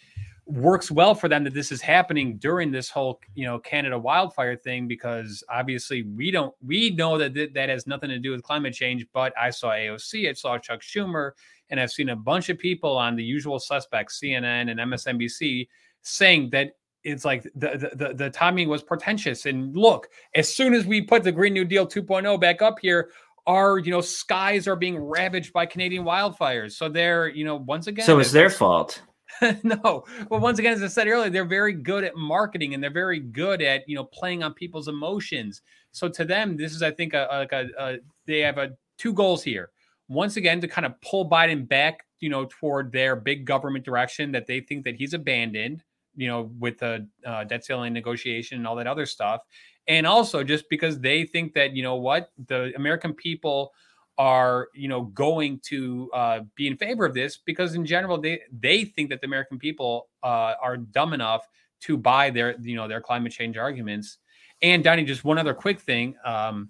works 0.49 0.89
well 0.89 1.13
for 1.13 1.29
them 1.29 1.43
that 1.43 1.53
this 1.53 1.71
is 1.71 1.79
happening 1.79 2.38
during 2.38 2.71
this 2.71 2.89
whole 2.89 3.21
you 3.35 3.45
know 3.45 3.59
Canada 3.59 3.97
wildfire 3.97 4.55
thing 4.55 4.88
because 4.88 5.43
obviously 5.47 6.01
we 6.03 6.31
don't 6.31 6.53
we 6.65 6.89
know 6.89 7.19
that 7.19 7.35
th- 7.35 7.53
that 7.53 7.69
has 7.69 7.85
nothing 7.85 8.09
to 8.09 8.17
do 8.17 8.31
with 8.31 8.41
climate 8.41 8.73
change 8.73 9.05
but 9.13 9.31
I 9.39 9.51
saw 9.51 9.69
AOC 9.69 10.27
I 10.27 10.33
saw 10.33 10.57
Chuck 10.57 10.81
Schumer 10.81 11.31
and 11.69 11.79
I've 11.79 11.91
seen 11.91 12.09
a 12.09 12.15
bunch 12.15 12.49
of 12.49 12.57
people 12.57 12.97
on 12.97 13.15
the 13.15 13.23
usual 13.23 13.59
suspects 13.59 14.19
CNN 14.19 14.71
and 14.71 14.79
MSNBC 14.79 15.67
saying 16.01 16.49
that 16.49 16.71
it's 17.03 17.23
like 17.23 17.43
the, 17.55 17.91
the 17.93 18.13
the 18.15 18.29
timing 18.31 18.69
was 18.69 18.81
portentous 18.81 19.45
and 19.45 19.75
look 19.77 20.07
as 20.33 20.53
soon 20.53 20.73
as 20.73 20.85
we 20.85 21.01
put 21.01 21.23
the 21.23 21.31
green 21.31 21.53
new 21.53 21.63
deal 21.63 21.85
2.0 21.85 22.41
back 22.41 22.63
up 22.63 22.79
here 22.81 23.12
our 23.45 23.77
you 23.77 23.91
know 23.91 24.01
skies 24.01 24.67
are 24.67 24.75
being 24.75 24.97
ravaged 24.97 25.53
by 25.53 25.65
Canadian 25.65 26.03
wildfires. 26.03 26.73
So 26.73 26.88
they're 26.88 27.29
you 27.29 27.45
know 27.45 27.55
once 27.55 27.88
again. 27.88 28.05
So 28.05 28.19
it's 28.19 28.31
their 28.31 28.49
fault. 28.49 29.01
no, 29.63 30.05
well, 30.29 30.39
once 30.39 30.59
again, 30.59 30.73
as 30.73 30.83
I 30.83 30.87
said 30.87 31.07
earlier, 31.07 31.29
they're 31.29 31.45
very 31.45 31.73
good 31.73 32.03
at 32.03 32.15
marketing 32.15 32.73
and 32.73 32.83
they're 32.83 32.89
very 32.89 33.19
good 33.19 33.61
at 33.61 33.87
you 33.87 33.95
know 33.95 34.03
playing 34.03 34.43
on 34.43 34.53
people's 34.53 34.87
emotions. 34.87 35.61
So 35.91 36.09
to 36.09 36.25
them, 36.25 36.57
this 36.57 36.73
is 36.73 36.81
I 36.81 36.91
think 36.91 37.13
a, 37.13 37.27
like 37.31 37.51
a, 37.51 37.69
a 37.77 37.97
they 38.25 38.39
have 38.39 38.57
a 38.57 38.71
two 38.97 39.13
goals 39.13 39.43
here. 39.43 39.71
Once 40.07 40.37
again, 40.37 40.59
to 40.59 40.67
kind 40.67 40.85
of 40.85 40.99
pull 41.01 41.29
Biden 41.29 41.67
back, 41.67 42.05
you 42.19 42.29
know, 42.29 42.47
toward 42.49 42.91
their 42.91 43.15
big 43.15 43.45
government 43.45 43.85
direction 43.85 44.31
that 44.31 44.47
they 44.47 44.59
think 44.59 44.83
that 44.83 44.95
he's 44.95 45.13
abandoned, 45.13 45.83
you 46.15 46.27
know, 46.27 46.51
with 46.59 46.79
the 46.79 47.07
uh, 47.25 47.43
debt 47.43 47.63
ceiling 47.63 47.93
negotiation 47.93 48.57
and 48.57 48.65
all 48.65 48.75
that 48.75 48.87
other 48.87 49.05
stuff, 49.05 49.41
and 49.87 50.07
also 50.07 50.43
just 50.43 50.65
because 50.69 50.99
they 50.99 51.25
think 51.25 51.53
that 51.53 51.75
you 51.75 51.83
know 51.83 51.95
what 51.95 52.31
the 52.47 52.73
American 52.75 53.13
people 53.13 53.71
are 54.19 54.67
you 54.75 54.89
know 54.89 55.03
going 55.03 55.60
to 55.63 56.12
uh, 56.13 56.41
be 56.55 56.67
in 56.67 56.77
favor 56.77 57.05
of 57.05 57.13
this 57.13 57.38
because 57.38 57.73
in 57.73 57.86
general 57.86 58.19
they 58.19 58.41
they 58.51 58.84
think 58.84 59.10
that 59.10 59.21
the 59.21 59.25
American 59.25 59.58
people 59.58 60.10
uh, 60.21 60.53
are 60.62 60.77
dumb 60.77 61.13
enough 61.13 61.47
to 61.79 61.97
buy 61.97 62.29
their 62.29 62.55
you 62.62 62.75
know 62.75 62.88
their 62.88 63.01
climate 63.01 63.32
change 63.32 63.58
arguments. 63.58 64.17
And 64.62 64.84
Donnie, 64.84 65.05
just 65.05 65.23
one 65.23 65.38
other 65.38 65.53
quick 65.53 65.79
thing. 65.79 66.15
Um, 66.25 66.69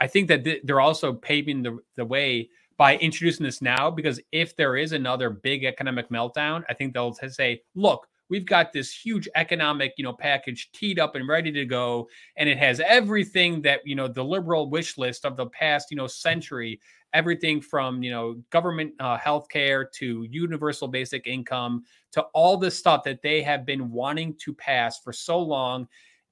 I 0.00 0.08
think 0.08 0.26
that 0.28 0.42
th- 0.44 0.62
they're 0.64 0.80
also 0.80 1.12
paving 1.12 1.62
the, 1.62 1.78
the 1.94 2.04
way 2.04 2.50
by 2.76 2.96
introducing 2.96 3.44
this 3.44 3.62
now 3.62 3.90
because 3.90 4.20
if 4.32 4.56
there 4.56 4.76
is 4.76 4.92
another 4.92 5.30
big 5.30 5.64
economic 5.64 6.08
meltdown, 6.10 6.64
I 6.68 6.74
think 6.74 6.94
they'll 6.94 7.12
say, 7.12 7.62
look, 7.76 8.08
we've 8.28 8.46
got 8.46 8.72
this 8.72 8.92
huge 8.92 9.28
economic 9.34 9.94
you 9.96 10.04
know 10.04 10.12
package 10.12 10.70
teed 10.72 10.98
up 10.98 11.14
and 11.14 11.28
ready 11.28 11.52
to 11.52 11.64
go 11.64 12.08
and 12.36 12.48
it 12.48 12.58
has 12.58 12.80
everything 12.80 13.62
that 13.62 13.80
you 13.84 13.94
know 13.94 14.08
the 14.08 14.22
liberal 14.22 14.68
wish 14.68 14.98
list 14.98 15.24
of 15.24 15.36
the 15.36 15.46
past 15.46 15.90
you 15.90 15.96
know 15.96 16.06
century 16.06 16.80
everything 17.14 17.60
from 17.60 18.02
you 18.02 18.10
know 18.10 18.34
government 18.50 18.92
uh, 19.00 19.16
health 19.16 19.48
care 19.48 19.84
to 19.84 20.26
universal 20.30 20.88
basic 20.88 21.26
income 21.26 21.82
to 22.12 22.22
all 22.34 22.56
the 22.56 22.70
stuff 22.70 23.02
that 23.04 23.22
they 23.22 23.42
have 23.42 23.64
been 23.64 23.90
wanting 23.90 24.34
to 24.34 24.54
pass 24.54 24.98
for 24.98 25.12
so 25.12 25.38
long. 25.38 25.86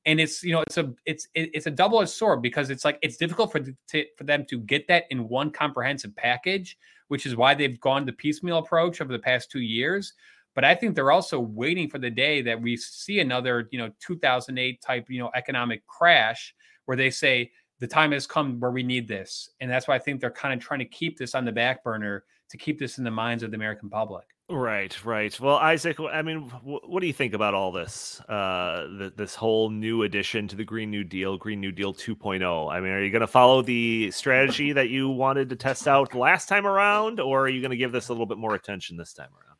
And 0.04 0.20
it's 0.20 0.42
you 0.42 0.52
know 0.52 0.62
it's 0.62 0.78
a 0.78 0.92
it's 1.04 1.26
it's 1.34 1.66
a 1.66 1.70
double-edged 1.70 2.10
sword 2.10 2.40
because 2.40 2.70
it's 2.70 2.84
like 2.84 2.98
it's 3.02 3.16
difficult 3.16 3.50
for 3.50 3.60
to, 3.60 4.04
for 4.16 4.24
them 4.24 4.44
to 4.48 4.60
get 4.60 4.86
that 4.86 5.04
in 5.10 5.28
one 5.28 5.50
comprehensive 5.50 6.14
package 6.14 6.78
which 7.08 7.24
is 7.24 7.36
why 7.36 7.54
they've 7.54 7.80
gone 7.80 8.04
the 8.04 8.12
piecemeal 8.12 8.58
approach 8.58 9.00
over 9.00 9.12
the 9.12 9.18
past 9.18 9.50
two 9.50 9.60
years 9.60 10.12
but 10.56 10.64
I 10.64 10.74
think 10.74 10.94
they're 10.94 11.12
also 11.12 11.38
waiting 11.38 11.88
for 11.88 11.98
the 11.98 12.10
day 12.10 12.40
that 12.42 12.60
we 12.60 12.78
see 12.78 13.20
another, 13.20 13.68
you 13.70 13.78
know, 13.78 13.90
2008 14.00 14.80
type, 14.80 15.04
you 15.08 15.20
know, 15.20 15.30
economic 15.34 15.86
crash 15.86 16.54
where 16.86 16.96
they 16.96 17.10
say 17.10 17.52
the 17.78 17.86
time 17.86 18.12
has 18.12 18.26
come 18.26 18.58
where 18.58 18.70
we 18.70 18.82
need 18.82 19.06
this. 19.06 19.50
And 19.60 19.70
that's 19.70 19.86
why 19.86 19.96
I 19.96 19.98
think 19.98 20.18
they're 20.20 20.30
kind 20.30 20.54
of 20.54 20.66
trying 20.66 20.80
to 20.80 20.86
keep 20.86 21.18
this 21.18 21.34
on 21.34 21.44
the 21.44 21.52
back 21.52 21.84
burner 21.84 22.24
to 22.48 22.56
keep 22.56 22.78
this 22.78 22.96
in 22.96 23.04
the 23.04 23.10
minds 23.10 23.42
of 23.42 23.50
the 23.50 23.56
American 23.56 23.90
public. 23.90 24.24
Right, 24.48 25.04
right. 25.04 25.38
Well, 25.40 25.56
Isaac, 25.56 25.98
I 26.00 26.22
mean, 26.22 26.42
what 26.62 27.00
do 27.00 27.06
you 27.06 27.12
think 27.12 27.34
about 27.34 27.52
all 27.52 27.72
this? 27.72 28.20
Uh, 28.20 29.10
this 29.14 29.34
whole 29.34 29.68
new 29.68 30.04
addition 30.04 30.48
to 30.48 30.56
the 30.56 30.64
Green 30.64 30.90
New 30.90 31.04
Deal, 31.04 31.36
Green 31.36 31.60
New 31.60 31.72
Deal 31.72 31.92
2.0. 31.92 32.72
I 32.72 32.80
mean, 32.80 32.92
are 32.92 33.02
you 33.02 33.10
going 33.10 33.20
to 33.20 33.26
follow 33.26 33.60
the 33.60 34.10
strategy 34.12 34.72
that 34.72 34.88
you 34.88 35.10
wanted 35.10 35.50
to 35.50 35.56
test 35.56 35.86
out 35.86 36.14
last 36.14 36.48
time 36.48 36.66
around, 36.66 37.20
or 37.20 37.42
are 37.42 37.48
you 37.48 37.60
going 37.60 37.72
to 37.72 37.76
give 37.76 37.92
this 37.92 38.08
a 38.08 38.12
little 38.12 38.24
bit 38.24 38.38
more 38.38 38.54
attention 38.54 38.96
this 38.96 39.12
time 39.12 39.30
around? 39.34 39.55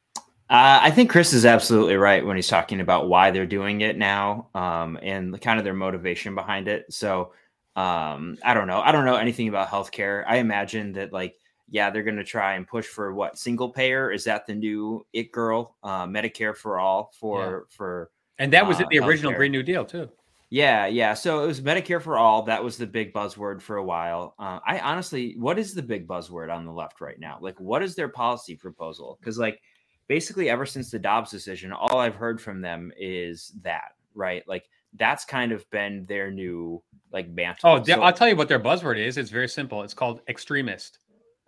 Uh, 0.49 0.79
I 0.81 0.91
think 0.93 1.11
Chris 1.11 1.33
is 1.33 1.45
absolutely 1.45 1.97
right 1.97 2.25
when 2.25 2.37
he's 2.37 2.47
talking 2.47 2.81
about 2.81 3.09
why 3.09 3.33
they're 3.33 3.47
doing 3.47 3.81
it 3.81 3.99
now 3.99 4.49
um, 4.55 4.97
and 5.03 5.35
the, 5.35 5.39
kind 5.39 5.59
of 5.59 5.65
their 5.65 5.75
motivation 5.75 6.37
behind 6.37 6.69
it. 6.69 6.93
So 6.93 7.33
um, 7.75 8.39
I 8.45 8.55
don't 8.55 8.69
know. 8.69 8.81
I 8.81 8.93
don't 8.93 9.05
know 9.05 9.17
anything 9.17 9.49
about 9.49 9.69
healthcare. 9.69 10.25
I 10.27 10.37
imagine 10.37 10.93
that 10.93 11.13
like 11.13 11.37
yeah, 11.69 11.91
they're 11.91 12.05
going 12.05 12.17
to 12.17 12.25
try 12.25 12.55
and 12.55 12.67
push 12.67 12.87
for 12.87 13.13
what 13.13 13.39
single 13.39 13.71
payer 13.71 14.13
is 14.13 14.23
that 14.25 14.47
the 14.47 14.55
new 14.55 15.05
it 15.13 15.33
girl 15.33 15.77
uh, 15.83 16.07
Medicare 16.07 16.57
for 16.57 16.79
all 16.79 17.11
for 17.19 17.67
yeah. 17.69 17.77
for 17.77 18.11
and 18.39 18.53
that 18.53 18.67
was 18.67 18.81
uh, 18.81 18.85
the 18.91 19.01
original 19.01 19.33
healthcare. 19.33 19.37
Green 19.37 19.53
New 19.53 19.63
Deal 19.65 19.85
too. 19.85 20.09
Yeah, 20.49 20.87
yeah. 20.87 21.15
So 21.15 21.43
it 21.43 21.47
was 21.49 21.61
Medicare 21.61 22.01
for 22.01 22.19
all. 22.19 22.43
That 22.43 22.63
was 22.63 22.77
the 22.77 22.87
big 22.87 23.13
buzzword 23.13 23.61
for 23.61 23.79
a 23.79 23.85
while. 23.85 24.35
Uh, 24.39 24.61
I 24.65 24.79
honestly, 24.79 25.35
what 25.39 25.59
is 25.59 25.75
the 25.75 25.83
big 25.83 26.07
buzzword 26.07 26.55
on 26.55 26.65
the 26.65 26.73
left 26.73 27.01
right 27.01 27.19
now? 27.19 27.39
Like, 27.41 27.59
what 27.59 27.83
is 27.83 27.97
their 27.97 28.09
policy 28.09 28.55
proposal? 28.55 29.19
Because 29.21 29.39
like 29.39 29.61
basically 30.09 30.49
ever 30.49 30.67
since 30.67 30.91
the 30.91 30.99
Dobbs 30.99 31.31
decision, 31.31 31.73
all 31.73 31.99
I've 31.99 32.15
heard 32.15 32.41
from 32.41 32.61
them 32.61 32.93
is 32.99 33.53
that, 33.63 33.93
right? 34.15 34.47
Like 34.47 34.69
that's 34.95 35.25
kind 35.25 35.53
of 35.53 35.69
been 35.71 36.07
their 36.07 36.31
new 36.31 36.83
like 37.13 37.29
mantle. 37.29 37.71
Oh, 37.71 37.85
so, 37.85 38.03
I'll 38.03 38.13
tell 38.13 38.29
you 38.29 38.37
what 38.37 38.49
their 38.49 38.61
buzzword 38.61 38.99
is. 38.99 39.17
It's 39.17 39.31
very 39.31 39.49
simple. 39.49 39.83
It's 39.83 39.95
called 39.95 40.21
extremist. 40.29 40.99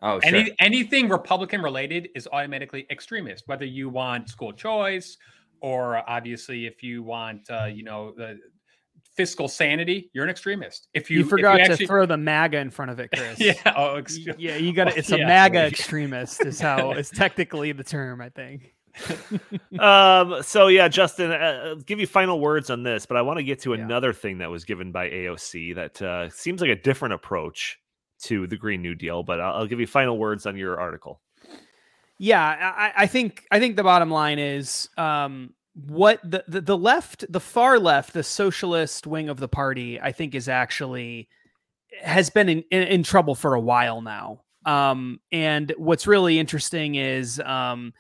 Oh, 0.00 0.20
sure. 0.20 0.36
Any, 0.36 0.54
anything 0.60 1.08
Republican 1.08 1.60
related 1.60 2.08
is 2.14 2.28
automatically 2.30 2.86
extremist. 2.90 3.44
Whether 3.46 3.64
you 3.64 3.88
want 3.88 4.28
school 4.28 4.52
choice, 4.52 5.16
or 5.60 6.08
obviously 6.08 6.66
if 6.66 6.82
you 6.82 7.02
want, 7.02 7.50
uh, 7.50 7.64
you 7.64 7.82
know, 7.82 8.12
the 8.16 8.38
fiscal 9.18 9.48
sanity, 9.48 10.08
you're 10.12 10.22
an 10.22 10.30
extremist. 10.30 10.86
If 10.94 11.10
you, 11.10 11.18
you 11.18 11.24
forgot 11.24 11.56
you 11.56 11.62
actually... 11.62 11.78
to 11.78 11.86
throw 11.88 12.06
the 12.06 12.16
MAGA 12.16 12.58
in 12.58 12.70
front 12.70 12.92
of 12.92 13.00
it, 13.00 13.10
Chris. 13.10 13.40
yeah, 13.40 13.54
oh, 13.76 13.96
ex- 13.96 14.16
yeah, 14.38 14.54
you 14.54 14.72
got 14.72 14.86
it. 14.86 14.96
It's 14.98 15.10
a 15.10 15.18
MAGA 15.18 15.66
extremist, 15.66 16.46
is 16.46 16.60
how 16.60 16.90
it's 16.92 17.10
technically 17.10 17.72
the 17.72 17.82
term, 17.82 18.20
I 18.20 18.28
think. 18.28 18.74
um. 19.80 20.40
So 20.44 20.68
yeah, 20.68 20.86
Justin, 20.86 21.32
uh, 21.32 21.62
I'll 21.64 21.76
give 21.76 21.98
you 21.98 22.06
final 22.06 22.38
words 22.38 22.70
on 22.70 22.84
this, 22.84 23.06
but 23.06 23.16
I 23.16 23.22
want 23.22 23.38
to 23.38 23.42
get 23.42 23.60
to 23.62 23.74
yeah. 23.74 23.82
another 23.82 24.12
thing 24.12 24.38
that 24.38 24.50
was 24.50 24.64
given 24.64 24.92
by 24.92 25.10
AOC 25.10 25.74
that 25.74 26.00
uh, 26.00 26.30
seems 26.30 26.60
like 26.60 26.70
a 26.70 26.80
different 26.80 27.14
approach 27.14 27.80
to 28.22 28.46
the 28.46 28.56
Green 28.56 28.82
New 28.82 28.94
Deal. 28.94 29.24
But 29.24 29.40
I'll, 29.40 29.54
I'll 29.54 29.66
give 29.66 29.80
you 29.80 29.86
final 29.88 30.16
words 30.16 30.46
on 30.46 30.56
your 30.56 30.78
article. 30.78 31.20
Yeah, 32.18 32.40
I, 32.40 33.02
I 33.02 33.06
think 33.06 33.46
I 33.50 33.58
think 33.58 33.74
the 33.74 33.84
bottom 33.84 34.10
line 34.10 34.38
is 34.38 34.88
um, 34.96 35.54
what 35.86 36.20
the, 36.28 36.44
the, 36.48 36.60
the 36.60 36.76
left, 36.76 37.24
the 37.30 37.40
far 37.40 37.78
left, 37.78 38.12
the 38.12 38.22
socialist 38.22 39.06
wing 39.06 39.28
of 39.28 39.38
the 39.38 39.48
party, 39.48 40.00
I 40.00 40.12
think 40.12 40.34
is 40.34 40.48
actually 40.48 41.28
has 42.02 42.30
been 42.30 42.48
in, 42.48 42.64
in, 42.70 42.82
in 42.82 43.02
trouble 43.02 43.34
for 43.34 43.54
a 43.54 43.60
while 43.60 44.02
now. 44.02 44.42
Um, 44.66 45.20
and 45.32 45.72
what's 45.78 46.06
really 46.06 46.38
interesting 46.38 46.96
is 46.96 47.40
um, 47.40 47.94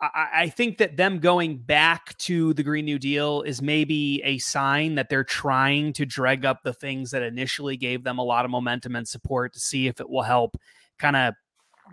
I, 0.00 0.28
I 0.34 0.48
think 0.48 0.78
that 0.78 0.96
them 0.96 1.18
going 1.18 1.58
back 1.58 2.16
to 2.18 2.52
the 2.54 2.62
Green 2.62 2.84
New 2.84 2.98
Deal 2.98 3.42
is 3.42 3.62
maybe 3.62 4.20
a 4.24 4.38
sign 4.38 4.96
that 4.96 5.08
they're 5.08 5.24
trying 5.24 5.92
to 5.94 6.06
drag 6.06 6.44
up 6.44 6.62
the 6.62 6.74
things 6.74 7.10
that 7.12 7.22
initially 7.22 7.76
gave 7.76 8.04
them 8.04 8.18
a 8.18 8.24
lot 8.24 8.44
of 8.44 8.50
momentum 8.50 8.96
and 8.96 9.08
support 9.08 9.54
to 9.54 9.60
see 9.60 9.86
if 9.86 10.00
it 10.00 10.08
will 10.08 10.22
help 10.22 10.56
kind 10.98 11.16
of 11.16 11.34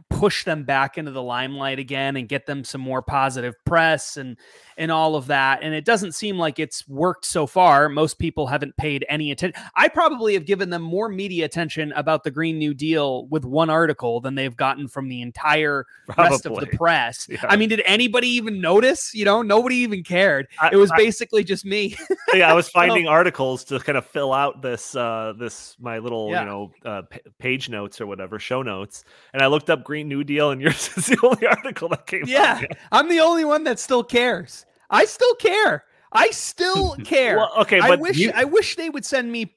push 0.10 0.44
them 0.44 0.64
back 0.64 0.98
into 0.98 1.12
the 1.12 1.22
limelight 1.22 1.80
again 1.80 2.16
and 2.16 2.28
get 2.30 2.46
them 2.46 2.64
some 2.64 2.82
more 2.82 3.02
positive 3.02 3.56
press 3.66 4.18
and 4.18 4.38
and 4.78 4.92
all 4.92 5.16
of 5.16 5.28
that. 5.28 5.60
And 5.62 5.74
it 5.76 5.86
doesn't 5.86 6.14
seem 6.14 6.38
like 6.39 6.58
it's 6.58 6.88
worked 6.88 7.26
so 7.26 7.46
far. 7.46 7.88
Most 7.89 8.18
people 8.20 8.48
haven't 8.48 8.76
paid 8.78 9.06
any 9.10 9.32
attention 9.32 9.62
i 9.76 9.88
probably 9.88 10.34
have 10.34 10.46
given 10.46 10.70
them 10.70 10.82
more 10.82 11.10
media 11.10 11.46
attention 11.46 11.92
about 11.94 12.24
the 12.24 12.32
green 12.32 12.58
new 12.58 12.74
deal 12.74 13.26
with 13.28 13.44
one 13.46 13.70
article 13.70 14.20
than 14.22 14.36
they've 14.36 14.56
gotten 14.56 14.88
from 14.88 15.08
the 15.10 15.22
entire 15.22 15.86
rest 16.18 16.46
of 16.46 16.56
the 16.60 16.68
press. 16.68 17.28
Yeah. 17.30 17.39
i 17.48 17.56
mean 17.56 17.70
did 17.70 17.82
anybody 17.86 18.28
even 18.30 18.60
notice? 18.62 19.14
You 19.14 19.26
know 19.26 19.42
nobody 19.42 19.76
even 19.78 20.04
cared. 20.04 20.48
I- 20.60 20.70
it 20.72 20.76
was 20.78 20.92
I- 20.92 20.98
basically 20.98 21.44
just 21.44 21.66
me. 21.66 21.98
Yeah, 22.34 22.50
I 22.50 22.54
was 22.54 22.70
finding 22.82 23.08
articles 23.08 23.64
to 23.66 23.80
kind 23.80 23.98
of 23.98 24.06
fill 24.06 24.32
out 24.34 24.62
this 24.62 24.96
uh 24.96 25.34
this 25.38 25.76
my 25.80 25.98
little 26.00 26.30
Yeah. 26.32 26.42
you 26.42 26.46
know 26.46 26.72
uh, 26.86 27.02
p- 27.04 27.20
page 27.39 27.70
notes 27.70 28.00
or 28.00 28.08
whatever 28.08 28.39
show 28.39 28.62
notes, 28.62 29.04
and 29.34 29.42
I 29.42 29.48
looked 29.48 29.70
up 29.70 29.80
Green 29.84 30.07
New 30.07 30.23
Deal, 30.23 30.51
and 30.51 30.61
yours 30.61 30.89
is 30.97 31.07
the 31.07 31.17
only 31.23 31.47
article 31.47 31.89
that 31.89 32.05
came. 32.07 32.23
up. 32.23 32.29
yeah 32.29 32.61
i'm 32.91 33.09
the 33.09 33.19
only 33.19 33.45
one 33.45 33.63
that 33.65 33.79
still 33.79 34.03
cares 34.03 34.65
i 34.89 35.05
still 35.05 35.36
care 35.36 35.84
i 36.13 36.29
still 36.32 36.95
care 37.05 37.38
Well, 37.38 37.51
okay, 37.59 37.79
I 37.79 37.95
wish 37.95 38.17
you- 38.17 38.32
I 38.36 38.43
wish 38.43 38.75
they 38.75 38.89
would 38.89 39.05
send 39.05 39.32
me, 39.32 39.53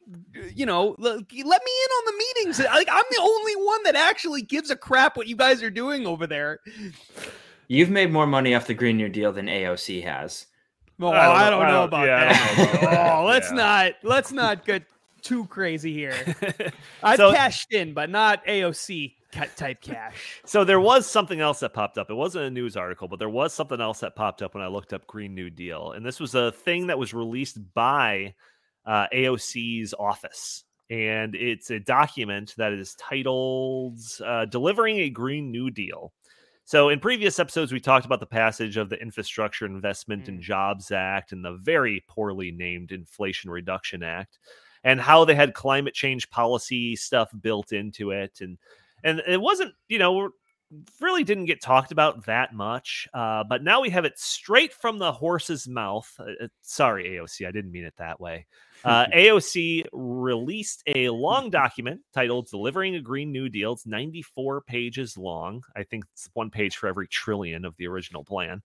you 0.54 0.66
know, 0.66 0.94
l- 0.94 0.96
let 0.98 1.30
me 1.32 1.40
in 1.40 1.90
on 1.98 2.04
the 2.06 2.12
meetings. 2.18 2.58
Like 2.60 2.88
I'm 2.90 3.04
the 3.10 3.20
only 3.20 3.56
one 3.56 3.82
that 3.84 3.96
actually 3.96 4.42
gives 4.42 4.70
a 4.70 4.76
crap 4.76 5.16
what 5.16 5.26
you 5.26 5.34
guys 5.36 5.62
are 5.64 5.70
doing 5.70 6.06
over 6.06 6.26
there. 6.28 6.60
You've 7.66 7.90
made 7.90 8.12
more 8.12 8.26
money 8.26 8.54
off 8.54 8.66
the 8.68 8.74
Green 8.74 8.96
New 8.96 9.08
Deal 9.08 9.32
than 9.32 9.46
AOC 9.46 10.04
has. 10.04 10.46
Oh, 11.00 11.08
I 11.08 11.14
don't 11.14 11.34
I 11.36 11.50
know- 11.50 11.58
don't 11.58 11.68
know 11.68 11.84
about 11.84 12.06
yeah, 12.06 12.16
I 12.16 12.22
know 12.24 12.64
that. 12.64 12.74
about 12.78 12.90
that, 12.92 13.16
oh, 13.18 13.24
let's 13.24 13.50
yeah. 13.50 13.56
not 13.56 13.92
let's 14.04 14.30
not 14.32 14.64
get 14.64 14.84
too 15.22 15.46
crazy 15.46 15.92
here. 15.92 16.14
I've 17.02 17.16
So- 17.16 17.32
cashed 17.32 17.72
in, 17.72 17.94
but 17.94 18.10
not 18.10 18.44
AOC 18.46 19.08
ca- 19.08 19.14
type 19.56 19.80
cash. 19.80 20.40
So 20.44 20.64
there 20.64 20.80
was 20.80 21.06
something 21.06 21.40
else 21.40 21.60
that 21.60 21.74
popped 21.74 21.98
up. 21.98 22.10
It 22.10 22.14
wasn't 22.14 22.46
a 22.46 22.50
news 22.50 22.76
article, 22.76 23.08
but 23.08 23.18
there 23.18 23.28
was 23.28 23.52
something 23.52 23.80
else 23.80 24.00
that 24.00 24.16
popped 24.16 24.42
up 24.42 24.54
when 24.54 24.62
I 24.62 24.68
looked 24.68 24.92
up 24.92 25.06
Green 25.06 25.34
New 25.34 25.50
Deal, 25.50 25.92
and 25.92 26.04
this 26.04 26.20
was 26.20 26.34
a 26.34 26.52
thing 26.52 26.86
that 26.86 26.98
was 26.98 27.12
released 27.12 27.58
by 27.74 28.34
uh, 28.86 29.06
AOC's 29.12 29.94
office, 29.98 30.64
and 30.90 31.34
it's 31.34 31.70
a 31.70 31.80
document 31.80 32.54
that 32.56 32.72
is 32.72 32.94
titled 32.94 34.00
uh, 34.24 34.44
"Delivering 34.46 34.98
a 34.98 35.10
Green 35.10 35.50
New 35.50 35.70
Deal." 35.70 36.12
So 36.66 36.88
in 36.88 36.98
previous 36.98 37.38
episodes, 37.38 37.72
we 37.72 37.80
talked 37.80 38.06
about 38.06 38.20
the 38.20 38.26
passage 38.26 38.78
of 38.78 38.88
the 38.88 38.96
Infrastructure 38.96 39.66
Investment 39.66 40.28
and 40.28 40.38
Mm. 40.38 40.42
Jobs 40.42 40.90
Act 40.90 41.32
and 41.32 41.44
the 41.44 41.56
very 41.56 42.02
poorly 42.08 42.52
named 42.52 42.90
Inflation 42.90 43.50
Reduction 43.50 44.02
Act, 44.02 44.38
and 44.82 45.00
how 45.00 45.26
they 45.26 45.34
had 45.34 45.52
climate 45.52 45.92
change 45.92 46.30
policy 46.30 46.96
stuff 46.96 47.30
built 47.40 47.72
into 47.72 48.12
it, 48.12 48.38
and 48.40 48.56
and 49.04 49.22
it 49.28 49.40
wasn't 49.40 49.72
you 49.88 49.98
know 49.98 50.30
really 51.00 51.22
didn't 51.22 51.44
get 51.44 51.62
talked 51.62 51.92
about 51.92 52.26
that 52.26 52.52
much 52.52 53.06
uh, 53.14 53.44
but 53.44 53.62
now 53.62 53.80
we 53.80 53.90
have 53.90 54.04
it 54.04 54.18
straight 54.18 54.72
from 54.72 54.98
the 54.98 55.12
horse's 55.12 55.68
mouth 55.68 56.10
uh, 56.18 56.44
uh, 56.44 56.48
sorry 56.62 57.10
aoc 57.10 57.46
i 57.46 57.52
didn't 57.52 57.70
mean 57.70 57.84
it 57.84 57.94
that 57.98 58.20
way. 58.20 58.46
Uh, 58.84 59.06
aoc 59.14 59.82
released 59.94 60.82
a 60.94 61.08
long 61.08 61.48
document 61.48 62.02
titled 62.12 62.50
delivering 62.50 62.94
a 62.96 63.00
green 63.00 63.32
new 63.32 63.48
deal. 63.48 63.72
It's 63.72 63.86
94 63.86 64.60
pages 64.60 65.16
long. 65.16 65.62
I 65.74 65.84
think 65.84 66.04
it's 66.12 66.28
one 66.34 66.50
page 66.50 66.76
for 66.76 66.86
every 66.86 67.08
trillion 67.08 67.64
of 67.64 67.74
the 67.78 67.86
original 67.86 68.24
plan. 68.24 68.60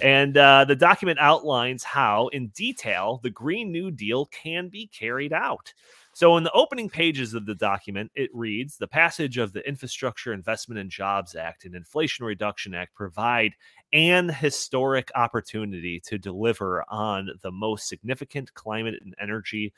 And 0.00 0.36
uh, 0.36 0.66
the 0.66 0.76
document 0.76 1.18
outlines 1.18 1.82
how 1.82 2.28
in 2.28 2.48
detail 2.48 3.18
the 3.24 3.30
green 3.30 3.72
new 3.72 3.90
deal 3.90 4.26
can 4.26 4.68
be 4.68 4.86
carried 4.86 5.32
out 5.32 5.74
so, 6.16 6.38
in 6.38 6.44
the 6.44 6.52
opening 6.52 6.88
pages 6.88 7.34
of 7.34 7.44
the 7.44 7.54
document, 7.54 8.10
it 8.14 8.30
reads 8.32 8.78
The 8.78 8.88
passage 8.88 9.36
of 9.36 9.52
the 9.52 9.60
Infrastructure 9.68 10.32
Investment 10.32 10.78
and 10.78 10.88
Jobs 10.88 11.34
Act 11.34 11.66
and 11.66 11.74
Inflation 11.74 12.24
Reduction 12.24 12.72
Act 12.72 12.94
provide 12.94 13.52
an 13.92 14.30
historic 14.30 15.10
opportunity 15.14 16.00
to 16.06 16.16
deliver 16.16 16.86
on 16.88 17.28
the 17.42 17.50
most 17.50 17.86
significant 17.86 18.54
climate 18.54 18.94
and 19.04 19.14
energy 19.20 19.74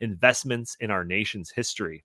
investments 0.00 0.78
in 0.80 0.90
our 0.90 1.04
nation's 1.04 1.50
history 1.50 2.04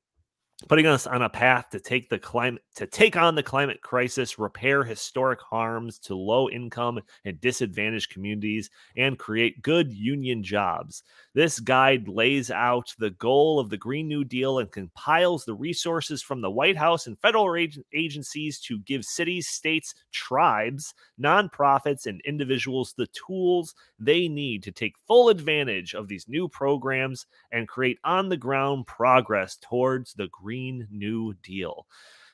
putting 0.67 0.87
us 0.87 1.05
on 1.05 1.21
a 1.21 1.29
path 1.29 1.69
to 1.69 1.79
take 1.79 2.09
the 2.09 2.17
climate 2.17 2.63
to 2.75 2.87
take 2.87 3.15
on 3.15 3.35
the 3.35 3.43
climate 3.43 3.81
crisis 3.81 4.39
repair 4.39 4.83
historic 4.83 5.39
harms 5.39 5.99
to 5.99 6.15
low 6.15 6.49
income 6.49 6.99
and 7.25 7.39
disadvantaged 7.41 8.09
communities 8.09 8.69
and 8.95 9.19
create 9.19 9.61
good 9.61 9.91
union 9.91 10.43
jobs. 10.43 11.03
This 11.35 11.59
guide 11.59 12.07
lays 12.07 12.49
out 12.49 12.93
the 12.97 13.11
goal 13.11 13.59
of 13.59 13.69
the 13.69 13.77
green 13.77 14.07
new 14.07 14.23
deal 14.23 14.57
and 14.57 14.71
compiles 14.71 15.45
the 15.45 15.53
resources 15.53 16.23
from 16.23 16.41
the 16.41 16.51
white 16.51 16.77
house 16.77 17.05
and 17.05 17.19
federal 17.19 17.55
ag- 17.55 17.83
agencies 17.93 18.59
to 18.61 18.79
give 18.79 19.05
cities 19.05 19.47
states 19.47 19.93
tribes 20.11 20.95
nonprofits 21.21 22.07
and 22.07 22.19
individuals 22.25 22.95
the 22.97 23.07
tools 23.07 23.75
they 23.99 24.27
need 24.27 24.63
to 24.63 24.71
take 24.71 24.97
full 25.07 25.29
advantage 25.29 25.93
of 25.93 26.07
these 26.07 26.27
new 26.27 26.47
programs 26.47 27.27
and 27.51 27.67
create 27.67 27.99
on 28.03 28.29
the 28.29 28.37
ground 28.37 28.87
progress 28.87 29.57
towards 29.61 30.13
the 30.13 30.27
Green 30.31 30.46
New 30.47 31.33
Deal. 31.43 31.85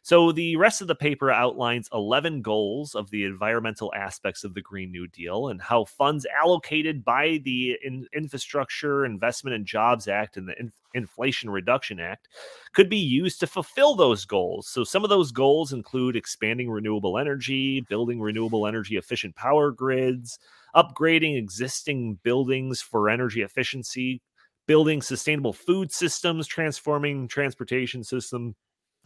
So, 0.05 0.33
the 0.33 0.57
rest 0.57 0.81
of 0.81 0.87
the 0.87 0.95
paper 0.95 1.31
outlines 1.31 1.87
11 1.93 2.41
goals 2.41 2.93
of 2.93 3.09
the 3.09 3.23
environmental 3.23 3.93
aspects 3.95 4.43
of 4.43 4.53
the 4.53 4.61
Green 4.61 4.91
New 4.91 5.07
Deal 5.07 5.47
and 5.47 5.61
how 5.61 5.85
funds 5.85 6.25
allocated 6.25 7.05
by 7.05 7.39
the 7.45 7.77
In- 7.81 8.07
Infrastructure 8.13 9.05
Investment 9.05 9.55
and 9.55 9.65
Jobs 9.65 10.09
Act 10.09 10.35
and 10.35 10.49
the 10.49 10.59
In- 10.59 10.73
Inflation 10.93 11.49
Reduction 11.49 12.01
Act 12.01 12.27
could 12.73 12.89
be 12.89 12.97
used 12.97 13.39
to 13.39 13.47
fulfill 13.47 13.95
those 13.95 14.25
goals. 14.25 14.67
So, 14.67 14.83
some 14.83 15.05
of 15.05 15.09
those 15.09 15.31
goals 15.31 15.71
include 15.71 16.17
expanding 16.17 16.69
renewable 16.69 17.17
energy, 17.17 17.79
building 17.79 18.19
renewable 18.19 18.67
energy 18.67 18.97
efficient 18.97 19.37
power 19.37 19.71
grids, 19.71 20.37
upgrading 20.75 21.37
existing 21.37 22.19
buildings 22.23 22.81
for 22.81 23.09
energy 23.09 23.41
efficiency, 23.41 24.21
building 24.67 25.01
sustainable 25.01 25.53
food 25.53 25.91
systems, 25.91 26.47
transforming 26.47 27.27
transportation 27.27 28.03
system, 28.03 28.55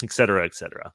et 0.04 0.12
cetera, 0.12 0.46
et 0.46 0.56
cetera. 0.56 0.94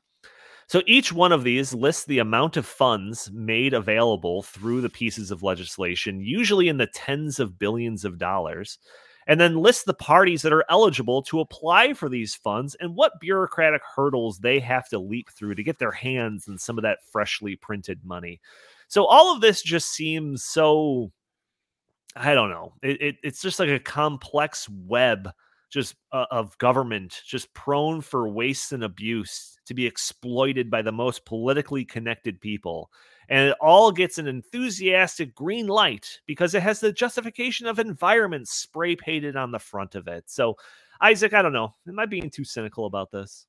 So 0.69 0.83
each 0.87 1.13
one 1.13 1.33
of 1.33 1.45
these 1.45 1.75
lists 1.75 2.05
the 2.05 2.21
amount 2.21 2.57
of 2.57 2.65
funds 2.65 3.31
made 3.33 3.75
available 3.75 4.43
through 4.43 4.81
the 4.81 4.89
pieces 4.89 5.31
of 5.31 5.43
legislation, 5.43 6.21
usually 6.21 6.69
in 6.69 6.79
the 6.79 6.87
tens 6.87 7.41
of 7.41 7.59
billions 7.59 8.05
of 8.05 8.19
dollars, 8.19 8.79
and 9.27 9.41
then 9.41 9.57
lists 9.57 9.85
the 9.85 9.95
parties 9.95 10.43
that 10.43 10.53
are 10.53 10.65
eligible 10.69 11.23
to 11.23 11.41
apply 11.41 11.95
for 11.95 12.09
these 12.09 12.35
funds 12.35 12.77
and 12.81 12.95
what 12.95 13.21
bureaucratic 13.21 13.83
hurdles 13.95 14.39
they 14.39 14.61
have 14.61 14.89
to 14.89 14.99
leap 14.99 15.31
through 15.31 15.55
to 15.57 15.63
get 15.63 15.79
their 15.79 15.93
hands 15.93 16.49
on 16.49 16.59
some 16.59 16.79
of 16.79 16.83
that 16.83 16.99
freshly 17.11 17.57
printed 17.57 18.01
money. 18.05 18.41
So 18.89 19.05
all 19.05 19.35
of 19.35 19.41
this 19.41 19.63
just 19.63 19.93
seems 19.93 20.45
so 20.45 21.13
I 22.17 22.35
don't 22.35 22.51
know. 22.51 22.75
It, 22.83 23.01
it 23.01 23.17
it's 23.23 23.41
just 23.41 23.59
like 23.59 23.69
a 23.69 23.79
complex 23.79 24.69
web 24.69 25.31
just 25.71 25.95
uh, 26.13 26.27
of 26.31 26.57
government 26.59 27.23
just 27.27 27.53
prone 27.55 28.03
for 28.03 28.29
waste 28.29 28.73
and 28.73 28.85
abuse 28.85 29.57
to 29.65 29.73
be 29.73 29.87
exploited 29.87 30.71
by 30.71 30.83
the 30.83 30.93
most 30.93 31.25
politically 31.25 31.85
connected 31.85 32.41
people. 32.41 32.91
And 33.29 33.49
it 33.49 33.57
all 33.61 33.91
gets 33.91 34.19
an 34.19 34.27
enthusiastic 34.27 35.35
green 35.35 35.69
light 35.69 36.21
because 36.27 36.55
it 36.55 36.63
has 36.63 36.81
the 36.81 36.93
justification 36.93 37.67
of 37.67 37.79
environment 37.79 38.49
spray 38.49 38.97
painted 38.97 39.37
on 39.37 39.51
the 39.51 39.59
front 39.59 39.95
of 39.95 40.09
it. 40.09 40.25
So, 40.27 40.57
Isaac, 41.01 41.33
I 41.33 41.41
don't 41.41 41.55
know. 41.55 41.75
Am 41.89 41.99
I 41.99 42.05
being 42.05 42.29
too 42.29 42.45
cynical 42.45 42.85
about 42.85 43.11
this? 43.11 43.47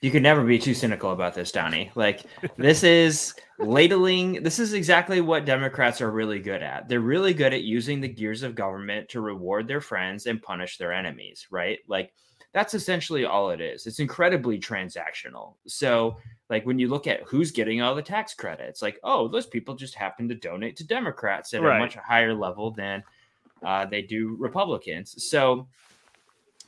You 0.00 0.10
could 0.12 0.22
never 0.22 0.44
be 0.44 0.58
too 0.60 0.74
cynical 0.74 1.10
about 1.10 1.34
this, 1.34 1.50
Donnie. 1.50 1.90
Like 1.96 2.22
this 2.56 2.84
is 2.84 3.34
ladling. 3.58 4.42
This 4.44 4.60
is 4.60 4.72
exactly 4.72 5.20
what 5.20 5.44
Democrats 5.44 6.00
are 6.00 6.10
really 6.12 6.38
good 6.38 6.62
at. 6.62 6.88
They're 6.88 7.00
really 7.00 7.34
good 7.34 7.52
at 7.52 7.62
using 7.64 8.00
the 8.00 8.08
gears 8.08 8.44
of 8.44 8.54
government 8.54 9.08
to 9.10 9.20
reward 9.20 9.66
their 9.66 9.80
friends 9.80 10.26
and 10.26 10.40
punish 10.40 10.78
their 10.78 10.92
enemies, 10.92 11.48
right? 11.50 11.80
Like 11.88 12.12
that's 12.52 12.74
essentially 12.74 13.24
all 13.24 13.50
it 13.50 13.60
is. 13.60 13.86
It's 13.86 13.98
incredibly 13.98 14.58
transactional. 14.58 15.54
So, 15.66 16.16
like 16.48 16.64
when 16.64 16.78
you 16.78 16.88
look 16.88 17.06
at 17.06 17.22
who's 17.24 17.50
getting 17.50 17.82
all 17.82 17.94
the 17.94 18.02
tax 18.02 18.34
credits, 18.34 18.80
like, 18.80 18.98
oh, 19.04 19.28
those 19.28 19.46
people 19.46 19.74
just 19.74 19.94
happen 19.94 20.28
to 20.28 20.34
donate 20.34 20.76
to 20.76 20.86
Democrats 20.86 21.52
at 21.52 21.62
Right. 21.62 21.76
a 21.76 21.80
much 21.80 21.96
higher 21.96 22.34
level 22.34 22.70
than 22.70 23.02
uh, 23.64 23.84
they 23.84 24.02
do 24.02 24.36
Republicans. 24.38 25.22
So, 25.28 25.66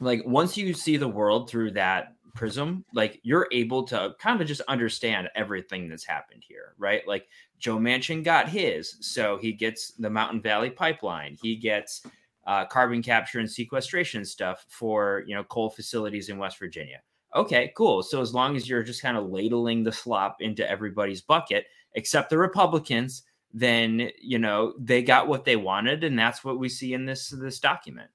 like 0.01 0.22
once 0.26 0.57
you 0.57 0.74
see 0.74 0.97
the 0.97 1.09
world 1.09 1.49
through 1.49 1.70
that 1.72 2.14
prism 2.35 2.85
like 2.95 3.20
you're 3.22 3.49
able 3.53 3.83
to 3.83 4.14
kind 4.18 4.41
of 4.41 4.47
just 4.47 4.61
understand 4.62 5.28
everything 5.35 5.89
that's 5.89 6.05
happened 6.05 6.43
here 6.47 6.74
right? 6.78 7.07
Like 7.07 7.28
joe 7.59 7.78
manchin 7.78 8.24
got 8.24 8.49
his 8.49 8.97
so 9.01 9.37
he 9.37 9.53
gets 9.53 9.93
the 9.93 10.11
mountain 10.11 10.41
valley 10.41 10.70
pipeline. 10.70 11.37
He 11.41 11.57
gets 11.57 12.03
uh, 12.47 12.64
carbon 12.64 13.03
capture 13.03 13.39
and 13.39 13.51
sequestration 13.51 14.24
stuff 14.24 14.64
for 14.68 15.24
you 15.26 15.35
know 15.35 15.45
coal 15.45 15.70
facilities 15.70 16.28
in 16.28 16.39
west 16.39 16.59
virginia. 16.59 17.01
Okay 17.35 17.72
cool. 17.76 18.03
So 18.03 18.20
as 18.20 18.35
long 18.35 18.57
as 18.57 18.68
you're 18.68 18.83
just 18.83 19.03
kind 19.03 19.16
of 19.16 19.31
ladling 19.31 19.85
the 19.85 19.93
slop 19.93 20.37
into 20.41 20.68
everybody's 20.68 21.20
bucket 21.20 21.66
except 21.95 22.31
the 22.31 22.39
republicans 22.39 23.22
then 23.53 24.11
you 24.20 24.39
know 24.39 24.74
they 24.78 25.03
got 25.03 25.26
what 25.26 25.45
they 25.45 25.57
wanted 25.57 26.05
and 26.05 26.18
that's 26.18 26.45
what 26.45 26.59
we 26.59 26.68
see 26.68 26.95
in 26.95 27.05
this 27.05 27.28
this 27.31 27.59
document 27.59 28.09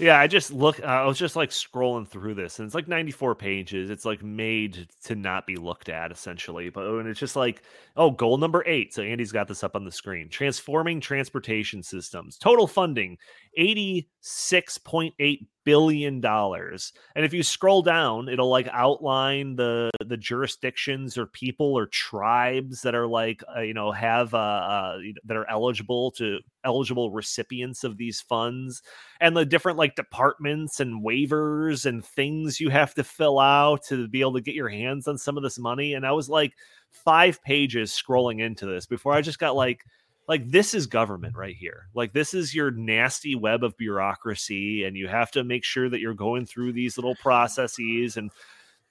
Yeah, 0.00 0.18
I 0.18 0.28
just 0.28 0.50
look. 0.50 0.80
Uh, 0.80 0.84
I 0.86 1.04
was 1.04 1.18
just 1.18 1.36
like 1.36 1.50
scrolling 1.50 2.08
through 2.08 2.32
this, 2.32 2.58
and 2.58 2.64
it's 2.64 2.74
like 2.74 2.88
94 2.88 3.34
pages. 3.34 3.90
It's 3.90 4.06
like 4.06 4.22
made 4.22 4.88
to 5.04 5.14
not 5.14 5.46
be 5.46 5.56
looked 5.56 5.90
at, 5.90 6.10
essentially. 6.10 6.70
But 6.70 6.86
and 6.86 7.06
it's 7.06 7.20
just 7.20 7.36
like, 7.36 7.62
oh, 7.98 8.10
goal 8.10 8.38
number 8.38 8.64
eight. 8.66 8.94
So 8.94 9.02
Andy's 9.02 9.30
got 9.30 9.46
this 9.46 9.62
up 9.62 9.76
on 9.76 9.84
the 9.84 9.92
screen: 9.92 10.30
transforming 10.30 11.00
transportation 11.02 11.82
systems. 11.82 12.38
Total 12.38 12.66
funding 12.66 13.18
86.8 13.58 15.46
billion 15.64 16.20
dollars. 16.20 16.92
And 17.14 17.24
if 17.24 17.32
you 17.32 17.42
scroll 17.42 17.82
down, 17.82 18.28
it'll 18.28 18.48
like 18.48 18.68
outline 18.72 19.56
the 19.56 19.90
the 20.04 20.16
jurisdictions 20.16 21.18
or 21.18 21.26
people 21.26 21.78
or 21.78 21.86
tribes 21.86 22.82
that 22.82 22.94
are 22.94 23.06
like 23.06 23.42
uh, 23.56 23.60
you 23.60 23.74
know 23.74 23.92
have 23.92 24.34
uh, 24.34 24.38
uh 24.38 24.98
that 25.24 25.36
are 25.36 25.48
eligible 25.48 26.10
to 26.12 26.38
eligible 26.64 27.10
recipients 27.10 27.84
of 27.84 27.96
these 27.96 28.20
funds 28.20 28.82
and 29.20 29.36
the 29.36 29.46
different 29.46 29.78
like 29.78 29.94
departments 29.94 30.80
and 30.80 31.04
waivers 31.04 31.86
and 31.86 32.04
things 32.04 32.60
you 32.60 32.68
have 32.68 32.94
to 32.94 33.04
fill 33.04 33.38
out 33.38 33.82
to 33.84 34.08
be 34.08 34.20
able 34.20 34.34
to 34.34 34.42
get 34.42 34.54
your 34.54 34.68
hands 34.68 35.08
on 35.08 35.16
some 35.16 35.36
of 35.36 35.42
this 35.42 35.58
money 35.58 35.94
and 35.94 36.06
I 36.06 36.12
was 36.12 36.28
like 36.28 36.52
5 36.90 37.42
pages 37.42 37.92
scrolling 37.92 38.40
into 38.40 38.66
this 38.66 38.86
before 38.86 39.12
I 39.12 39.22
just 39.22 39.38
got 39.38 39.56
like 39.56 39.84
like 40.28 40.48
this 40.48 40.74
is 40.74 40.86
government 40.86 41.36
right 41.36 41.56
here 41.56 41.88
like 41.94 42.12
this 42.12 42.34
is 42.34 42.54
your 42.54 42.70
nasty 42.70 43.34
web 43.34 43.64
of 43.64 43.76
bureaucracy 43.76 44.84
and 44.84 44.96
you 44.96 45.08
have 45.08 45.30
to 45.30 45.44
make 45.44 45.64
sure 45.64 45.88
that 45.88 46.00
you're 46.00 46.14
going 46.14 46.46
through 46.46 46.72
these 46.72 46.96
little 46.96 47.16
processes 47.16 48.16
and 48.16 48.30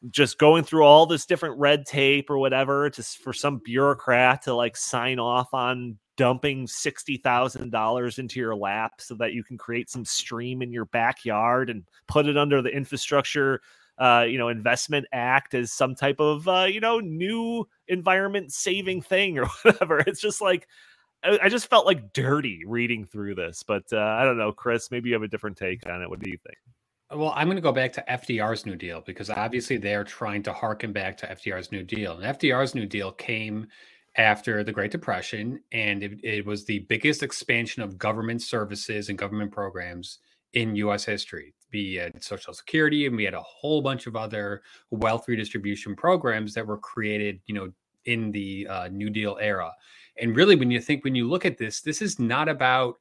just 0.10 0.38
going 0.38 0.64
through 0.64 0.84
all 0.84 1.06
this 1.06 1.26
different 1.26 1.58
red 1.60 1.86
tape 1.86 2.30
or 2.30 2.38
whatever 2.38 2.90
to 2.90 3.04
for 3.04 3.34
some 3.34 3.62
bureaucrat 3.64 4.42
to 4.42 4.54
like 4.54 4.78
sign 4.78 5.20
off 5.20 5.54
on 5.54 5.98
dumping 6.16 6.68
$60,000 6.68 8.20
into 8.20 8.40
your 8.40 8.56
lap 8.56 8.94
so 9.00 9.16
that 9.16 9.32
you 9.32 9.42
can 9.42 9.58
create 9.58 9.90
some 9.90 10.04
stream 10.04 10.62
in 10.62 10.72
your 10.72 10.86
backyard 10.86 11.70
and 11.70 11.84
put 12.08 12.28
it 12.28 12.38
under 12.38 12.62
the 12.62 12.70
infrastructure 12.70 13.62
uh, 14.00 14.26
you 14.28 14.38
know, 14.38 14.48
investment 14.48 15.06
act 15.12 15.54
as 15.54 15.74
some 15.74 15.94
type 15.94 16.22
of, 16.22 16.48
uh, 16.48 16.64
you 16.64 16.80
know, 16.80 17.00
new 17.00 17.68
environment 17.90 18.52
saving 18.52 19.02
thing 19.02 19.38
or 19.38 19.46
whatever. 19.64 20.00
It's 20.00 20.22
just 20.22 20.42
like, 20.42 20.68
I, 21.24 21.50
just 21.50 21.70
felt 21.70 21.86
like 21.86 22.14
dirty 22.14 22.64
reading 22.66 23.06
through 23.06 23.36
this, 23.36 23.64
but 23.64 23.84
uh, 23.92 23.98
I 23.98 24.24
don't 24.24 24.38
know, 24.38 24.52
Chris. 24.52 24.90
Maybe 24.90 25.10
you 25.10 25.16
have 25.16 25.24
a 25.24 25.28
different 25.28 25.58
take 25.58 25.88
on 25.88 26.02
it. 26.02 26.10
What 26.10 26.20
do 26.20 26.30
you 26.30 26.38
think? 26.38 26.58
Well, 27.12 27.34
I'm 27.36 27.48
going 27.48 27.58
to 27.58 27.62
go 27.62 27.72
back 27.72 27.92
to 27.94 28.06
FDR's 28.08 28.66
New 28.66 28.76
Deal 28.76 29.02
because 29.06 29.30
obviously 29.30 29.78
they're 29.78 30.04
trying 30.04 30.44
to 30.44 30.54
harken 30.54 30.94
back 30.94 31.18
to 31.18 31.28
FDR's 31.28 31.72
New 31.72 31.84
Deal, 31.84 32.18
and 32.18 32.38
FDR's 32.38 32.76
New 32.76 32.86
Deal 32.86 33.12
came 33.12 33.68
after 34.16 34.64
the 34.64 34.72
Great 34.72 34.92
Depression, 34.92 35.60
and 35.72 36.04
it, 36.04 36.20
it 36.24 36.46
was 36.46 36.66
the 36.66 36.80
biggest 36.80 37.24
expansion 37.24 37.82
of 37.82 37.98
government 37.98 38.42
services 38.42 39.10
and 39.10 39.18
government 39.18 39.52
programs 39.52 40.20
in 40.54 40.76
U.S. 40.76 41.04
history. 41.04 41.54
Be 41.72 41.98
it 41.98 42.24
Social 42.24 42.54
Security, 42.54 43.06
and 43.06 43.16
we 43.16 43.24
had 43.24 43.34
a 43.34 43.42
whole 43.42 43.82
bunch 43.82 44.08
of 44.08 44.16
other 44.16 44.62
wealth 44.92 45.28
redistribution 45.28 45.96
programs 45.96 46.54
that 46.54 46.66
were 46.66 46.78
created, 46.78 47.40
you 47.46 47.56
know, 47.56 47.72
in 48.06 48.32
the 48.32 48.68
uh, 48.68 48.88
New 48.88 49.10
Deal 49.10 49.38
era. 49.40 49.72
And 50.22 50.36
really, 50.36 50.56
when 50.56 50.72
you 50.72 50.82
think, 50.82 51.04
when 51.04 51.16
you 51.16 51.28
look 51.28 51.46
at 51.46 51.58
this, 51.58 51.82
this 51.82 52.02
is 52.02 52.20
not 52.20 52.50
about 52.50 52.96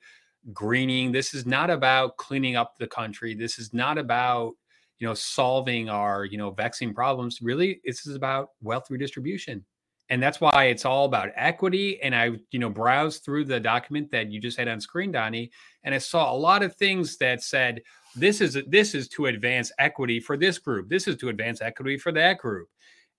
greening. 0.52 1.12
This 1.12 1.34
is 1.34 1.46
not 1.46 1.70
about 1.70 2.16
cleaning 2.16 2.56
up 2.56 2.76
the 2.78 2.86
country. 2.86 3.34
This 3.34 3.58
is 3.58 3.74
not 3.74 3.98
about, 3.98 4.54
you 4.98 5.06
know, 5.06 5.14
solving 5.14 5.88
our, 5.88 6.24
you 6.24 6.38
know, 6.38 6.50
vaccine 6.50 6.94
problems. 6.94 7.40
Really, 7.42 7.80
this 7.84 8.06
is 8.06 8.14
about 8.14 8.50
wealth 8.62 8.90
redistribution. 8.90 9.64
And 10.10 10.22
that's 10.22 10.40
why 10.40 10.64
it's 10.64 10.86
all 10.86 11.04
about 11.04 11.30
equity. 11.36 12.00
And 12.00 12.14
I, 12.14 12.30
you 12.50 12.58
know, 12.58 12.70
browsed 12.70 13.24
through 13.24 13.44
the 13.44 13.60
document 13.60 14.10
that 14.12 14.30
you 14.30 14.40
just 14.40 14.56
had 14.56 14.68
on 14.68 14.80
screen, 14.80 15.12
Donnie, 15.12 15.50
and 15.84 15.94
I 15.94 15.98
saw 15.98 16.32
a 16.32 16.36
lot 16.36 16.62
of 16.62 16.74
things 16.76 17.18
that 17.18 17.42
said, 17.42 17.82
this 18.16 18.40
is 18.40 18.58
this 18.66 18.94
is 18.94 19.06
to 19.08 19.26
advance 19.26 19.70
equity 19.78 20.18
for 20.18 20.36
this 20.36 20.58
group. 20.58 20.88
This 20.88 21.06
is 21.06 21.16
to 21.16 21.28
advance 21.28 21.60
equity 21.60 21.98
for 21.98 22.10
that 22.12 22.38
group. 22.38 22.68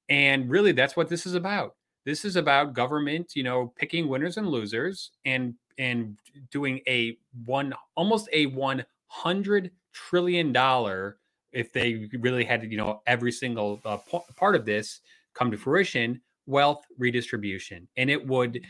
And 0.10 0.50
really, 0.50 0.72
that's 0.72 0.96
what 0.98 1.10
this 1.10 1.28
is 1.28 1.36
about. 1.36 1.76
This 2.10 2.26
is 2.26 2.38
about 2.38 2.74
government, 2.74 3.36
you 3.36 3.44
know, 3.44 3.72
picking 3.76 4.08
winners 4.08 4.38
and 4.38 4.48
losers 4.48 5.12
and 5.26 5.54
and 5.78 6.18
doing 6.50 6.82
a 6.88 7.20
one 7.46 7.72
almost 7.96 8.28
a 8.34 8.48
100 8.48 9.70
trillion 9.94 10.52
dollar 10.52 11.18
if 11.52 11.72
they 11.72 12.10
really 12.20 12.44
had 12.44 12.64
you 12.64 12.78
know 12.78 13.04
every 13.06 13.32
single 13.32 13.80
uh, 13.86 13.98
p- 13.98 14.22
part 14.36 14.56
of 14.56 14.66
this 14.66 15.02
come 15.36 15.52
to 15.52 15.58
fruition 15.58 16.20
wealth 16.48 16.84
redistribution. 16.98 17.88
And 17.96 18.10
it 18.10 18.26
would 18.26 18.66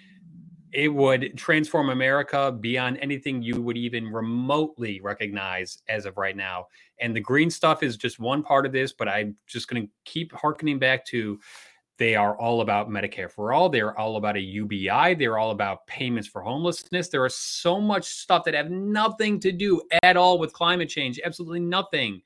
it 0.74 0.94
would 0.94 1.38
transform 1.38 1.92
america 1.92 2.52
beyond 2.52 2.98
anything 3.02 3.42
you 3.42 3.62
would 3.62 3.78
even 3.78 4.12
remotely 4.12 5.00
recognize 5.00 5.78
as 5.88 6.06
of 6.06 6.18
right 6.18 6.36
now. 6.36 6.68
And 7.00 7.16
the 7.16 7.22
green 7.22 7.50
stuff 7.50 7.84
is 7.84 7.96
just 7.96 8.20
one 8.20 8.44
part 8.44 8.66
of 8.66 8.74
this 8.74 8.92
but 8.92 9.08
i'm 9.08 9.38
just 9.48 9.70
going 9.70 9.84
to 9.84 9.90
keep 10.04 10.34
harkening 10.34 10.78
back 10.78 11.06
to 11.06 11.40
they 12.00 12.16
are 12.16 12.36
all 12.38 12.62
about 12.62 12.90
Medicare 12.90 13.30
for 13.30 13.52
all. 13.52 13.68
They're 13.68 13.98
all 14.00 14.16
about 14.16 14.38
a 14.38 14.42
UBI. 14.42 15.16
They're 15.16 15.38
all 15.38 15.52
about 15.52 15.86
payments 15.86 16.30
for 16.30 16.42
homelessness. 16.42 17.10
There 17.10 17.26
is 17.26 17.36
so 17.36 17.82
much 17.82 18.06
stuff 18.06 18.46
that 18.46 18.54
have 18.54 18.72
nothing 18.72 19.38
to 19.42 19.52
do 19.52 19.82
at 20.02 20.16
all 20.16 20.40
with 20.40 20.54
climate 20.54 20.88
change. 20.88 21.20
Absolutely 21.24 21.60
nothing. 21.60 22.22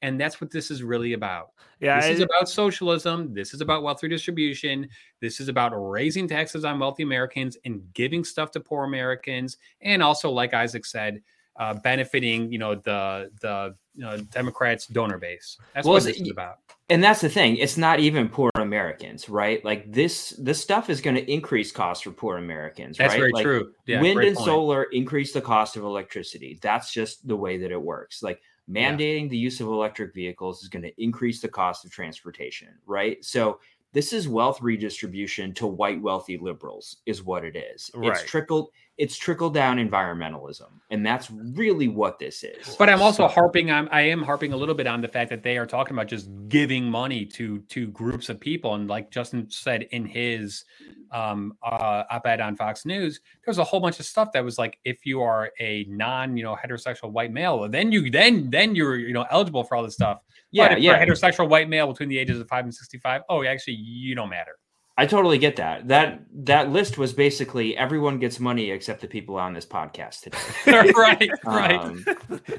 And 0.00 0.20
that's 0.20 0.40
what 0.40 0.52
this 0.52 0.70
is 0.70 0.84
really 0.84 1.14
about. 1.14 1.48
Yeah, 1.80 1.96
this 1.96 2.06
I, 2.06 2.10
is 2.10 2.20
about 2.20 2.48
socialism. 2.48 3.34
This 3.34 3.52
is 3.52 3.60
about 3.60 3.82
wealth 3.82 4.00
redistribution. 4.00 4.88
This 5.20 5.40
is 5.40 5.48
about 5.48 5.70
raising 5.70 6.28
taxes 6.28 6.64
on 6.64 6.78
wealthy 6.78 7.02
Americans 7.02 7.58
and 7.64 7.82
giving 7.94 8.22
stuff 8.22 8.52
to 8.52 8.60
poor 8.60 8.84
Americans. 8.84 9.56
And 9.80 10.04
also, 10.04 10.30
like 10.30 10.54
Isaac 10.54 10.86
said, 10.86 11.20
uh, 11.58 11.74
benefiting, 11.74 12.52
you 12.52 12.58
know, 12.58 12.74
the 12.74 13.30
the 13.40 13.74
you 13.94 14.04
know, 14.04 14.18
Democrats' 14.18 14.86
donor 14.86 15.18
base. 15.18 15.56
That's 15.74 15.86
well, 15.86 15.94
what 15.94 16.04
this 16.04 16.20
is 16.20 16.30
about. 16.30 16.58
And 16.88 17.02
that's 17.02 17.20
the 17.20 17.28
thing; 17.28 17.56
it's 17.56 17.76
not 17.76 17.98
even 17.98 18.28
poor 18.28 18.50
Americans, 18.56 19.28
right? 19.28 19.64
Like 19.64 19.90
this, 19.90 20.30
this 20.38 20.60
stuff 20.60 20.88
is 20.90 21.00
going 21.00 21.16
to 21.16 21.32
increase 21.32 21.72
costs 21.72 22.04
for 22.04 22.12
poor 22.12 22.36
Americans. 22.36 22.98
That's 22.98 23.14
right? 23.14 23.20
very 23.20 23.32
like 23.32 23.42
true. 23.42 23.72
Yeah, 23.86 24.00
wind 24.00 24.20
and 24.20 24.36
point. 24.36 24.46
solar 24.46 24.84
increase 24.84 25.32
the 25.32 25.40
cost 25.40 25.76
of 25.76 25.82
electricity. 25.82 26.58
That's 26.62 26.92
just 26.92 27.26
the 27.26 27.36
way 27.36 27.56
that 27.58 27.72
it 27.72 27.80
works. 27.80 28.22
Like 28.22 28.40
mandating 28.70 29.22
yeah. 29.22 29.28
the 29.28 29.38
use 29.38 29.60
of 29.60 29.68
electric 29.68 30.14
vehicles 30.14 30.62
is 30.62 30.68
going 30.68 30.82
to 30.82 31.02
increase 31.02 31.40
the 31.40 31.48
cost 31.48 31.84
of 31.84 31.90
transportation, 31.90 32.68
right? 32.86 33.24
So 33.24 33.60
this 33.96 34.12
is 34.12 34.28
wealth 34.28 34.60
redistribution 34.60 35.54
to 35.54 35.66
white 35.66 36.02
wealthy 36.02 36.36
liberals, 36.36 36.98
is 37.06 37.22
what 37.22 37.46
it 37.46 37.56
is. 37.56 37.90
Right. 37.94 38.12
It's 38.12 38.22
trickled 38.24 38.68
it's 38.98 39.16
trickle 39.16 39.50
down 39.50 39.76
environmentalism 39.76 40.68
and 40.90 41.04
that's 41.04 41.30
really 41.30 41.86
what 41.86 42.18
this 42.18 42.42
is 42.42 42.76
but 42.76 42.88
i'm 42.88 43.02
also 43.02 43.28
harping 43.28 43.70
on 43.70 43.88
i 43.88 44.00
am 44.00 44.22
harping 44.22 44.52
a 44.54 44.56
little 44.56 44.74
bit 44.74 44.86
on 44.86 45.02
the 45.02 45.08
fact 45.08 45.28
that 45.28 45.42
they 45.42 45.58
are 45.58 45.66
talking 45.66 45.94
about 45.94 46.08
just 46.08 46.28
giving 46.48 46.84
money 46.84 47.24
to 47.24 47.58
to 47.68 47.88
groups 47.88 48.28
of 48.28 48.40
people 48.40 48.74
and 48.74 48.88
like 48.88 49.10
justin 49.10 49.46
said 49.50 49.82
in 49.90 50.06
his 50.06 50.64
um 51.12 51.52
uh 51.62 52.04
op-ed 52.10 52.40
on 52.40 52.56
fox 52.56 52.86
news 52.86 53.20
there's 53.44 53.58
a 53.58 53.64
whole 53.64 53.80
bunch 53.80 54.00
of 54.00 54.06
stuff 54.06 54.32
that 54.32 54.42
was 54.42 54.58
like 54.58 54.78
if 54.84 55.04
you 55.04 55.20
are 55.20 55.50
a 55.60 55.84
non 55.88 56.36
you 56.36 56.42
know 56.42 56.56
heterosexual 56.56 57.10
white 57.10 57.32
male 57.32 57.68
then 57.68 57.92
you 57.92 58.10
then 58.10 58.48
then 58.48 58.74
you're 58.74 58.96
you 58.96 59.12
know 59.12 59.26
eligible 59.30 59.62
for 59.62 59.76
all 59.76 59.82
this 59.82 59.94
stuff 59.94 60.22
yeah 60.56 60.76
yeah 60.76 61.04
heterosexual 61.04 61.48
white 61.48 61.68
male 61.68 61.86
between 61.86 62.08
the 62.08 62.18
ages 62.18 62.40
of 62.40 62.48
5 62.48 62.64
and 62.64 62.74
65 62.74 63.22
oh 63.28 63.44
actually 63.44 63.74
you 63.74 64.14
don't 64.14 64.30
matter 64.30 64.58
I 64.98 65.04
totally 65.04 65.36
get 65.36 65.56
that. 65.56 65.88
That 65.88 66.22
that 66.46 66.70
list 66.70 66.96
was 66.96 67.12
basically 67.12 67.76
everyone 67.76 68.18
gets 68.18 68.40
money 68.40 68.70
except 68.70 69.02
the 69.02 69.06
people 69.06 69.36
on 69.36 69.52
this 69.52 69.66
podcast 69.66 70.22
today. 70.22 70.92
right, 70.96 71.30
right. 71.44 71.76
Um, 71.76 72.04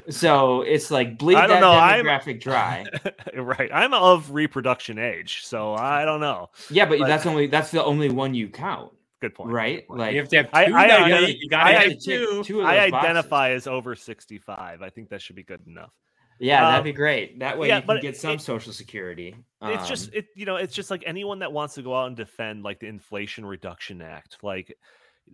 so 0.08 0.62
it's 0.62 0.90
like 0.90 1.18
bleed 1.18 1.36
I 1.36 1.46
don't 1.48 1.60
that 1.60 2.04
know. 2.04 2.08
demographic 2.08 2.34
I'm, 2.34 2.38
dry. 2.38 2.84
right. 3.36 3.70
I'm 3.72 3.92
of 3.92 4.30
reproduction 4.30 4.98
age, 4.98 5.40
so 5.44 5.74
I 5.74 6.04
don't 6.04 6.20
know. 6.20 6.50
Yeah, 6.70 6.86
but, 6.86 7.00
but 7.00 7.08
that's 7.08 7.26
only 7.26 7.48
that's 7.48 7.72
the 7.72 7.82
only 7.82 8.08
one 8.08 8.34
you 8.34 8.48
count. 8.48 8.92
Good 9.20 9.34
point. 9.34 9.50
Right? 9.50 9.78
Good 9.78 9.88
point. 9.88 9.98
Like 9.98 10.12
you 10.14 10.20
have 10.20 10.28
to 10.28 10.36
have 10.36 10.46
two. 10.46 10.56
I, 10.56 10.62
I, 10.62 11.18
you 11.26 11.48
gotta 11.48 11.64
I, 11.64 11.72
have 11.72 11.98
two. 11.98 12.44
two 12.44 12.62
I 12.62 12.78
identify 12.78 13.50
boxes. 13.50 13.66
as 13.66 13.72
over 13.72 13.96
65. 13.96 14.82
I 14.82 14.90
think 14.90 15.08
that 15.08 15.20
should 15.20 15.36
be 15.36 15.42
good 15.42 15.66
enough. 15.66 15.90
Yeah, 16.38 16.62
that'd 16.62 16.78
um, 16.78 16.84
be 16.84 16.92
great. 16.92 17.38
That 17.40 17.58
way 17.58 17.68
yeah, 17.68 17.78
you 17.78 17.82
can 17.82 18.00
get 18.00 18.16
some 18.16 18.34
it, 18.34 18.40
social 18.40 18.72
security. 18.72 19.34
Um, 19.60 19.72
it's 19.72 19.88
just 19.88 20.08
um, 20.08 20.14
it 20.14 20.26
you 20.36 20.46
know, 20.46 20.56
it's 20.56 20.74
just 20.74 20.90
like 20.90 21.02
anyone 21.06 21.40
that 21.40 21.52
wants 21.52 21.74
to 21.74 21.82
go 21.82 21.96
out 21.96 22.06
and 22.06 22.16
defend 22.16 22.62
like 22.62 22.80
the 22.80 22.86
Inflation 22.86 23.44
Reduction 23.44 24.00
Act, 24.02 24.38
like 24.42 24.74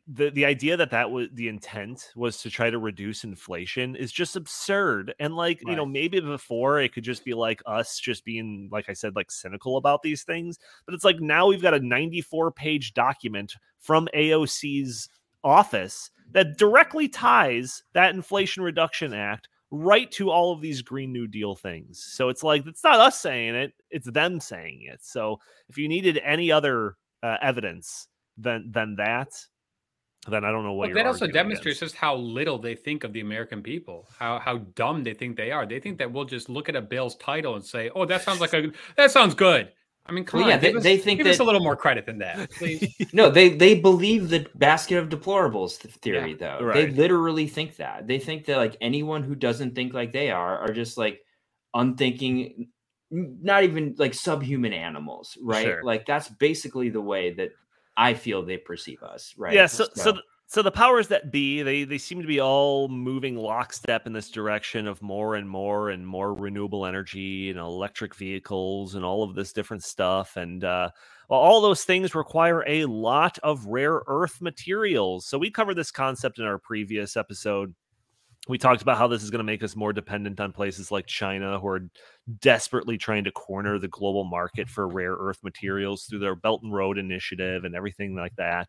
the 0.09 0.31
the 0.31 0.45
idea 0.45 0.77
that 0.77 0.91
that 0.91 1.11
was 1.11 1.29
the 1.35 1.49
intent 1.49 2.11
was 2.17 2.41
to 2.43 2.51
try 2.51 2.71
to 2.71 2.79
reduce 2.79 3.25
inflation 3.25 3.97
is 3.97 4.13
just 4.13 4.37
absurd 4.37 5.15
and 5.19 5.37
like 5.37 5.61
right. 5.65 5.71
you 5.71 5.77
know 5.77 5.87
maybe 5.87 6.21
before 6.21 6.81
it 6.81 6.93
could 6.93 7.05
just 7.05 7.25
be 7.25 7.35
like 7.35 7.63
us 7.67 7.99
just 7.99 8.25
being 8.25 8.69
like 8.73 8.89
i 8.89 8.93
said 8.93 9.17
like 9.17 9.31
cynical 9.31 9.77
about 9.77 10.03
these 10.03 10.23
things 10.23 10.59
but 10.87 10.95
it's 10.95 11.05
like 11.05 11.21
now 11.21 11.47
we've 11.47 11.63
got 11.63 11.75
a 11.75 11.81
94 11.81 12.51
page 12.53 12.95
document 12.95 13.55
from 13.79 14.09
aoc's 14.15 15.09
office 15.43 16.11
that 16.33 16.57
directly 16.59 17.09
ties 17.09 17.83
that 17.93 18.15
inflation 18.15 18.63
reduction 18.63 19.13
act 19.15 19.49
right 19.75 20.11
to 20.12 20.31
all 20.31 20.53
of 20.53 20.61
these 20.61 20.83
Green 20.83 21.12
New 21.12 21.27
Deal 21.27 21.55
things. 21.55 22.03
So 22.03 22.29
it's 22.29 22.43
like 22.43 22.66
it's 22.66 22.85
not 22.85 23.01
us 23.01 23.20
saying 23.20 23.55
it; 23.55 23.72
it's 23.91 24.11
them 24.11 24.41
saying 24.41 24.83
it. 24.91 25.01
So 25.03 25.41
if 25.68 25.77
you 25.77 25.89
needed 25.89 26.20
any 26.25 26.53
other 26.53 26.97
uh, 27.22 27.37
evidence 27.43 28.09
than 28.39 28.70
than 28.70 28.97
that, 28.97 29.33
then 30.29 30.45
I 30.45 30.51
don't 30.53 30.64
know 30.64 30.72
what 30.72 30.89
Well, 30.89 30.95
that 30.95 31.07
also 31.07 31.27
demonstrates 31.27 31.79
against. 31.79 31.95
just 31.95 32.01
how 32.01 32.16
little 32.16 32.59
they 32.59 32.75
think 32.75 33.05
of 33.05 33.12
the 33.12 33.20
American 33.20 33.62
people, 33.62 34.09
how 34.18 34.39
how 34.39 34.59
dumb 34.75 35.03
they 35.03 35.14
think 35.14 35.37
they 35.37 35.51
are. 35.51 35.66
They 35.66 35.81
think 35.81 35.99
that 35.99 36.11
we'll 36.11 36.25
just 36.25 36.49
look 36.49 36.68
at 36.68 36.77
a 36.77 36.83
bill's 36.83 37.16
title 37.16 37.57
and 37.57 37.64
say, 37.64 37.91
"Oh, 37.95 38.05
that 38.07 38.22
sounds 38.22 38.41
like 38.41 38.55
a 38.55 38.70
that 38.97 39.11
sounds 39.11 39.35
good." 39.35 39.72
I 40.07 40.13
mean, 40.13 40.25
come 40.25 40.41
Well, 40.41 40.45
on, 40.45 40.51
yeah, 40.51 40.59
they- 40.59 40.69
give, 40.69 40.77
us, 40.77 40.83
they 40.83 40.99
think 40.99 41.19
give 41.19 41.27
us 41.27 41.39
a 41.39 41.45
little 41.45 41.63
more 41.63 41.77
credit 41.77 42.05
than 42.05 42.19
that, 42.19 42.51
please. 42.51 42.95
No, 43.15 43.31
they 43.31 43.49
they 43.51 43.81
believe 43.81 44.29
the 44.29 44.47
basket 44.55 44.99
of 44.99 45.09
deplorables 45.09 45.81
th- 45.81 45.95
theory 45.97 46.35
though. 46.35 46.71
They 46.75 46.89
literally 46.89 47.47
think 47.47 47.77
that. 47.77 48.07
They 48.07 48.19
think 48.19 48.45
that 48.47 48.59
like 48.59 48.77
anyone 48.81 49.23
who 49.23 49.35
doesn't 49.35 49.75
think 49.75 49.95
like 49.95 50.13
they 50.13 50.31
are 50.31 50.59
are 50.59 50.73
just 50.73 50.99
like 50.99 51.23
unthinking 51.73 52.69
not 53.11 53.65
even 53.65 53.95
like 53.99 54.13
subhuman 54.15 54.73
animals, 54.73 55.39
right? 55.41 55.65
Sure. 55.65 55.83
Like 55.85 56.05
that's 56.07 56.29
basically 56.29 56.89
the 56.89 57.01
way 57.01 57.33
that 57.35 57.51
I 57.97 58.15
feel 58.15 58.45
they 58.45 58.57
perceive 58.57 59.03
us, 59.03 59.35
right? 59.39 59.55
Yeah, 59.55 59.67
so 59.67 59.87
so 59.95 60.13
th- 60.13 60.25
so 60.47 60.63
the 60.63 60.71
powers 60.71 61.09
that 61.09 61.33
be, 61.33 61.63
they 61.63 61.85
they 61.85 61.99
seem 61.99 62.21
to 62.21 62.27
be 62.27 62.41
all 62.41 62.89
moving 62.89 63.37
lockstep 63.37 64.07
in 64.07 64.13
this 64.13 64.31
direction 64.31 64.87
of 64.87 65.03
more 65.03 65.35
and 65.37 65.49
more 65.49 65.91
and 65.91 66.07
more 66.07 66.35
renewable 66.35 66.87
energy 66.87 67.51
and 67.51 67.59
electric 67.59 68.15
vehicles 68.15 68.95
and 68.95 69.05
all 69.05 69.23
of 69.23 69.35
this 69.35 69.53
different 69.53 69.83
stuff. 69.83 70.37
And 70.37 70.63
uh, 70.63 70.91
well, 71.29 71.41
all 71.41 71.61
those 71.61 71.85
things 71.85 72.15
require 72.15 72.63
a 72.67 72.85
lot 72.85 73.39
of 73.43 73.67
rare 73.67 74.03
earth 74.07 74.41
materials. 74.41 75.27
So 75.27 75.39
we 75.39 75.51
covered 75.51 75.77
this 75.77 75.91
concept 75.91 76.39
in 76.39 76.45
our 76.45 76.59
previous 76.59 77.17
episode. 77.17 77.75
We 78.47 78.59
talked 78.59 78.83
about 78.83 78.99
how 78.99 79.07
this 79.07 79.23
is 79.23 79.31
going 79.31 79.39
to 79.39 79.45
make 79.45 79.63
us 79.63 79.75
more 79.75 79.93
dependent 79.93 80.39
on 80.39 80.53
places 80.53 80.91
like 80.91 81.07
China, 81.07 81.59
who 81.59 81.67
are 81.69 81.89
desperately 82.41 82.99
trying 82.99 83.25
to 83.25 83.31
corner 83.31 83.79
the 83.79 83.89
global 83.89 84.25
market 84.25 84.69
for 84.69 84.87
rare 84.87 85.15
earth 85.15 85.39
materials 85.43 86.05
through 86.05 86.19
their 86.19 86.35
Belt 86.35 86.63
and 86.63 86.73
Road 86.73 86.99
Initiative 86.99 87.65
and 87.65 87.75
everything 87.75 88.15
like 88.15 88.37
that. 88.37 88.69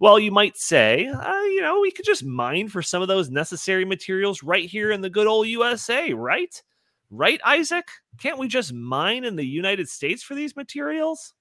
Well, 0.00 0.20
you 0.20 0.30
might 0.30 0.56
say, 0.56 1.08
uh, 1.08 1.42
you 1.42 1.60
know, 1.60 1.80
we 1.80 1.90
could 1.90 2.04
just 2.04 2.24
mine 2.24 2.68
for 2.68 2.80
some 2.80 3.02
of 3.02 3.08
those 3.08 3.28
necessary 3.28 3.84
materials 3.84 4.44
right 4.44 4.68
here 4.68 4.92
in 4.92 5.00
the 5.00 5.10
good 5.10 5.26
old 5.26 5.48
USA, 5.48 6.12
right? 6.12 6.62
Right, 7.10 7.40
Isaac? 7.44 7.88
Can't 8.20 8.38
we 8.38 8.46
just 8.46 8.72
mine 8.72 9.24
in 9.24 9.34
the 9.34 9.46
United 9.46 9.88
States 9.88 10.22
for 10.22 10.36
these 10.36 10.54
materials? 10.54 11.34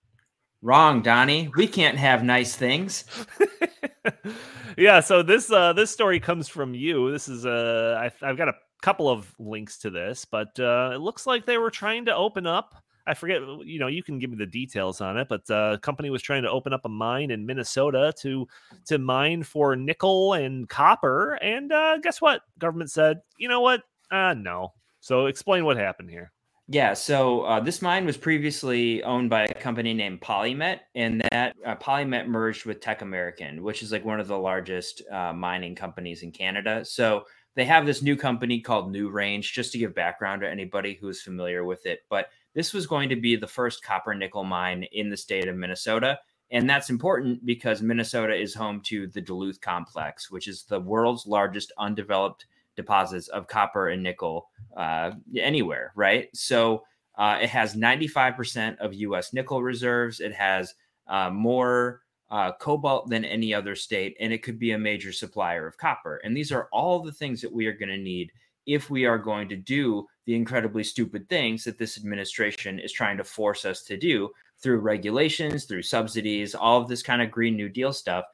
wrong, 0.61 1.01
Donnie. 1.01 1.49
We 1.55 1.67
can't 1.67 1.97
have 1.97 2.23
nice 2.23 2.55
things. 2.55 3.05
yeah, 4.77 4.99
so 4.99 5.23
this 5.23 5.51
uh 5.51 5.73
this 5.73 5.91
story 5.91 6.19
comes 6.19 6.47
from 6.47 6.73
you. 6.73 7.11
This 7.11 7.27
is 7.27 7.45
uh 7.45 7.97
I, 7.99 8.27
I've 8.27 8.37
got 8.37 8.49
a 8.49 8.55
couple 8.81 9.09
of 9.09 9.33
links 9.39 9.77
to 9.79 9.89
this, 9.89 10.25
but 10.25 10.59
uh 10.59 10.91
it 10.93 10.99
looks 10.99 11.27
like 11.27 11.45
they 11.45 11.57
were 11.57 11.71
trying 11.71 12.05
to 12.05 12.15
open 12.15 12.45
up. 12.45 12.75
I 13.07 13.13
forget, 13.13 13.41
you 13.63 13.79
know, 13.79 13.87
you 13.87 14.03
can 14.03 14.19
give 14.19 14.29
me 14.29 14.35
the 14.35 14.45
details 14.45 14.99
on 14.99 15.17
it, 15.17 15.29
but 15.29 15.49
uh, 15.49 15.77
company 15.77 16.09
was 16.09 16.21
trying 16.21 16.43
to 16.43 16.51
open 16.51 16.73
up 16.73 16.83
a 16.83 16.89
mine 16.89 17.31
in 17.31 17.45
Minnesota 17.45 18.13
to 18.19 18.45
to 18.87 18.97
mine 18.97 19.43
for 19.43 19.77
nickel 19.77 20.33
and 20.33 20.67
copper, 20.67 21.35
and 21.35 21.71
uh, 21.71 21.99
guess 21.99 22.21
what? 22.21 22.41
Government 22.59 22.91
said, 22.91 23.21
you 23.37 23.47
know 23.47 23.61
what? 23.61 23.83
Uh, 24.11 24.33
no. 24.33 24.73
So 24.99 25.27
explain 25.27 25.63
what 25.63 25.77
happened 25.77 26.09
here. 26.09 26.33
Yeah, 26.69 26.95
so 26.95 27.43
uh, 27.43 27.61
this 27.61 27.81
mine 27.81 28.05
was 28.05 28.17
previously 28.17 29.01
owned 29.03 29.29
by 29.29 29.45
a 29.45 29.53
company 29.53 29.93
named 29.93 30.19
Polymet, 30.19 30.79
and 30.95 31.21
that 31.31 31.55
uh, 31.65 31.75
Polymet 31.75 32.27
merged 32.27 32.65
with 32.65 32.81
Teck 32.81 33.01
American, 33.01 33.63
which 33.63 33.81
is 33.81 33.93
like 33.93 34.03
one 34.03 34.19
of 34.19 34.27
the 34.27 34.37
largest 34.37 35.01
uh, 35.09 35.31
mining 35.31 35.75
companies 35.75 36.23
in 36.23 36.31
Canada. 36.33 36.83
So 36.83 37.23
they 37.55 37.63
have 37.63 37.85
this 37.85 38.01
new 38.01 38.17
company 38.17 38.59
called 38.59 38.93
NewRange, 38.93 39.53
just 39.53 39.71
to 39.71 39.77
give 39.77 39.95
background 39.95 40.41
to 40.41 40.49
anybody 40.49 40.97
who's 40.99 41.21
familiar 41.21 41.63
with 41.63 41.85
it. 41.85 41.99
But 42.09 42.27
this 42.53 42.73
was 42.73 42.85
going 42.85 43.07
to 43.09 43.15
be 43.15 43.37
the 43.37 43.47
first 43.47 43.81
copper 43.81 44.13
nickel 44.13 44.43
mine 44.43 44.85
in 44.91 45.09
the 45.09 45.15
state 45.15 45.47
of 45.47 45.55
Minnesota. 45.55 46.19
And 46.51 46.69
that's 46.69 46.89
important 46.89 47.45
because 47.45 47.81
Minnesota 47.81 48.35
is 48.35 48.53
home 48.53 48.81
to 48.87 49.07
the 49.07 49.21
Duluth 49.21 49.61
Complex, 49.61 50.29
which 50.29 50.49
is 50.49 50.63
the 50.63 50.81
world's 50.81 51.25
largest 51.25 51.71
undeveloped 51.77 52.45
deposits 52.77 53.27
of 53.27 53.47
copper 53.47 53.89
and 53.89 54.01
nickel 54.01 54.47
uh, 54.77 55.11
anywhere, 55.35 55.91
right? 55.95 56.29
So 56.33 56.83
uh, 57.17 57.39
it 57.41 57.49
has 57.49 57.75
95% 57.75 58.77
of 58.77 58.93
US 58.93 59.33
nickel 59.33 59.61
reserves. 59.61 60.21
It 60.21 60.33
has 60.33 60.73
uh, 61.07 61.29
more 61.31 62.01
uh, 62.29 62.51
cobalt 62.53 63.09
than 63.09 63.25
any 63.25 63.53
other 63.53 63.75
state, 63.75 64.15
and 64.19 64.31
it 64.31 64.43
could 64.43 64.59
be 64.59 64.71
a 64.71 64.79
major 64.79 65.11
supplier 65.11 65.67
of 65.67 65.77
copper. 65.77 66.21
And 66.23 66.35
these 66.35 66.51
are 66.51 66.69
all 66.71 66.99
the 67.01 67.11
things 67.11 67.41
that 67.41 67.51
we 67.51 67.65
are 67.65 67.73
going 67.73 67.89
to 67.89 67.97
need 67.97 68.31
if 68.65 68.89
we 68.89 69.05
are 69.05 69.17
going 69.17 69.47
to 69.49 69.55
do 69.55 70.05
the 70.25 70.35
incredibly 70.35 70.83
stupid 70.83 71.27
things 71.29 71.63
that 71.63 71.77
this 71.77 71.97
administration 71.97 72.79
is 72.79 72.91
trying 72.91 73.17
to 73.17 73.23
force 73.23 73.63
us 73.63 73.81
to 73.83 73.97
do 73.97 74.29
through 74.61 74.79
regulations, 74.79 75.65
through 75.65 75.81
subsidies, 75.81 76.53
all 76.53 76.81
of 76.81 76.89
this 76.89 77.01
kind 77.01 77.21
of 77.21 77.31
Green 77.31 77.55
New 77.55 77.69
Deal 77.69 77.93
stuff. 77.93 78.25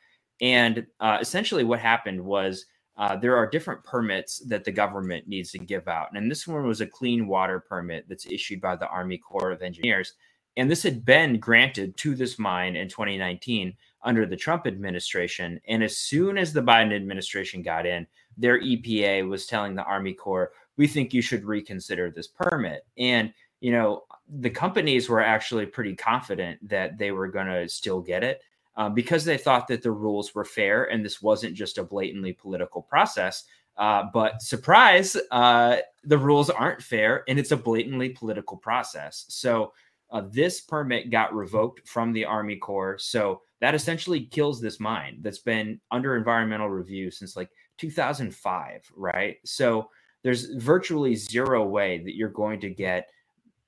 And 0.41 0.87
uh, 0.99 1.19
essentially, 1.21 1.63
what 1.63 1.79
happened 1.79 2.19
was 2.19 2.65
uh, 2.97 3.15
there 3.15 3.35
are 3.35 3.49
different 3.49 3.83
permits 3.83 4.39
that 4.39 4.63
the 4.63 4.71
government 4.71 5.27
needs 5.27 5.51
to 5.51 5.57
give 5.57 5.87
out. 5.87 6.09
And 6.13 6.29
this 6.29 6.47
one 6.47 6.67
was 6.67 6.81
a 6.81 6.87
clean 6.87 7.27
water 7.27 7.59
permit 7.59 8.05
that's 8.07 8.27
issued 8.27 8.61
by 8.61 8.75
the 8.75 8.87
Army 8.87 9.17
Corps 9.17 9.51
of 9.51 9.61
Engineers. 9.61 10.13
And 10.57 10.69
this 10.69 10.83
had 10.83 11.03
been 11.03 11.39
granted 11.39 11.97
to 11.97 12.13
this 12.13 12.37
mine 12.37 12.75
in 12.75 12.87
2019 12.87 13.75
under 14.03 14.25
the 14.27 14.35
Trump 14.35 14.67
administration. 14.67 15.59
And 15.67 15.83
as 15.83 15.97
soon 15.97 16.37
as 16.37 16.53
the 16.53 16.61
Biden 16.61 16.95
administration 16.95 17.63
got 17.63 17.87
in, 17.87 18.05
their 18.37 18.59
EPA 18.59 19.27
was 19.27 19.47
telling 19.47 19.73
the 19.73 19.83
Army 19.83 20.13
Corps, 20.13 20.51
we 20.77 20.87
think 20.87 21.13
you 21.13 21.21
should 21.21 21.45
reconsider 21.45 22.11
this 22.11 22.27
permit. 22.27 22.85
And, 22.97 23.33
you 23.59 23.71
know, 23.71 24.03
the 24.29 24.49
companies 24.49 25.09
were 25.09 25.21
actually 25.21 25.65
pretty 25.65 25.95
confident 25.95 26.67
that 26.69 26.97
they 26.99 27.11
were 27.11 27.27
going 27.27 27.47
to 27.47 27.67
still 27.67 28.01
get 28.01 28.23
it 28.23 28.41
uh, 28.75 28.89
because 28.89 29.25
they 29.25 29.37
thought 29.37 29.67
that 29.67 29.81
the 29.81 29.91
rules 29.91 30.33
were 30.33 30.45
fair 30.45 30.85
and 30.85 31.03
this 31.03 31.21
wasn't 31.21 31.53
just 31.53 31.77
a 31.77 31.83
blatantly 31.83 32.33
political 32.33 32.81
process. 32.81 33.43
Uh, 33.77 34.03
but 34.13 34.41
surprise, 34.41 35.17
uh, 35.31 35.77
the 36.03 36.17
rules 36.17 36.49
aren't 36.49 36.81
fair 36.81 37.23
and 37.27 37.39
it's 37.39 37.51
a 37.51 37.57
blatantly 37.57 38.09
political 38.09 38.57
process. 38.57 39.25
So 39.29 39.73
uh, 40.11 40.23
this 40.29 40.61
permit 40.61 41.09
got 41.09 41.33
revoked 41.33 41.87
from 41.87 42.13
the 42.13 42.25
Army 42.25 42.55
Corps. 42.55 42.99
So 42.99 43.41
that 43.61 43.73
essentially 43.73 44.25
kills 44.25 44.61
this 44.61 44.79
mine 44.79 45.19
that's 45.21 45.39
been 45.39 45.79
under 45.89 46.15
environmental 46.15 46.69
review 46.69 47.09
since 47.09 47.35
like 47.35 47.49
2005, 47.77 48.91
right? 48.95 49.37
So 49.43 49.89
there's 50.21 50.51
virtually 50.55 51.15
zero 51.15 51.65
way 51.65 51.99
that 51.99 52.15
you're 52.15 52.29
going 52.29 52.59
to 52.61 52.69
get 52.69 53.09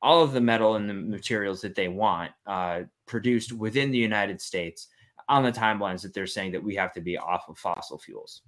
all 0.01 0.24
of 0.24 0.34
the 0.34 0.41
metal 0.41 0.76
and 0.76 0.88
the 0.88 0.93
materials 0.93 1.62
that 1.62 1.76
they 1.76 1.88
want 1.88 2.32
uh, 2.45 2.82
produced 3.08 3.51
within 3.51 3.89
the 3.89 3.97
United 3.97 4.39
States 4.39 4.89
on 5.28 5.44
the 5.44 5.52
timelines 5.52 6.02
that 6.02 6.14
they're 6.14 6.28
saying 6.28 6.52
that 6.52 6.64
we 6.64 6.76
have 6.76 6.94
to 6.94 7.02
be 7.02 7.18
off 7.18 7.46
of 7.50 7.58
fossil 7.58 7.98
fuels. 7.98 8.42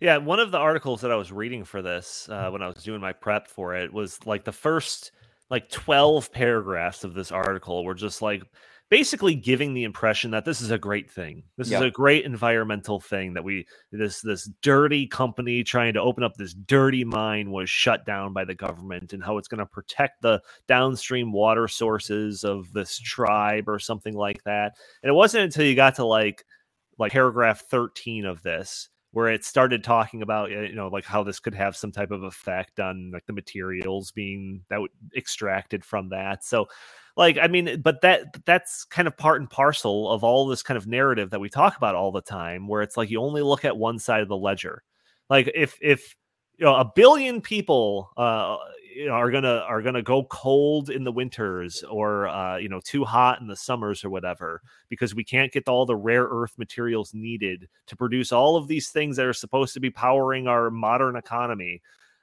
Yeah, 0.00 0.16
one 0.16 0.40
of 0.40 0.50
the 0.50 0.58
articles 0.58 1.02
that 1.02 1.10
I 1.10 1.16
was 1.16 1.30
reading 1.30 1.64
for 1.64 1.82
this 1.82 2.28
uh, 2.30 2.48
when 2.50 2.62
I 2.62 2.68
was 2.68 2.82
doing 2.82 3.00
my 3.00 3.12
prep 3.12 3.46
for 3.48 3.74
it 3.74 3.92
was 3.92 4.24
like 4.24 4.44
the 4.44 4.52
first 4.52 5.12
like 5.50 5.68
12 5.68 6.32
paragraphs 6.32 7.04
of 7.04 7.12
this 7.12 7.32
article 7.32 7.84
were 7.84 7.94
just 7.94 8.22
like 8.22 8.42
basically 8.90 9.36
giving 9.36 9.72
the 9.72 9.84
impression 9.84 10.32
that 10.32 10.44
this 10.44 10.60
is 10.60 10.72
a 10.72 10.78
great 10.78 11.08
thing. 11.10 11.44
This 11.56 11.70
Yep. 11.70 11.80
is 11.80 11.86
a 11.86 11.90
great 11.92 12.24
environmental 12.24 12.98
thing 13.00 13.34
that 13.34 13.44
we 13.44 13.66
this 13.92 14.20
this 14.20 14.50
dirty 14.62 15.06
company 15.06 15.62
trying 15.62 15.94
to 15.94 16.00
open 16.00 16.24
up 16.24 16.34
this 16.34 16.52
dirty 16.54 17.04
mine 17.04 17.52
was 17.52 17.70
shut 17.70 18.04
down 18.04 18.32
by 18.32 18.44
the 18.44 18.54
government 18.54 19.12
and 19.12 19.22
how 19.22 19.38
it's 19.38 19.48
going 19.48 19.60
to 19.60 19.66
protect 19.66 20.22
the 20.22 20.42
downstream 20.66 21.32
water 21.32 21.68
sources 21.68 22.42
of 22.44 22.72
this 22.72 22.98
tribe 22.98 23.68
or 23.68 23.78
something 23.78 24.14
like 24.14 24.42
that. 24.42 24.72
And 25.02 25.10
it 25.10 25.14
wasn't 25.14 25.44
until 25.44 25.64
you 25.64 25.76
got 25.76 25.94
to 25.96 26.04
like 26.04 26.44
like 26.98 27.12
paragraph 27.12 27.62
13 27.70 28.26
of 28.26 28.42
this 28.42 28.88
where 29.12 29.28
it 29.28 29.44
started 29.44 29.82
talking 29.82 30.22
about 30.22 30.50
you 30.50 30.74
know 30.74 30.88
like 30.88 31.04
how 31.04 31.22
this 31.22 31.40
could 31.40 31.54
have 31.54 31.76
some 31.76 31.92
type 31.92 32.10
of 32.10 32.22
effect 32.24 32.80
on 32.80 33.10
like 33.12 33.26
the 33.26 33.32
materials 33.32 34.12
being 34.12 34.62
that 34.68 34.80
would 34.80 34.90
extracted 35.16 35.84
from 35.84 36.08
that 36.10 36.44
so 36.44 36.66
like 37.20 37.36
i 37.40 37.46
mean 37.46 37.80
but 37.82 38.00
that 38.00 38.34
that's 38.46 38.84
kind 38.86 39.06
of 39.06 39.16
part 39.16 39.40
and 39.40 39.50
parcel 39.50 40.10
of 40.10 40.24
all 40.24 40.46
this 40.46 40.62
kind 40.62 40.78
of 40.78 40.86
narrative 40.86 41.30
that 41.30 41.38
we 41.38 41.50
talk 41.50 41.76
about 41.76 41.94
all 41.94 42.10
the 42.10 42.22
time 42.22 42.66
where 42.66 42.82
it's 42.82 42.96
like 42.96 43.10
you 43.10 43.20
only 43.20 43.42
look 43.42 43.64
at 43.64 43.76
one 43.76 43.98
side 43.98 44.22
of 44.22 44.28
the 44.28 44.36
ledger. 44.36 44.82
Like 45.28 45.52
if 45.54 45.78
if 45.80 46.16
you 46.56 46.64
know 46.64 46.74
a 46.74 46.90
billion 46.96 47.40
people 47.40 48.10
uh 48.16 48.56
you 48.96 49.06
know, 49.06 49.12
are 49.12 49.30
gonna 49.30 49.62
are 49.68 49.82
gonna 49.82 50.02
go 50.02 50.24
cold 50.24 50.90
in 50.90 51.04
the 51.04 51.12
winters 51.12 51.84
or 51.88 52.26
uh 52.26 52.56
you 52.56 52.68
know 52.70 52.80
too 52.84 53.04
hot 53.04 53.40
in 53.40 53.46
the 53.46 53.54
summers 53.54 54.02
or 54.02 54.10
whatever 54.10 54.62
because 54.88 55.14
we 55.14 55.22
can't 55.22 55.52
get 55.52 55.68
all 55.68 55.86
the 55.86 55.94
rare 55.94 56.24
earth 56.24 56.54
materials 56.56 57.12
needed 57.14 57.68
to 57.86 57.96
produce 57.96 58.32
all 58.32 58.56
of 58.56 58.66
these 58.66 58.88
things 58.88 59.16
that 59.16 59.26
are 59.26 59.32
supposed 59.34 59.74
to 59.74 59.80
be 59.80 59.90
powering 59.90 60.48
our 60.48 60.70
modern 60.70 61.16
economy 61.16 61.80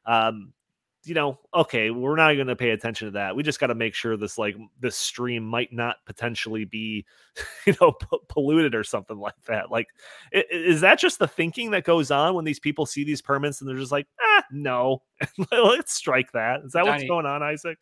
um 0.07 0.51
you 1.07 1.13
know 1.15 1.39
okay 1.53 1.89
we're 1.89 2.15
not 2.15 2.33
going 2.33 2.47
to 2.47 2.55
pay 2.55 2.71
attention 2.71 3.07
to 3.07 3.11
that 3.11 3.35
we 3.35 3.43
just 3.43 3.59
got 3.59 3.67
to 3.67 3.75
make 3.75 3.93
sure 3.93 4.17
this 4.17 4.37
like 4.37 4.55
this 4.79 4.95
stream 4.95 5.43
might 5.43 5.71
not 5.71 5.97
potentially 6.05 6.65
be 6.65 7.05
you 7.65 7.73
know 7.81 7.91
p- 7.91 8.17
polluted 8.27 8.75
or 8.75 8.83
something 8.83 9.17
like 9.17 9.41
that 9.47 9.71
like 9.71 9.87
is 10.31 10.81
that 10.81 10.99
just 10.99 11.19
the 11.19 11.27
thinking 11.27 11.71
that 11.71 11.83
goes 11.83 12.11
on 12.11 12.35
when 12.35 12.45
these 12.45 12.59
people 12.59 12.85
see 12.85 13.03
these 13.03 13.21
permits 13.21 13.61
and 13.61 13.69
they're 13.69 13.77
just 13.77 13.91
like 13.91 14.07
ah 14.21 14.43
no 14.51 15.01
let's 15.51 15.93
strike 15.93 16.31
that 16.33 16.61
is 16.65 16.73
that 16.73 16.85
what's 16.85 17.03
going 17.05 17.25
on 17.25 17.41
isaac 17.41 17.77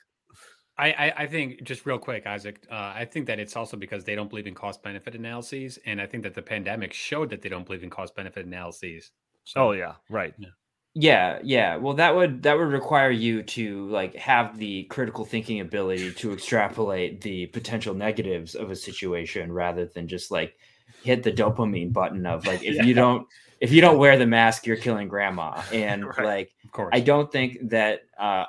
I, 0.78 0.92
I, 0.92 1.14
I 1.20 1.28
think 1.28 1.64
just 1.64 1.86
real 1.86 1.98
quick, 1.98 2.28
Isaac. 2.28 2.68
Uh, 2.70 2.92
I 2.94 3.06
think 3.06 3.28
that 3.28 3.40
it's 3.40 3.56
also 3.56 3.78
because 3.78 4.04
they 4.04 4.14
don't 4.14 4.30
believe 4.30 4.46
in 4.46 4.54
cost 4.54 4.84
benefit 4.84 5.16
analyses, 5.16 5.80
and 5.86 6.02
I 6.02 6.06
think 6.06 6.24
that 6.24 6.34
the 6.34 6.42
pandemic 6.42 6.92
showed 6.92 7.30
that 7.30 7.42
they 7.42 7.48
don't 7.48 7.66
believe 7.66 7.82
in 7.82 7.90
cost 7.90 8.14
benefit 8.14 8.46
analyses. 8.46 9.12
So, 9.46 9.68
oh 9.68 9.72
yeah, 9.72 9.94
right. 10.10 10.34
Yeah. 10.38 10.50
Yeah, 10.98 11.40
yeah. 11.44 11.76
Well, 11.76 11.96
that 11.96 12.16
would 12.16 12.44
that 12.44 12.58
would 12.58 12.70
require 12.70 13.12
you 13.12 13.44
to 13.44 13.86
like 13.90 14.16
have 14.16 14.58
the 14.58 14.84
critical 14.84 15.26
thinking 15.26 15.60
ability 15.60 16.14
to 16.14 16.32
extrapolate 16.32 17.20
the 17.20 17.48
potential 17.48 17.94
negatives 17.94 18.56
of 18.56 18.72
a 18.72 18.76
situation 18.78 19.52
rather 19.52 19.86
than 19.86 20.08
just 20.08 20.32
like 20.32 20.58
hit 21.04 21.22
the 21.22 21.34
dopamine 21.34 21.92
button 21.92 22.26
of 22.26 22.48
like 22.48 22.64
if 22.64 22.76
yeah. 22.76 22.84
you 22.84 22.94
don't 22.94 23.28
if 23.60 23.74
you 23.74 23.82
don't 23.82 23.98
wear 23.98 24.18
the 24.18 24.26
mask, 24.26 24.66
you're 24.66 24.78
killing 24.78 25.10
grandma. 25.10 25.62
And 25.74 26.06
right. 26.06 26.26
like, 26.26 26.52
of 26.64 26.72
course, 26.72 26.92
I 26.94 27.02
don't 27.02 27.30
think 27.30 27.58
that 27.70 28.04
uh, 28.18 28.46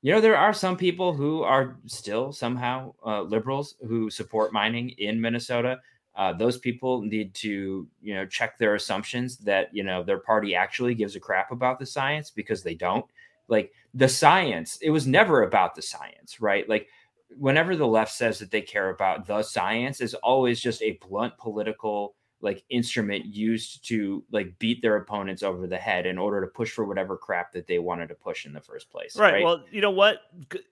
you 0.00 0.12
know 0.12 0.20
there 0.20 0.36
are 0.36 0.52
some 0.52 0.76
people 0.76 1.14
who 1.14 1.42
are 1.42 1.78
still 1.86 2.30
somehow 2.30 2.94
uh, 3.04 3.22
liberals 3.22 3.74
who 3.88 4.08
support 4.08 4.52
mining 4.52 4.90
in 4.98 5.20
Minnesota 5.20 5.80
uh, 6.18 6.32
those 6.32 6.58
people 6.58 7.00
need 7.00 7.32
to 7.32 7.86
you 8.02 8.14
know 8.14 8.26
check 8.26 8.58
their 8.58 8.74
assumptions 8.74 9.38
that 9.38 9.68
you 9.72 9.84
know 9.84 10.02
their 10.02 10.18
party 10.18 10.54
actually 10.54 10.94
gives 10.94 11.14
a 11.14 11.20
crap 11.20 11.52
about 11.52 11.78
the 11.78 11.86
science 11.86 12.30
because 12.30 12.62
they 12.62 12.74
don't. 12.74 13.06
Like 13.46 13.72
the 13.94 14.08
science 14.08 14.78
it 14.82 14.90
was 14.90 15.06
never 15.06 15.42
about 15.44 15.74
the 15.74 15.80
science 15.80 16.40
right? 16.40 16.68
Like 16.68 16.88
whenever 17.36 17.76
the 17.76 17.86
left 17.86 18.12
says 18.12 18.38
that 18.40 18.50
they 18.50 18.60
care 18.60 18.90
about 18.90 19.26
the 19.26 19.42
science 19.42 20.00
is 20.00 20.14
always 20.14 20.60
just 20.60 20.82
a 20.82 20.98
blunt 21.08 21.36
political 21.38 22.14
like 22.40 22.64
instrument 22.70 23.24
used 23.26 23.86
to 23.88 24.24
like 24.30 24.58
beat 24.58 24.80
their 24.80 24.96
opponents 24.96 25.42
over 25.42 25.66
the 25.66 25.76
head 25.76 26.06
in 26.06 26.18
order 26.18 26.40
to 26.40 26.46
push 26.46 26.70
for 26.70 26.84
whatever 26.84 27.16
crap 27.16 27.52
that 27.52 27.66
they 27.66 27.78
wanted 27.78 28.08
to 28.08 28.14
push 28.14 28.46
in 28.46 28.52
the 28.52 28.60
first 28.60 28.90
place 28.90 29.16
right, 29.16 29.34
right? 29.34 29.44
well 29.44 29.64
you 29.70 29.80
know 29.80 29.90
what? 29.90 30.18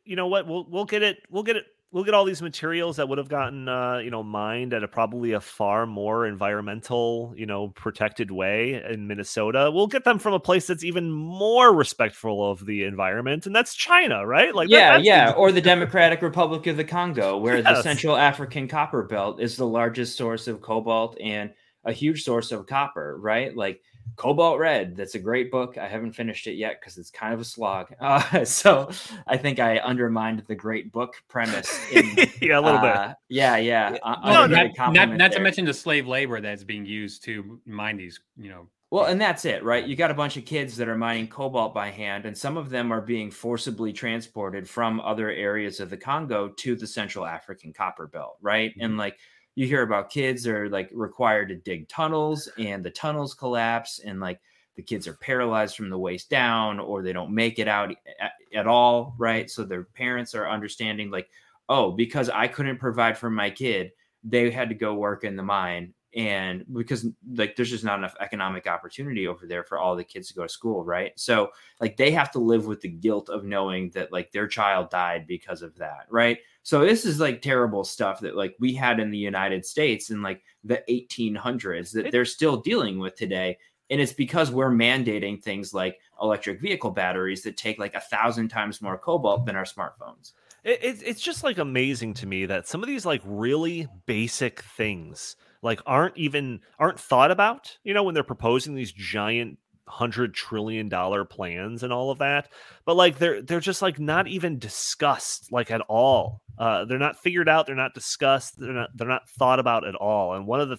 You 0.05 0.17
know 0.17 0.27
what? 0.27 0.47
We'll 0.47 0.65
we'll 0.69 0.85
get 0.85 1.03
it 1.03 1.19
we'll 1.31 1.43
get 1.43 1.57
it 1.57 1.67
look 1.93 2.09
at 2.09 2.15
all 2.15 2.25
these 2.25 2.43
materials 2.43 2.97
that 2.97 3.09
would 3.09 3.19
have 3.19 3.29
gotten 3.29 3.69
uh, 3.69 3.99
you 3.99 4.11
know 4.11 4.23
mined 4.23 4.75
at 4.75 4.83
a 4.83 4.89
probably 4.89 5.33
a 5.33 5.41
far 5.41 5.87
more 5.87 6.27
environmental 6.27 7.33
you 7.37 7.47
know 7.47 7.69
protected 7.69 8.31
way 8.31 8.83
in 8.89 9.07
minnesota. 9.07 9.71
We'll 9.73 9.87
get 9.87 10.05
them 10.05 10.19
from 10.19 10.35
a 10.35 10.41
place 10.41 10.67
that's 10.67 10.85
even 10.85 11.11
more 11.11 11.75
respectful 11.75 12.51
of 12.51 12.65
the 12.65 12.85
environment 12.85 13.47
and 13.47 13.55
that's 13.55 13.75
china 13.75 14.27
right? 14.27 14.55
Like 14.55 14.69
yeah 14.69 14.93
that, 14.93 15.05
yeah 15.05 15.33
or 15.37 15.53
the 15.53 15.61
democratic 15.61 16.23
republic 16.23 16.67
of 16.67 16.77
the 16.77 16.85
congo 16.85 17.39
where 17.39 17.59
yes. 17.59 17.65
the 17.65 17.83
central 17.83 18.17
african 18.17 18.69
copper 18.69 19.05
belt 19.05 19.41
is 19.41 19.57
the 19.57 19.67
largest 19.67 20.17
source 20.17 20.49
of 20.49 20.61
cobalt 20.61 21.17
and 21.21 21.53
a 21.85 21.93
huge 21.93 22.25
source 22.25 22.53
of 22.53 22.67
copper 22.67 23.17
right? 23.21 23.57
Like 23.57 23.81
Cobalt 24.17 24.59
Red. 24.59 24.97
That's 24.97 25.15
a 25.15 25.19
great 25.19 25.51
book. 25.51 25.79
I 25.79 25.89
haven't 25.89 26.13
finished 26.13 26.47
it 26.47 26.55
yet 26.55 26.81
because 26.81 26.99
it's 26.99 27.11
kind 27.11 27.35
of 27.35 27.41
a 27.41 27.45
slog. 27.45 27.95
Uh, 28.07 28.45
so 28.45 28.89
I 29.27 29.37
think 29.37 29.59
I 29.59 29.79
undermined 29.79 30.45
the 30.47 30.55
great 30.55 30.93
book 30.93 31.17
premise. 31.29 31.69
In, 31.91 32.17
yeah, 32.41 32.59
a 32.59 32.61
little 32.61 32.79
uh, 32.79 33.09
bit. 33.09 33.17
Yeah, 33.29 33.57
yeah. 33.57 33.97
Uh, 34.03 34.47
no, 34.47 34.47
not, 34.47 34.93
not, 34.93 35.17
not 35.17 35.33
to 35.33 35.41
mention 35.41 35.65
the 35.65 35.75
slave 35.75 36.07
labor 36.07 36.41
that's 36.41 36.63
being 36.63 36.87
used 36.87 37.25
to 37.25 37.61
mine 37.67 37.97
these, 37.97 38.21
you 38.37 38.49
know. 38.49 38.69
Well, 38.91 39.07
and 39.07 39.21
that's 39.21 39.45
it, 39.45 39.65
right? 39.65 39.85
You 39.85 39.97
got 39.97 40.13
a 40.13 40.15
bunch 40.15 40.37
of 40.37 40.45
kids 40.45 40.77
that 40.77 40.89
are 40.89 40.97
mining 40.97 41.27
cobalt 41.27 41.75
by 41.75 41.91
hand, 41.91 42.25
and 42.25 42.39
some 42.39 42.57
of 42.57 42.71
them 42.71 42.93
are 42.93 43.01
being 43.01 43.33
forcibly 43.33 43.93
transported 43.93 44.69
from 44.69 45.01
other 45.01 45.29
areas 45.31 45.81
of 45.81 45.91
the 45.91 45.97
Congo 45.97 46.49
to 46.49 46.77
the 46.77 46.87
Central 46.87 47.27
African 47.27 47.73
Copper 47.73 48.07
Belt, 48.07 48.37
right? 48.41 48.71
Mm-hmm. 48.71 48.83
And 48.83 48.97
like 48.97 49.19
you 49.57 49.67
hear 49.67 49.83
about 49.83 50.11
kids 50.11 50.45
that 50.45 50.55
are 50.55 50.69
like 50.69 50.91
required 50.95 51.49
to 51.49 51.57
dig 51.57 51.89
tunnels 51.89 52.49
and 52.59 52.85
the 52.85 52.91
tunnels 52.91 53.35
collapse 53.35 53.99
and 53.99 54.21
like 54.21 54.41
the 54.77 54.83
kids 54.83 55.09
are 55.09 55.15
paralyzed 55.15 55.75
from 55.75 55.89
the 55.89 55.99
waist 55.99 56.31
down 56.31 56.79
or 56.79 57.03
they 57.03 57.13
don't 57.13 57.35
make 57.35 57.59
it 57.59 57.67
out 57.67 57.91
at, 58.21 58.33
at, 58.55 58.67
all 58.67 59.15
right? 59.17 59.51
So 59.51 59.65
their 59.65 59.85
parents 59.85 60.35
are 60.35 60.49
understanding 60.49 61.11
like 61.11 61.29
oh 61.69 61.91
because 61.91 62.29
i 62.29 62.47
couldn't 62.47 62.79
provide 62.79 63.19
for 63.19 63.31
my 63.31 63.51
kid 63.51 63.91
they 64.25 64.51
had 64.51 64.69
to 64.69 64.75
go 64.75 64.95
work 64.95 65.25
in 65.25 65.37
the 65.37 65.43
mine 65.43 65.93
and 66.15 66.65
because 66.73 67.07
like 67.35 67.57
there's 67.57 67.71
just 67.71 67.85
not 67.85 67.99
enough 67.99 68.15
economic 68.21 68.67
opportunity 68.67 69.27
over 69.27 69.47
there 69.47 69.63
for 69.63 69.79
all 69.79 69.95
the 69.95 70.05
kids 70.05 70.29
to 70.29 70.35
go 70.35 70.45
to 70.45 70.49
school 70.49 70.85
right? 70.85 71.13
So 71.17 71.51
like 71.81 71.97
they 71.97 72.11
have 72.13 72.31
to 72.33 72.39
live 72.39 72.67
with 72.67 72.81
the 72.81 72.89
guilt 72.89 73.29
of 73.29 73.45
knowing 73.45 73.91
that 73.91 74.13
like 74.13 74.33
their 74.33 74.47
child 74.47 74.91
died 74.91 75.27
because 75.27 75.63
of 75.63 75.77
that 75.77 76.07
right 76.11 76.39
so 76.67 76.85
this 76.85 77.05
is 77.05 77.21
like 77.21 77.43
terrible 77.43 77.85
stuff 77.85 78.19
that 78.19 78.35
like 78.35 78.57
we 78.59 78.75
had 78.75 78.99
in 78.99 79.13
the 79.13 79.17
united 79.17 79.65
states 79.65 80.11
in 80.11 80.21
like 80.21 80.43
the 80.67 80.83
1800s 80.91 81.93
that 81.93 82.11
they're 82.11 82.25
still 82.25 82.57
dealing 82.57 82.99
with 82.99 83.15
today. 83.15 83.57
And 83.89 84.01
it's 84.01 84.13
because 84.13 84.51
we're 84.51 84.71
mandating 84.71 85.41
things 85.41 85.73
like 85.73 86.01
electric 86.21 86.61
vehicle 86.61 86.91
batteries 86.91 87.43
that 87.43 87.57
take 87.57 87.79
like 87.79 87.95
a 87.95 88.01
thousand 88.01 88.49
times 88.49 88.83
more 88.83 88.99
cobalt 88.99 89.47
than 89.47 89.55
our 89.55 89.65
smartphones. 89.65 90.33
It, 90.65 90.83
it, 90.83 91.03
it's 91.05 91.21
just 91.21 91.45
like 91.45 91.59
amazing 91.59 92.15
to 92.15 92.27
me 92.27 92.47
that 92.47 92.67
some 92.67 92.83
of 92.83 92.89
these 92.89 93.07
like 93.07 93.23
really 93.25 93.87
basic 94.07 94.63
things 94.63 95.37
like 95.63 95.81
aren't 95.87 96.17
even 96.17 96.61
aren't 96.81 96.99
thought 96.99 97.31
about 97.31 97.79
you 97.85 97.95
know 97.95 98.03
when 98.03 98.15
they're 98.15 98.25
proposing 98.25 98.75
these 98.75 98.93
giant 98.93 99.59
hundred 99.89 100.35
trillion 100.35 100.89
dollar 100.89 101.25
plans 101.25 101.83
and 101.83 101.93
all 101.93 102.11
of 102.11 102.19
that 102.19 102.51
but 102.85 102.97
like 102.97 103.19
they're 103.19 103.41
they're 103.43 103.61
just 103.61 103.83
like 103.83 104.01
not 104.01 104.27
even 104.27 104.59
discussed 104.59 105.53
like 105.53 105.71
at 105.71 105.81
all 105.83 106.41
uh 106.59 106.85
they're 106.85 106.99
not 106.99 107.19
figured 107.19 107.49
out 107.49 107.67
they're 107.67 107.75
not 107.75 107.95
discussed 107.95 108.59
they're 108.59 108.73
not 108.73 108.91
they're 108.97 109.07
not 109.07 109.29
thought 109.31 109.61
about 109.61 109.87
at 109.87 109.95
all 109.95 110.35
and 110.35 110.47
one 110.47 110.61
of 110.61 110.69
the 110.69 110.79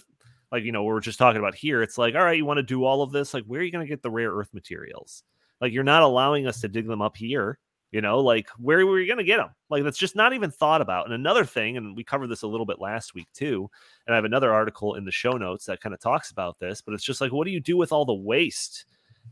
like 0.52 0.62
you 0.62 0.72
know 0.72 0.84
we're 0.84 1.00
just 1.00 1.18
talking 1.18 1.38
about 1.38 1.54
here 1.54 1.82
it's 1.82 1.96
like 1.96 2.14
all 2.14 2.24
right 2.24 2.36
you 2.36 2.44
want 2.44 2.58
to 2.58 2.62
do 2.62 2.84
all 2.84 3.02
of 3.02 3.10
this 3.10 3.32
like 3.32 3.44
where 3.44 3.60
are 3.60 3.64
you 3.64 3.72
going 3.72 3.84
to 3.84 3.90
get 3.90 4.02
the 4.02 4.10
rare 4.10 4.30
earth 4.30 4.52
materials 4.52 5.22
like 5.60 5.72
you're 5.72 5.84
not 5.84 6.02
allowing 6.02 6.46
us 6.46 6.60
to 6.60 6.68
dig 6.68 6.86
them 6.86 7.02
up 7.02 7.16
here 7.16 7.58
you 7.90 8.02
know, 8.02 8.20
like 8.20 8.48
where 8.58 8.84
were 8.86 9.00
you 9.00 9.06
going 9.06 9.18
to 9.18 9.24
get 9.24 9.38
them? 9.38 9.50
Like 9.70 9.82
that's 9.82 9.98
just 9.98 10.14
not 10.14 10.34
even 10.34 10.50
thought 10.50 10.82
about. 10.82 11.06
And 11.06 11.14
another 11.14 11.44
thing, 11.44 11.76
and 11.76 11.96
we 11.96 12.04
covered 12.04 12.26
this 12.26 12.42
a 12.42 12.46
little 12.46 12.66
bit 12.66 12.80
last 12.80 13.14
week 13.14 13.28
too. 13.32 13.70
And 14.06 14.12
I 14.14 14.16
have 14.16 14.26
another 14.26 14.52
article 14.52 14.96
in 14.96 15.04
the 15.04 15.10
show 15.10 15.32
notes 15.32 15.64
that 15.66 15.80
kind 15.80 15.94
of 15.94 16.00
talks 16.00 16.30
about 16.30 16.58
this, 16.58 16.82
but 16.82 16.92
it's 16.92 17.04
just 17.04 17.20
like, 17.20 17.32
what 17.32 17.46
do 17.46 17.50
you 17.50 17.60
do 17.60 17.76
with 17.76 17.92
all 17.92 18.04
the 18.04 18.14
waste? 18.14 18.84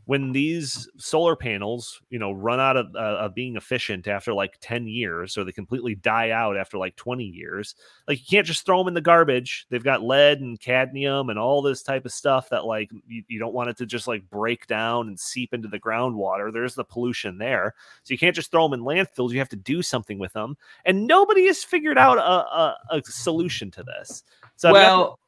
When 0.05 0.31
these 0.31 0.89
solar 0.97 1.35
panels, 1.35 2.01
you 2.09 2.19
know, 2.19 2.31
run 2.31 2.59
out 2.59 2.77
of, 2.77 2.87
uh, 2.95 3.17
of 3.19 3.35
being 3.35 3.55
efficient 3.55 4.07
after 4.07 4.33
like 4.33 4.57
10 4.61 4.87
years 4.87 5.37
or 5.37 5.43
they 5.43 5.51
completely 5.51 5.95
die 5.95 6.29
out 6.29 6.57
after 6.57 6.77
like 6.77 6.95
20 6.95 7.23
years, 7.23 7.75
like 8.07 8.19
you 8.19 8.25
can't 8.29 8.47
just 8.47 8.65
throw 8.65 8.77
them 8.77 8.87
in 8.87 8.93
the 8.93 9.01
garbage. 9.01 9.65
They've 9.69 9.83
got 9.83 10.01
lead 10.01 10.39
and 10.39 10.59
cadmium 10.59 11.29
and 11.29 11.37
all 11.37 11.61
this 11.61 11.83
type 11.83 12.05
of 12.05 12.13
stuff 12.13 12.49
that 12.49 12.65
like 12.65 12.89
you, 13.07 13.23
you 13.27 13.39
don't 13.39 13.53
want 13.53 13.69
it 13.69 13.77
to 13.77 13.85
just 13.85 14.07
like 14.07 14.29
break 14.29 14.67
down 14.67 15.07
and 15.07 15.19
seep 15.19 15.53
into 15.53 15.67
the 15.67 15.79
groundwater. 15.79 16.51
There's 16.53 16.75
the 16.75 16.85
pollution 16.85 17.37
there. 17.37 17.75
So 18.03 18.13
you 18.13 18.17
can't 18.17 18.35
just 18.35 18.51
throw 18.51 18.67
them 18.67 18.79
in 18.79 18.85
landfills. 18.85 19.31
You 19.31 19.39
have 19.39 19.49
to 19.49 19.55
do 19.55 19.81
something 19.81 20.19
with 20.19 20.33
them. 20.33 20.57
And 20.85 21.07
nobody 21.07 21.47
has 21.47 21.63
figured 21.63 21.97
out 21.97 22.17
a, 22.17 22.21
a, 22.21 22.77
a 22.91 23.03
solution 23.03 23.71
to 23.71 23.83
this. 23.83 24.23
So 24.55 24.71
well, 24.71 25.19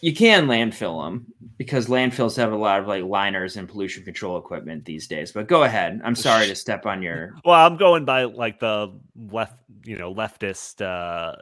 you 0.00 0.14
can 0.14 0.46
landfill 0.46 1.04
them 1.04 1.26
because 1.58 1.86
landfills 1.88 2.36
have 2.36 2.52
a 2.52 2.56
lot 2.56 2.80
of 2.80 2.86
like 2.86 3.04
liners 3.04 3.56
and 3.56 3.68
pollution 3.68 4.02
control 4.02 4.38
equipment 4.38 4.84
these 4.84 5.06
days. 5.06 5.32
But 5.32 5.46
go 5.46 5.64
ahead. 5.64 6.00
I'm 6.04 6.14
sorry 6.14 6.46
to 6.46 6.54
step 6.54 6.86
on 6.86 7.02
your. 7.02 7.34
Well, 7.44 7.66
I'm 7.66 7.76
going 7.76 8.04
by 8.04 8.24
like 8.24 8.60
the 8.60 8.98
left, 9.16 9.54
you 9.84 9.96
know, 9.98 10.14
leftist, 10.14 10.80
uh, 10.80 11.36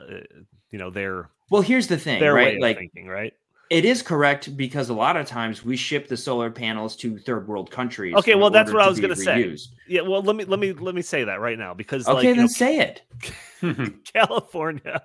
you 0.70 0.78
know, 0.78 0.90
their. 0.90 1.30
Well, 1.50 1.62
here's 1.62 1.86
the 1.86 1.98
thing, 1.98 2.20
their 2.20 2.34
right? 2.34 2.60
like 2.60 2.78
thinking, 2.78 3.08
right? 3.08 3.32
It 3.70 3.84
is 3.84 4.00
correct 4.00 4.56
because 4.56 4.88
a 4.88 4.94
lot 4.94 5.16
of 5.16 5.26
times 5.26 5.62
we 5.62 5.76
ship 5.76 6.08
the 6.08 6.16
solar 6.16 6.50
panels 6.50 6.96
to 6.96 7.18
third 7.18 7.46
world 7.46 7.70
countries. 7.70 8.14
Okay, 8.14 8.34
well 8.34 8.48
that's 8.48 8.72
what 8.72 8.80
I 8.80 8.88
was 8.88 8.98
going 8.98 9.14
to 9.14 9.16
say. 9.16 9.56
Yeah, 9.86 10.00
well 10.02 10.22
let 10.22 10.36
me 10.36 10.44
let 10.44 10.58
me 10.58 10.72
let 10.72 10.94
me 10.94 11.02
say 11.02 11.24
that 11.24 11.40
right 11.40 11.58
now 11.58 11.74
because 11.74 12.08
okay, 12.08 12.14
like, 12.14 12.24
then 12.24 12.36
know, 12.36 12.46
say 12.46 12.78
it. 12.78 13.02
California, 14.14 15.02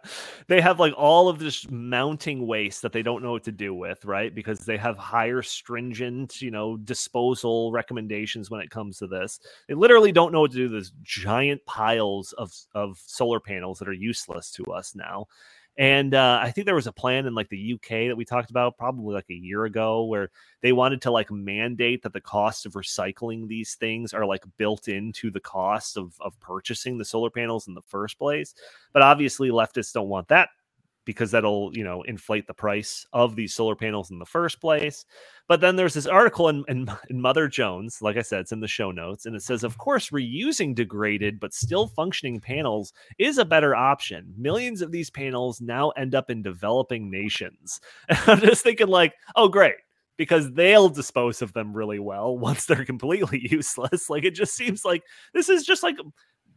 they 0.47 0.61
have 0.61 0.79
like 0.79 0.93
all 0.95 1.27
of 1.27 1.39
this 1.39 1.69
mounting 1.69 2.47
waste 2.47 2.81
that 2.83 2.93
they 2.93 3.01
don't 3.01 3.21
know 3.21 3.33
what 3.33 3.43
to 3.43 3.51
do 3.51 3.73
with, 3.73 4.05
right? 4.05 4.33
Because 4.33 4.59
they 4.59 4.77
have 4.77 4.97
higher 4.97 5.41
stringent, 5.41 6.41
you 6.41 6.51
know, 6.51 6.77
disposal 6.77 7.71
recommendations 7.73 8.49
when 8.49 8.61
it 8.61 8.69
comes 8.69 8.97
to 8.99 9.07
this. 9.07 9.41
They 9.67 9.73
literally 9.73 10.13
don't 10.13 10.31
know 10.31 10.41
what 10.41 10.51
to 10.51 10.57
do 10.57 10.69
with 10.69 10.83
these 10.83 10.93
giant 11.01 11.65
piles 11.65 12.31
of 12.33 12.53
of 12.73 12.97
solar 13.05 13.41
panels 13.41 13.79
that 13.79 13.89
are 13.89 13.93
useless 13.93 14.51
to 14.51 14.63
us 14.65 14.95
now. 14.95 15.27
And 15.77 16.13
uh, 16.13 16.39
I 16.41 16.51
think 16.51 16.65
there 16.65 16.75
was 16.75 16.85
a 16.85 16.91
plan 16.91 17.25
in 17.25 17.33
like 17.33 17.49
the 17.49 17.73
UK 17.73 18.07
that 18.07 18.15
we 18.15 18.25
talked 18.25 18.51
about 18.51 18.77
probably 18.77 19.15
like 19.15 19.29
a 19.31 19.33
year 19.33 19.65
ago 19.65 20.05
where 20.05 20.29
they 20.61 20.71
wanted 20.71 21.01
to 21.03 21.11
like 21.11 21.31
mandate 21.31 22.03
that 22.03 22.13
the 22.13 22.21
cost 22.21 22.67
of 22.67 22.73
recycling 22.73 23.47
these 23.47 23.73
things 23.75 24.13
are 24.13 24.25
like 24.25 24.43
built 24.57 24.87
into 24.87 25.31
the 25.31 25.39
cost 25.39 25.97
of, 25.97 26.13
of 26.19 26.39
purchasing 26.39 26.97
the 26.97 27.05
solar 27.05 27.31
panels 27.31 27.67
in 27.67 27.73
the 27.73 27.81
first 27.87 28.19
place. 28.19 28.53
But 28.93 29.01
obviously, 29.01 29.49
leftists 29.49 29.93
don't 29.93 30.09
want 30.09 30.27
that 30.27 30.49
because 31.05 31.31
that'll 31.31 31.71
you 31.75 31.83
know 31.83 32.01
inflate 32.03 32.47
the 32.47 32.53
price 32.53 33.05
of 33.13 33.35
these 33.35 33.53
solar 33.53 33.75
panels 33.75 34.11
in 34.11 34.19
the 34.19 34.25
first 34.25 34.61
place. 34.61 35.05
But 35.47 35.59
then 35.59 35.75
there's 35.75 35.93
this 35.93 36.07
article 36.07 36.49
in, 36.49 36.63
in, 36.67 36.89
in, 37.09 37.21
mother 37.21 37.47
jones 37.47 38.01
like 38.01 38.17
i 38.17 38.21
said 38.21 38.41
it's 38.41 38.51
in 38.51 38.59
the 38.59 38.67
show 38.67 38.91
notes 38.91 39.25
and 39.25 39.35
it 39.35 39.41
says 39.41 39.63
of 39.63 39.77
course 39.77 40.09
reusing 40.09 40.73
degraded 40.75 41.39
but 41.39 41.53
still 41.53 41.87
functioning 41.87 42.39
panels 42.39 42.93
is 43.17 43.37
a 43.37 43.45
better 43.45 43.75
option. 43.75 44.33
Millions 44.37 44.81
of 44.81 44.91
these 44.91 45.09
panels 45.09 45.61
now 45.61 45.89
end 45.91 46.15
up 46.15 46.29
in 46.29 46.41
developing 46.41 47.09
nations. 47.09 47.79
And 48.09 48.19
i'm 48.27 48.39
just 48.41 48.63
thinking 48.63 48.87
like 48.87 49.13
oh 49.35 49.47
great 49.47 49.75
because 50.17 50.51
they'll 50.53 50.89
dispose 50.89 51.41
of 51.41 51.53
them 51.53 51.75
really 51.75 51.99
well 51.99 52.37
once 52.49 52.65
they're 52.65 52.85
completely 52.85 53.47
useless. 53.49 54.09
Like 54.09 54.23
it 54.23 54.35
just 54.35 54.55
seems 54.55 54.85
like 54.85 55.03
this 55.33 55.49
is 55.49 55.65
just 55.65 55.83
like 55.83 55.97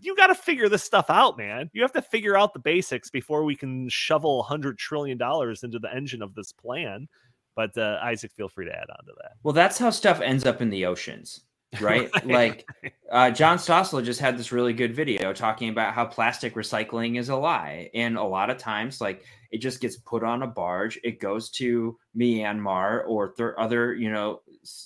you 0.01 0.16
got 0.16 0.28
to 0.28 0.34
figure 0.34 0.68
this 0.68 0.82
stuff 0.82 1.07
out, 1.09 1.36
man. 1.38 1.70
You 1.72 1.82
have 1.82 1.92
to 1.92 2.03
figure 2.03 2.36
out 2.36 2.53
the 2.53 2.59
basics 2.59 3.11
before 3.11 3.44
we 3.44 3.57
can 3.57 3.88
shovel 3.88 4.42
hundred 4.42 4.78
trillion 4.78 5.18
dollars 5.18 5.62
into 5.62 5.78
the 5.78 5.94
engine 5.94 6.22
of 6.22 6.34
this 6.34 6.53
plan. 6.53 7.09
But 7.55 7.76
uh, 7.78 7.99
Isaac, 8.03 8.32
feel 8.32 8.49
free 8.49 8.66
to 8.66 8.72
add 8.72 8.90
on 8.90 9.05
to 9.07 9.12
that. 9.22 9.32
Well, 9.42 9.55
that's 9.55 9.78
how 9.78 9.90
stuff 9.90 10.20
ends 10.20 10.44
up 10.44 10.61
in 10.61 10.68
the 10.68 10.84
oceans, 10.84 11.40
right? 11.80 12.11
Right. 12.14 12.26
Like 12.26 12.68
uh, 13.11 13.30
John 13.30 13.57
Stossel 13.57 14.05
just 14.05 14.20
had 14.20 14.38
this 14.38 14.53
really 14.53 14.74
good 14.74 14.94
video 14.94 15.32
talking 15.32 15.70
about 15.70 15.94
how 15.94 16.05
plastic 16.05 16.55
recycling 16.55 17.18
is 17.18 17.30
a 17.30 17.36
lie, 17.36 17.90
and 17.94 18.18
a 18.18 18.22
lot 18.22 18.51
of 18.51 18.59
times, 18.59 19.01
like 19.01 19.24
it 19.51 19.59
just 19.59 19.80
gets 19.80 19.97
put 19.97 20.22
on 20.22 20.42
a 20.42 20.47
barge, 20.47 20.99
it 21.03 21.18
goes 21.18 21.49
to 21.51 21.99
Myanmar 22.16 23.05
or 23.07 23.30
th- 23.30 23.55
other, 23.57 23.94
you 23.94 24.11
know, 24.11 24.42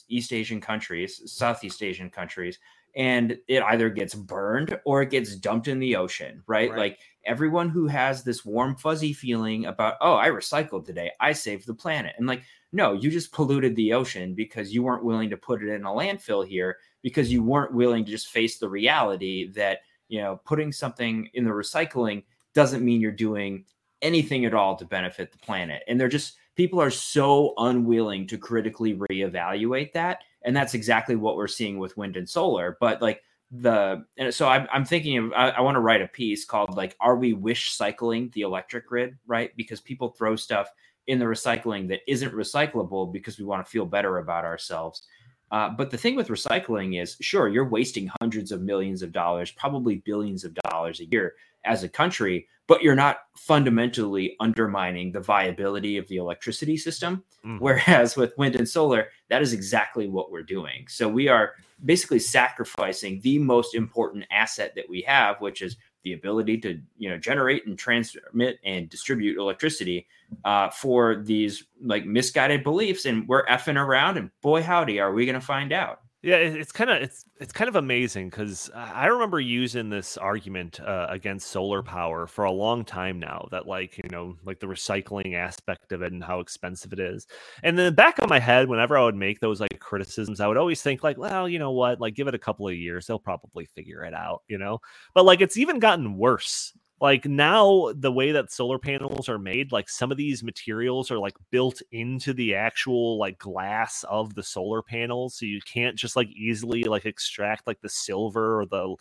East 0.08 0.32
Asian 0.32 0.60
countries, 0.60 1.22
Southeast 1.26 1.82
Asian 1.82 2.10
countries, 2.10 2.58
and 2.96 3.38
it 3.48 3.62
either 3.62 3.88
gets 3.88 4.14
burned 4.14 4.78
or 4.84 5.02
it 5.02 5.10
gets 5.10 5.36
dumped 5.36 5.68
in 5.68 5.78
the 5.78 5.96
ocean, 5.96 6.42
right? 6.46 6.70
Right. 6.70 6.78
Like 6.78 6.98
everyone 7.24 7.68
who 7.68 7.86
has 7.86 8.24
this 8.24 8.44
warm 8.44 8.76
fuzzy 8.76 9.12
feeling 9.12 9.66
about, 9.66 9.94
oh, 10.00 10.14
I 10.14 10.28
recycled 10.28 10.86
today, 10.86 11.10
I 11.20 11.32
saved 11.32 11.66
the 11.66 11.74
planet, 11.74 12.14
and 12.18 12.26
like 12.26 12.42
no, 12.72 12.92
you 12.92 13.10
just 13.10 13.32
polluted 13.32 13.74
the 13.74 13.92
ocean 13.92 14.34
because 14.34 14.72
you 14.72 14.82
weren't 14.82 15.04
willing 15.04 15.30
to 15.30 15.36
put 15.36 15.62
it 15.62 15.68
in 15.68 15.84
a 15.84 15.90
landfill 15.90 16.46
here 16.46 16.78
because 17.02 17.32
you 17.32 17.42
weren't 17.42 17.74
willing 17.74 18.04
to 18.04 18.10
just 18.10 18.28
face 18.28 18.58
the 18.58 18.68
reality 18.68 19.50
that, 19.52 19.80
you 20.08 20.20
know, 20.20 20.40
putting 20.44 20.70
something 20.70 21.28
in 21.34 21.44
the 21.44 21.50
recycling 21.50 22.22
doesn't 22.54 22.84
mean 22.84 23.00
you're 23.00 23.10
doing 23.10 23.64
anything 24.02 24.44
at 24.44 24.54
all 24.54 24.76
to 24.76 24.84
benefit 24.84 25.32
the 25.32 25.38
planet. 25.38 25.82
And 25.88 26.00
they're 26.00 26.08
just 26.08 26.36
people 26.56 26.80
are 26.80 26.90
so 26.90 27.54
unwilling 27.58 28.26
to 28.28 28.38
critically 28.38 28.94
reevaluate 28.94 29.92
that. 29.92 30.20
And 30.44 30.56
that's 30.56 30.74
exactly 30.74 31.16
what 31.16 31.36
we're 31.36 31.48
seeing 31.48 31.78
with 31.78 31.96
wind 31.96 32.16
and 32.16 32.28
solar. 32.28 32.76
But 32.80 33.02
like 33.02 33.22
the 33.50 34.04
and 34.16 34.32
so 34.32 34.48
I'm, 34.48 34.68
I'm 34.72 34.84
thinking 34.84 35.18
of 35.18 35.32
I, 35.32 35.50
I 35.50 35.60
want 35.60 35.74
to 35.74 35.80
write 35.80 36.02
a 36.02 36.06
piece 36.06 36.44
called 36.44 36.76
like 36.76 36.96
are 37.00 37.16
we 37.16 37.32
wish 37.32 37.72
cycling 37.72 38.30
the 38.32 38.42
electric 38.42 38.86
grid 38.86 39.18
right 39.26 39.50
because 39.56 39.80
people 39.80 40.10
throw 40.10 40.36
stuff 40.36 40.68
in 41.08 41.18
the 41.18 41.24
recycling 41.24 41.88
that 41.88 42.00
isn't 42.06 42.32
recyclable 42.32 43.12
because 43.12 43.38
we 43.38 43.44
want 43.44 43.64
to 43.64 43.70
feel 43.70 43.84
better 43.84 44.18
about 44.18 44.44
ourselves. 44.44 45.02
Uh, 45.50 45.68
but 45.68 45.90
the 45.90 45.98
thing 45.98 46.14
with 46.14 46.28
recycling 46.28 47.02
is, 47.02 47.16
sure, 47.20 47.48
you're 47.48 47.68
wasting 47.68 48.08
hundreds 48.20 48.52
of 48.52 48.62
millions 48.62 49.02
of 49.02 49.10
dollars, 49.10 49.50
probably 49.50 49.96
billions 50.04 50.44
of 50.44 50.56
dollars 50.70 51.00
a 51.00 51.06
year 51.06 51.34
as 51.64 51.82
a 51.82 51.88
country, 51.88 52.46
but 52.66 52.82
you're 52.82 52.94
not 52.94 53.22
fundamentally 53.36 54.36
undermining 54.40 55.12
the 55.12 55.20
viability 55.20 55.96
of 55.96 56.06
the 56.08 56.16
electricity 56.16 56.76
system. 56.76 57.24
Mhm. 57.44 57.58
Whereas 57.60 58.16
with 58.16 58.36
wind 58.38 58.56
and 58.56 58.68
solar, 58.68 59.08
that 59.28 59.42
is 59.42 59.52
exactly 59.52 60.08
what 60.08 60.30
we're 60.30 60.42
doing. 60.42 60.86
So 60.88 61.08
we 61.08 61.28
are 61.28 61.54
basically 61.84 62.18
sacrificing 62.18 63.20
the 63.22 63.38
most 63.38 63.74
important 63.74 64.24
asset 64.30 64.74
that 64.76 64.88
we 64.88 65.02
have, 65.02 65.40
which 65.40 65.62
is 65.62 65.76
the 66.02 66.12
ability 66.14 66.58
to 66.58 66.80
you 66.96 67.10
know 67.10 67.18
generate 67.18 67.66
and 67.66 67.78
transmit 67.78 68.58
and 68.64 68.88
distribute 68.88 69.38
electricity 69.38 70.06
uh, 70.44 70.70
for 70.70 71.16
these 71.16 71.64
like 71.82 72.06
misguided 72.06 72.62
beliefs 72.62 73.04
and 73.04 73.26
we're 73.28 73.44
effing 73.46 73.76
around 73.76 74.16
and 74.16 74.30
boy 74.40 74.62
howdy 74.62 74.98
are 75.00 75.12
we 75.12 75.26
going 75.26 75.38
to 75.38 75.40
find 75.44 75.72
out 75.72 76.00
Yeah, 76.22 76.36
it's 76.36 76.70
kind 76.70 76.90
of 76.90 77.00
it's 77.00 77.24
it's 77.40 77.52
kind 77.52 77.68
of 77.68 77.76
amazing 77.76 78.28
because 78.28 78.70
I 78.74 79.06
remember 79.06 79.40
using 79.40 79.88
this 79.88 80.18
argument 80.18 80.78
uh, 80.78 81.06
against 81.08 81.48
solar 81.48 81.82
power 81.82 82.26
for 82.26 82.44
a 82.44 82.52
long 82.52 82.84
time 82.84 83.18
now. 83.18 83.48
That 83.50 83.66
like 83.66 83.96
you 83.96 84.08
know 84.10 84.36
like 84.44 84.60
the 84.60 84.66
recycling 84.66 85.34
aspect 85.34 85.92
of 85.92 86.02
it 86.02 86.12
and 86.12 86.22
how 86.22 86.40
expensive 86.40 86.92
it 86.92 87.00
is. 87.00 87.26
And 87.62 87.78
in 87.78 87.86
the 87.86 87.90
back 87.92 88.18
of 88.18 88.28
my 88.28 88.38
head, 88.38 88.68
whenever 88.68 88.98
I 88.98 89.04
would 89.04 89.14
make 89.14 89.40
those 89.40 89.60
like 89.60 89.78
criticisms, 89.80 90.40
I 90.40 90.46
would 90.46 90.58
always 90.58 90.82
think 90.82 91.02
like, 91.02 91.16
well, 91.16 91.48
you 91.48 91.58
know 91.58 91.70
what, 91.72 92.00
like 92.02 92.14
give 92.16 92.28
it 92.28 92.34
a 92.34 92.38
couple 92.38 92.68
of 92.68 92.74
years, 92.76 93.06
they'll 93.06 93.18
probably 93.18 93.64
figure 93.64 94.04
it 94.04 94.12
out, 94.12 94.42
you 94.46 94.58
know. 94.58 94.80
But 95.14 95.24
like 95.24 95.40
it's 95.40 95.56
even 95.56 95.78
gotten 95.78 96.18
worse 96.18 96.74
like 97.00 97.24
now 97.24 97.92
the 97.94 98.12
way 98.12 98.32
that 98.32 98.52
solar 98.52 98.78
panels 98.78 99.28
are 99.28 99.38
made 99.38 99.72
like 99.72 99.88
some 99.88 100.10
of 100.10 100.16
these 100.16 100.42
materials 100.42 101.10
are 101.10 101.18
like 101.18 101.36
built 101.50 101.80
into 101.92 102.32
the 102.32 102.54
actual 102.54 103.18
like 103.18 103.38
glass 103.38 104.04
of 104.08 104.34
the 104.34 104.42
solar 104.42 104.82
panels 104.82 105.34
so 105.34 105.46
you 105.46 105.60
can't 105.62 105.96
just 105.96 106.16
like 106.16 106.28
easily 106.30 106.82
like 106.84 107.06
extract 107.06 107.66
like 107.66 107.80
the 107.80 107.88
silver 107.88 108.60
or 108.60 108.66
the 108.66 108.94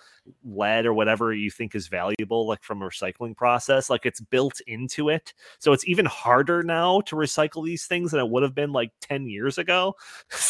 lead 0.44 0.86
or 0.86 0.94
whatever 0.94 1.34
you 1.34 1.52
think 1.52 1.76
is 1.76 1.88
valuable 1.88 2.48
like 2.48 2.64
from 2.64 2.82
a 2.82 2.86
recycling 2.86 3.36
process 3.36 3.90
like 3.90 4.06
it's 4.06 4.22
built 4.22 4.62
into 4.68 5.10
it. 5.10 5.34
So 5.60 5.74
it's 5.74 5.88
even 5.88 6.06
harder 6.06 6.64
now 6.64 7.02
to 7.02 7.16
recycle 7.16 7.66
these 7.66 7.86
things 7.86 8.12
than 8.12 8.20
it 8.20 8.30
would 8.30 8.44
have 8.44 8.56
been 8.56 8.72
like 8.72 8.92
10 9.02 9.28
years 9.28 9.58
ago. 9.58 9.96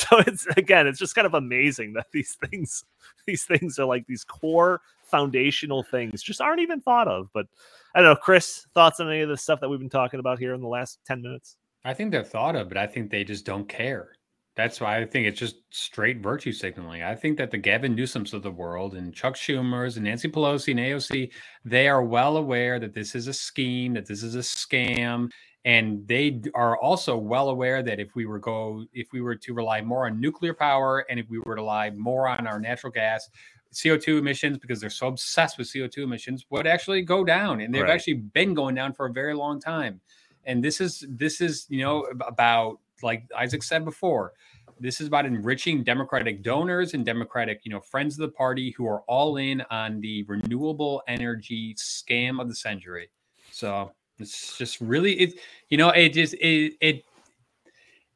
So 0.09 0.19
it's 0.19 0.45
again 0.57 0.87
it's 0.87 0.99
just 0.99 1.13
kind 1.13 1.27
of 1.27 1.33
amazing 1.33 1.93
that 1.93 2.07
these 2.11 2.35
things 2.49 2.83
these 3.27 3.45
things 3.45 3.79
are 3.79 3.85
like 3.85 4.05
these 4.07 4.23
core 4.23 4.81
foundational 5.03 5.83
things 5.83 6.21
just 6.21 6.41
aren't 6.41 6.61
even 6.61 6.81
thought 6.81 7.07
of. 7.07 7.29
But 7.33 7.47
I 7.95 8.01
don't 8.01 8.09
know, 8.13 8.15
Chris, 8.15 8.67
thoughts 8.73 8.99
on 8.99 9.09
any 9.09 9.21
of 9.21 9.29
the 9.29 9.37
stuff 9.37 9.59
that 9.61 9.69
we've 9.69 9.79
been 9.79 9.89
talking 9.89 10.19
about 10.19 10.39
here 10.39 10.53
in 10.53 10.61
the 10.61 10.67
last 10.67 10.99
10 11.05 11.21
minutes? 11.21 11.57
I 11.83 11.93
think 11.93 12.11
they're 12.11 12.23
thought 12.23 12.55
of, 12.55 12.67
but 12.67 12.77
I 12.77 12.87
think 12.87 13.09
they 13.09 13.23
just 13.23 13.45
don't 13.45 13.67
care. 13.67 14.09
That's 14.55 14.81
why 14.81 14.97
I 14.97 15.05
think 15.05 15.25
it's 15.25 15.39
just 15.39 15.55
straight 15.69 16.21
virtue 16.21 16.51
signaling. 16.51 17.01
I 17.01 17.15
think 17.15 17.37
that 17.37 17.49
the 17.49 17.57
Gavin 17.57 17.95
Newsoms 17.95 18.33
of 18.33 18.43
the 18.43 18.51
world 18.51 18.95
and 18.95 19.13
Chuck 19.13 19.35
Schumer's 19.35 19.95
and 19.95 20.05
Nancy 20.05 20.27
Pelosi 20.27 20.71
and 20.71 20.79
AOC, 20.81 21.31
they 21.63 21.87
are 21.87 22.03
well 22.03 22.35
aware 22.35 22.77
that 22.77 22.93
this 22.93 23.15
is 23.15 23.27
a 23.27 23.33
scheme, 23.33 23.93
that 23.93 24.05
this 24.05 24.21
is 24.21 24.35
a 24.35 24.39
scam, 24.39 25.29
and 25.65 26.07
they 26.07 26.41
are 26.55 26.77
also 26.77 27.17
well 27.17 27.49
aware 27.49 27.83
that 27.83 27.99
if 27.99 28.15
we 28.15 28.25
were 28.25 28.39
go 28.39 28.85
if 28.93 29.11
we 29.11 29.21
were 29.21 29.35
to 29.35 29.53
rely 29.53 29.81
more 29.81 30.05
on 30.05 30.19
nuclear 30.19 30.53
power 30.53 31.05
and 31.09 31.19
if 31.19 31.29
we 31.29 31.39
were 31.39 31.55
to 31.55 31.61
rely 31.61 31.89
more 31.91 32.27
on 32.27 32.47
our 32.47 32.59
natural 32.59 32.91
gas, 32.91 33.29
CO2 33.73 34.17
emissions 34.19 34.57
because 34.57 34.79
they're 34.79 34.89
so 34.89 35.07
obsessed 35.07 35.57
with 35.57 35.67
CO2 35.67 36.03
emissions 36.03 36.45
would 36.49 36.65
actually 36.65 37.01
go 37.01 37.23
down 37.23 37.61
and 37.61 37.73
they've 37.73 37.83
Right. 37.83 37.91
actually 37.91 38.15
been 38.15 38.53
going 38.53 38.73
down 38.75 38.93
for 38.93 39.05
a 39.07 39.11
very 39.11 39.33
long 39.33 39.59
time. 39.59 39.99
And 40.45 40.63
this 40.63 40.81
is 40.81 41.05
this 41.09 41.41
is, 41.41 41.65
you 41.69 41.83
know, 41.83 42.03
about 42.25 42.79
like 43.03 43.23
Isaac 43.37 43.61
said 43.63 43.85
before, 43.85 44.33
this 44.79 45.01
is 45.01 45.07
about 45.07 45.25
enriching 45.25 45.83
democratic 45.83 46.41
donors 46.41 46.93
and 46.93 47.05
democratic, 47.05 47.61
you 47.65 47.71
know, 47.71 47.81
friends 47.81 48.15
of 48.15 48.21
the 48.21 48.35
party 48.35 48.71
who 48.71 48.87
are 48.87 49.01
all 49.01 49.37
in 49.37 49.61
on 49.69 49.99
the 49.99 50.23
renewable 50.23 51.03
energy 51.07 51.75
scam 51.75 52.41
of 52.41 52.47
the 52.47 52.55
century. 52.55 53.09
So 53.51 53.91
it's 54.19 54.57
just 54.57 54.81
really 54.81 55.13
it 55.13 55.39
you 55.69 55.77
know, 55.77 55.89
it 55.89 56.13
just 56.13 56.33
it 56.35 56.73
it 56.81 57.03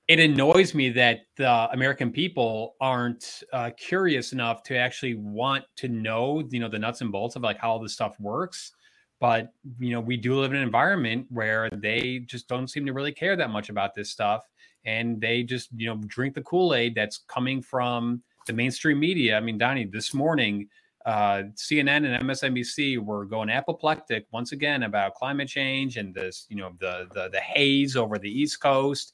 it 0.07 0.19
annoys 0.19 0.73
me 0.73 0.89
that 0.89 1.21
the 1.37 1.69
American 1.71 2.11
people 2.11 2.75
aren't 2.81 3.43
uh, 3.53 3.71
curious 3.77 4.33
enough 4.33 4.61
to 4.63 4.75
actually 4.75 5.15
want 5.15 5.63
to 5.77 5.87
know, 5.87 6.43
you 6.51 6.59
know, 6.59 6.67
the 6.67 6.77
nuts 6.77 7.01
and 7.01 7.11
bolts 7.11 7.35
of 7.35 7.41
like 7.41 7.57
how 7.57 7.77
this 7.77 7.93
stuff 7.93 8.19
works. 8.19 8.73
But 9.19 9.53
you 9.79 9.91
know, 9.91 10.01
we 10.01 10.17
do 10.17 10.37
live 10.37 10.51
in 10.51 10.57
an 10.57 10.63
environment 10.63 11.27
where 11.29 11.69
they 11.69 12.19
just 12.25 12.49
don't 12.49 12.67
seem 12.67 12.85
to 12.85 12.93
really 12.93 13.13
care 13.13 13.37
that 13.37 13.49
much 13.49 13.69
about 13.69 13.95
this 13.95 14.09
stuff, 14.09 14.43
and 14.85 15.21
they 15.21 15.43
just 15.43 15.69
you 15.75 15.87
know 15.87 16.01
drink 16.07 16.35
the 16.35 16.41
Kool 16.41 16.73
Aid 16.73 16.95
that's 16.95 17.19
coming 17.29 17.61
from 17.61 18.21
the 18.45 18.53
mainstream 18.53 18.99
media. 18.99 19.37
I 19.37 19.39
mean, 19.39 19.57
Donnie, 19.57 19.85
this 19.85 20.13
morning, 20.13 20.67
uh, 21.05 21.43
CNN 21.55 22.05
and 22.05 22.23
MSNBC 22.23 22.97
were 22.99 23.25
going 23.25 23.49
apoplectic 23.49 24.25
once 24.31 24.53
again 24.53 24.83
about 24.83 25.15
climate 25.15 25.49
change 25.49 25.97
and 25.97 26.13
this, 26.13 26.45
you 26.49 26.55
know, 26.55 26.71
the 26.79 27.07
the 27.13 27.29
the 27.29 27.39
haze 27.39 27.95
over 27.97 28.17
the 28.17 28.29
East 28.29 28.61
Coast. 28.61 29.13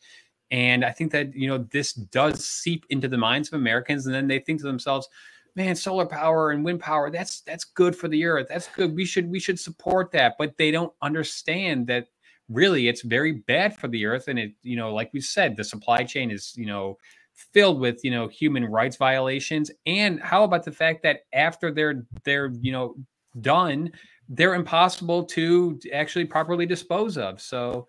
And 0.52 0.84
I 0.84 0.92
think 0.92 1.12
that 1.12 1.36
you 1.36 1.48
know 1.48 1.60
this 1.72 1.94
does 1.94 2.46
seep 2.46 2.86
into 2.90 3.08
the 3.08 3.18
minds 3.18 3.50
of 3.50 3.56
Americans, 3.56 4.06
and 4.06 4.14
then 4.14 4.28
they 4.28 4.40
think 4.40 4.60
to 4.62 4.68
themselves, 4.68 5.08
"Man, 5.56 5.76
solar 5.76 6.06
power 6.06 6.52
and 6.52 6.64
wind 6.64 6.80
power 6.80 7.10
that's 7.12 7.42
that's 7.42 7.66
good 7.66 7.96
for 7.96 8.08
the 8.08 8.26
earth. 8.26 8.48
That's 8.50 8.68
good. 8.68 8.96
We 8.96 9.06
should 9.06 9.30
we 9.30 9.40
should 9.40 9.60
support 9.60 10.12
that." 10.12 10.36
But 10.38 10.58
they 10.58 10.72
don't 10.72 10.94
understand 11.02 11.88
that 11.88 12.08
really 12.50 12.88
it's 12.88 13.04
very 13.04 13.32
bad 13.34 13.76
for 13.78 13.88
the 13.88 14.06
earth, 14.06 14.28
and 14.28 14.40
it 14.40 14.54
you 14.64 14.76
know, 14.76 14.94
like 14.94 15.12
we 15.14 15.22
said, 15.22 15.56
the 15.56 15.64
supply 15.64 16.04
chain 16.04 16.32
is 16.32 16.54
you 16.56 16.66
know 16.66 16.98
filled 17.54 17.80
with 17.80 18.04
you 18.04 18.12
know 18.12 18.28
human 18.28 18.66
rights 18.66 18.98
violations. 18.98 19.72
And 19.86 20.22
how 20.22 20.44
about 20.44 20.64
the 20.64 20.72
fact 20.72 21.04
that 21.04 21.22
after 21.34 21.72
they're 21.72 22.06
they're 22.24 22.52
you 22.62 22.72
know 22.72 22.96
done, 23.42 23.92
they're 24.30 24.56
impossible 24.56 25.24
to 25.26 25.80
actually 25.94 26.26
properly 26.26 26.66
dispose 26.66 27.18
of. 27.18 27.42
So 27.42 27.88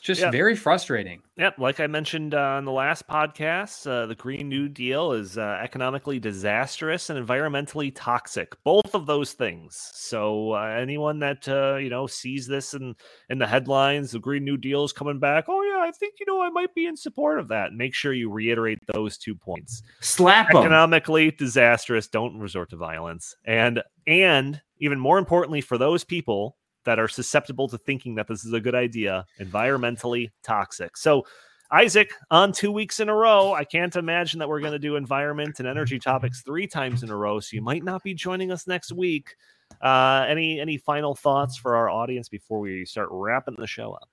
just 0.00 0.20
Yeah. 0.20 0.30
very 0.30 0.54
frustrating. 0.56 1.22
Yep, 1.36 1.58
like 1.58 1.80
I 1.80 1.86
mentioned 1.86 2.32
uh, 2.34 2.38
on 2.40 2.64
the 2.64 2.72
last 2.72 3.06
podcast, 3.08 3.86
uh, 3.86 4.06
the 4.06 4.14
Green 4.14 4.48
New 4.48 4.68
Deal 4.68 5.12
is 5.12 5.36
uh, 5.36 5.58
economically 5.62 6.18
disastrous 6.18 7.10
and 7.10 7.24
environmentally 7.26 7.92
toxic. 7.94 8.54
Both 8.64 8.94
of 8.94 9.06
those 9.06 9.32
things. 9.34 9.90
So 9.92 10.52
uh, 10.52 10.62
anyone 10.80 11.18
that 11.18 11.46
uh, 11.48 11.76
you 11.76 11.90
know 11.90 12.06
sees 12.06 12.46
this 12.46 12.72
in 12.74 12.94
in 13.28 13.38
the 13.38 13.46
headlines, 13.46 14.12
the 14.12 14.18
Green 14.18 14.44
New 14.44 14.56
Deal 14.56 14.84
is 14.84 14.92
coming 14.92 15.18
back. 15.18 15.44
Oh 15.48 15.62
yeah, 15.62 15.82
I 15.86 15.90
think 15.90 16.14
you 16.20 16.26
know 16.26 16.40
I 16.40 16.48
might 16.50 16.74
be 16.74 16.86
in 16.86 16.96
support 16.96 17.38
of 17.38 17.48
that. 17.48 17.72
Make 17.74 17.94
sure 17.94 18.12
you 18.14 18.30
reiterate 18.30 18.78
those 18.86 19.18
two 19.18 19.34
points. 19.34 19.82
slap 20.00 20.48
them 20.48 20.58
Economically 20.62 21.32
disastrous. 21.32 22.08
Don't 22.08 22.38
resort 22.38 22.70
to 22.70 22.76
violence. 22.76 23.34
And 23.44 23.82
and 24.06 24.60
even 24.78 24.98
more 24.98 25.18
importantly, 25.18 25.60
for 25.60 25.76
those 25.78 26.04
people 26.04 26.56
that 26.86 26.98
are 26.98 27.08
susceptible 27.08 27.68
to 27.68 27.76
thinking 27.78 28.14
that 28.14 28.26
this 28.26 28.44
is 28.44 28.52
a 28.52 28.60
good 28.60 28.74
idea, 28.74 29.26
environmentally 29.38 30.30
toxic. 30.42 30.96
So, 30.96 31.26
Isaac, 31.70 32.12
on 32.30 32.52
two 32.52 32.72
weeks 32.72 33.00
in 33.00 33.08
a 33.08 33.14
row, 33.14 33.52
I 33.52 33.64
can't 33.64 33.94
imagine 33.96 34.38
that 34.38 34.48
we're 34.48 34.60
going 34.60 34.72
to 34.72 34.78
do 34.78 34.96
environment 34.96 35.58
and 35.58 35.68
energy 35.68 35.98
topics 35.98 36.42
three 36.42 36.66
times 36.66 37.02
in 37.02 37.10
a 37.10 37.16
row. 37.16 37.40
So, 37.40 37.54
you 37.54 37.62
might 37.62 37.84
not 37.84 38.02
be 38.02 38.14
joining 38.14 38.50
us 38.50 38.66
next 38.66 38.92
week. 38.92 39.36
Uh, 39.82 40.24
any 40.28 40.60
any 40.60 40.78
final 40.78 41.14
thoughts 41.14 41.56
for 41.56 41.76
our 41.76 41.90
audience 41.90 42.28
before 42.28 42.60
we 42.60 42.84
start 42.86 43.08
wrapping 43.10 43.56
the 43.58 43.66
show 43.66 43.92
up? 43.92 44.08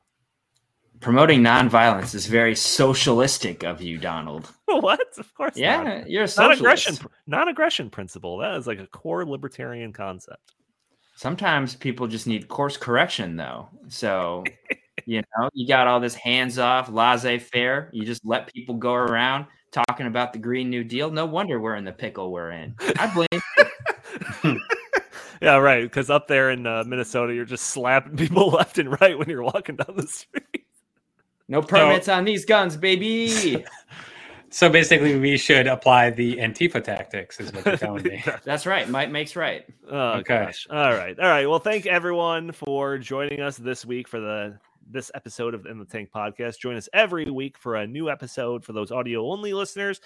Promoting 1.00 1.42
nonviolence 1.42 2.16
is 2.16 2.28
very 2.28 2.56
socialistic 2.56 3.64
of 3.64 3.82
you, 3.82 3.98
Donald. 3.98 4.50
what? 4.66 5.00
Of 5.18 5.34
course, 5.36 5.58
Yeah, 5.58 5.84
not. 5.84 6.10
you're 6.10 6.24
a 6.24 6.30
non-aggression 6.38 6.98
non-aggression 7.28 7.90
principle. 7.90 8.38
That 8.38 8.56
is 8.56 8.68
like 8.68 8.80
a 8.80 8.88
core 8.88 9.26
libertarian 9.26 9.94
concept. 9.94 10.54
Sometimes 11.16 11.76
people 11.76 12.08
just 12.08 12.28
need 12.28 12.48
course 12.48 12.78
correction, 12.78 13.36
though. 13.36 13.70
So, 13.88 14.44
you 15.06 15.22
know, 15.22 15.50
you 15.54 15.68
got 15.68 15.88
all 15.88 16.00
this 16.00 16.16
hands 16.16 16.60
off, 16.60 16.90
laissez 16.90 17.40
faire. 17.40 17.90
You 17.94 18.06
just 18.06 18.26
let 18.26 18.52
people 18.54 18.76
go 18.76 18.94
around 18.94 19.46
talking 19.72 20.08
about 20.08 20.34
the 20.34 20.40
Green 20.40 20.70
New 20.70 20.84
Deal. 20.84 21.12
No 21.12 21.26
wonder 21.26 21.60
we're 21.60 21.76
in 21.76 21.86
the 21.86 21.92
pickle 21.92 22.32
we're 22.32 22.52
in. 22.52 22.76
I 22.98 23.14
blame. 23.14 24.58
Yeah, 25.44 25.58
right. 25.58 25.84
Because 25.84 26.10
up 26.10 26.30
there 26.30 26.52
in 26.52 26.66
uh, 26.66 26.86
Minnesota, 26.88 27.36
you're 27.36 27.44
just 27.44 27.66
slapping 27.66 28.16
people 28.18 28.48
left 28.48 28.80
and 28.80 28.98
right 29.02 29.20
when 29.20 29.30
you're 29.30 29.44
walking 29.44 29.76
down 29.76 29.98
the 29.98 30.08
street. 30.08 30.66
No 31.50 31.62
permits 31.62 32.08
on 32.08 32.24
these 32.24 32.46
guns, 32.46 32.78
baby. 32.78 33.66
So 34.54 34.70
basically, 34.70 35.18
we 35.18 35.36
should 35.36 35.66
apply 35.66 36.12
the 36.12 36.38
Antifa 36.38 36.84
tactics, 36.84 37.40
is 37.40 37.52
what 37.52 37.66
you're 37.66 37.76
telling 37.76 38.04
me. 38.04 38.24
That's 38.44 38.68
right. 38.68 38.88
Might 38.88 39.12
makes 39.12 39.36
right. 39.36 39.66
Oh 39.90 40.12
Okay. 40.20 40.46
gosh. 40.46 40.68
All 40.70 40.92
right. 40.94 41.18
All 41.20 41.28
right. 41.28 41.50
Well, 41.50 41.58
thank 41.58 41.88
everyone 41.88 42.52
for 42.52 43.00
joining 43.00 43.42
us 43.42 43.58
this 43.58 43.84
week 43.84 44.08
for 44.08 44.20
the 44.20 44.60
this 44.88 45.10
episode 45.16 45.56
of 45.56 45.66
In 45.66 45.80
the 45.80 45.86
Tank 45.86 46.12
podcast. 46.14 46.60
Join 46.60 46.76
us 46.76 46.88
every 46.94 47.32
week 47.32 47.58
for 47.58 47.78
a 47.78 47.88
new 47.88 48.12
episode 48.12 48.64
for 48.64 48.74
those 48.74 48.92
audio 48.92 49.28
only 49.32 49.54
listeners 49.54 50.00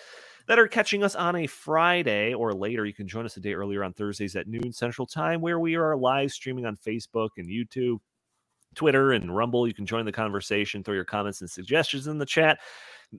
that 0.47 0.59
are 0.59 0.67
catching 0.69 1.03
us 1.03 1.13
on 1.15 1.35
a 1.35 1.47
Friday 1.47 2.33
or 2.33 2.53
later. 2.53 2.85
You 2.85 2.93
can 2.93 3.07
join 3.07 3.25
us 3.25 3.35
a 3.35 3.41
day 3.41 3.53
earlier 3.53 3.83
on 3.83 3.91
Thursdays 3.91 4.37
at 4.37 4.47
noon 4.47 4.71
Central 4.71 5.05
Time, 5.05 5.41
where 5.41 5.59
we 5.59 5.75
are 5.75 5.97
live 5.97 6.31
streaming 6.31 6.65
on 6.65 6.77
Facebook 6.77 7.31
and 7.37 7.49
YouTube, 7.49 7.97
Twitter, 8.75 9.11
and 9.11 9.35
Rumble. 9.35 9.67
You 9.67 9.73
can 9.73 9.85
join 9.85 10.05
the 10.05 10.11
conversation, 10.13 10.85
throw 10.85 10.93
your 10.93 11.03
comments 11.03 11.41
and 11.41 11.49
suggestions 11.49 12.07
in 12.07 12.17
the 12.17 12.25
chat 12.25 12.59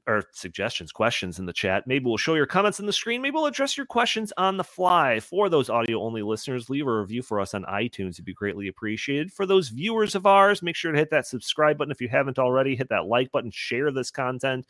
or 0.07 0.23
suggestions, 0.33 0.93
questions 0.93 1.39
in 1.39 1.47
the 1.47 1.53
chat. 1.53 1.87
Maybe 1.87 2.05
we'll 2.05 2.17
show 2.17 2.35
your 2.35 2.47
comments 2.47 2.79
on 2.81 2.87
the 2.87 2.93
screen. 2.93 3.23
Maybe 3.23 3.35
we'll 3.35 3.47
address 3.47 3.77
your 3.77 3.87
questions 3.87 4.33
on 4.37 4.57
the 4.57 4.65
fly. 4.65 5.21
For 5.21 5.49
those 5.49 5.71
audio 5.71 6.03
only 6.03 6.23
listeners, 6.23 6.69
leave 6.69 6.87
a 6.87 7.01
review 7.01 7.23
for 7.23 7.41
us 7.41 7.55
on 7.55 7.65
iTunes. 7.65 8.11
It'd 8.11 8.25
be 8.25 8.35
greatly 8.35 8.69
appreciated. 8.69 9.33
For 9.33 9.47
those 9.47 9.71
viewers 9.71 10.15
of 10.15 10.27
ours, 10.27 10.63
make 10.63 10.77
sure 10.77 10.93
to 10.93 10.99
hit 10.99 11.11
that 11.11 11.27
subscribe 11.27 11.79
button 11.79 11.93
if 11.93 12.01
you 12.01 12.09
haven't 12.09 12.39
already. 12.39 12.77
Hit 12.77 12.91
that 12.91 13.07
like 13.07 13.33
button, 13.33 13.51
share 13.53 13.91
this 13.91 14.11
content, 14.11 14.67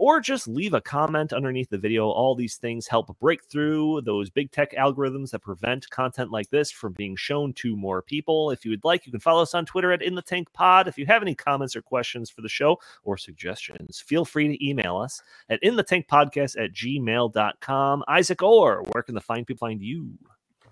or 0.00 0.18
just 0.18 0.48
leave 0.48 0.72
a 0.72 0.80
comment 0.80 1.30
underneath 1.30 1.68
the 1.68 1.76
video. 1.76 2.08
All 2.08 2.34
these 2.34 2.56
things 2.56 2.86
help 2.86 3.14
break 3.18 3.44
through 3.44 4.00
those 4.00 4.30
big 4.30 4.50
tech 4.50 4.74
algorithms 4.74 5.30
that 5.30 5.40
prevent 5.40 5.90
content 5.90 6.30
like 6.30 6.48
this 6.48 6.70
from 6.70 6.94
being 6.94 7.14
shown 7.16 7.52
to 7.54 7.76
more 7.76 8.00
people. 8.00 8.50
If 8.50 8.64
you 8.64 8.70
would 8.70 8.82
like, 8.82 9.04
you 9.04 9.12
can 9.12 9.20
follow 9.20 9.42
us 9.42 9.52
on 9.52 9.66
Twitter 9.66 9.92
at 9.92 10.00
In 10.00 10.14
the 10.14 10.22
Tank 10.22 10.50
Pod. 10.54 10.88
If 10.88 10.96
you 10.96 11.04
have 11.04 11.20
any 11.20 11.34
comments 11.34 11.76
or 11.76 11.82
questions 11.82 12.30
for 12.30 12.40
the 12.40 12.48
show 12.48 12.78
or 13.04 13.18
suggestions, 13.18 14.00
feel 14.00 14.24
free 14.24 14.48
to 14.48 14.66
email 14.66 14.96
us 14.96 15.20
at 15.50 15.62
inthetankpodcast 15.62 16.58
at 16.58 16.72
gmail.com. 16.72 18.04
Isaac 18.08 18.42
Orr, 18.42 18.82
where 18.92 19.02
can 19.02 19.14
the 19.14 19.20
fine 19.20 19.44
people 19.44 19.66
find 19.66 19.82
you? 19.82 20.12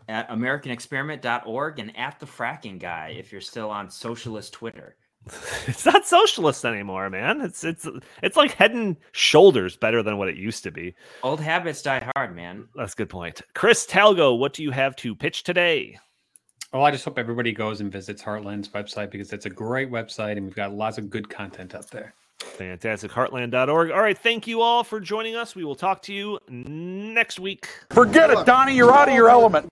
At 0.08 0.30
AmericanExperiment.org 0.30 1.78
and 1.78 1.94
at 1.98 2.18
the 2.18 2.24
fracking 2.24 2.78
guy 2.78 3.14
if 3.18 3.30
you're 3.30 3.42
still 3.42 3.68
on 3.68 3.90
socialist 3.90 4.54
Twitter. 4.54 4.96
It's 5.66 5.84
not 5.84 6.06
socialist 6.06 6.64
anymore, 6.64 7.10
man. 7.10 7.40
It's 7.40 7.64
it's 7.64 7.86
it's 8.22 8.36
like 8.36 8.52
head 8.52 8.72
and 8.72 8.96
shoulders 9.12 9.76
better 9.76 10.02
than 10.02 10.18
what 10.18 10.28
it 10.28 10.36
used 10.36 10.62
to 10.64 10.70
be. 10.70 10.94
Old 11.22 11.40
habits 11.40 11.82
die 11.82 12.10
hard, 12.14 12.34
man. 12.34 12.68
That's 12.74 12.94
a 12.94 12.96
good 12.96 13.10
point. 13.10 13.42
Chris 13.54 13.86
Talgo, 13.86 14.38
what 14.38 14.54
do 14.54 14.62
you 14.62 14.70
have 14.70 14.96
to 14.96 15.14
pitch 15.14 15.42
today? 15.42 15.98
Well, 16.72 16.84
I 16.84 16.90
just 16.90 17.04
hope 17.04 17.18
everybody 17.18 17.52
goes 17.52 17.80
and 17.80 17.90
visits 17.90 18.22
Heartland's 18.22 18.68
website 18.68 19.10
because 19.10 19.32
it's 19.32 19.46
a 19.46 19.50
great 19.50 19.90
website 19.90 20.32
and 20.32 20.44
we've 20.44 20.54
got 20.54 20.74
lots 20.74 20.98
of 20.98 21.08
good 21.08 21.28
content 21.28 21.74
up 21.74 21.88
there. 21.90 22.14
Fantastic. 22.40 23.10
Heartland.org. 23.10 23.90
All 23.90 24.00
right. 24.00 24.16
Thank 24.16 24.46
you 24.46 24.60
all 24.60 24.84
for 24.84 25.00
joining 25.00 25.34
us. 25.34 25.54
We 25.54 25.64
will 25.64 25.74
talk 25.74 26.02
to 26.02 26.12
you 26.12 26.38
next 26.48 27.40
week. 27.40 27.68
Forget 27.90 28.30
it, 28.30 28.44
Donnie. 28.46 28.74
You're 28.74 28.92
out 28.92 29.08
of 29.08 29.14
your 29.14 29.28
element. 29.28 29.68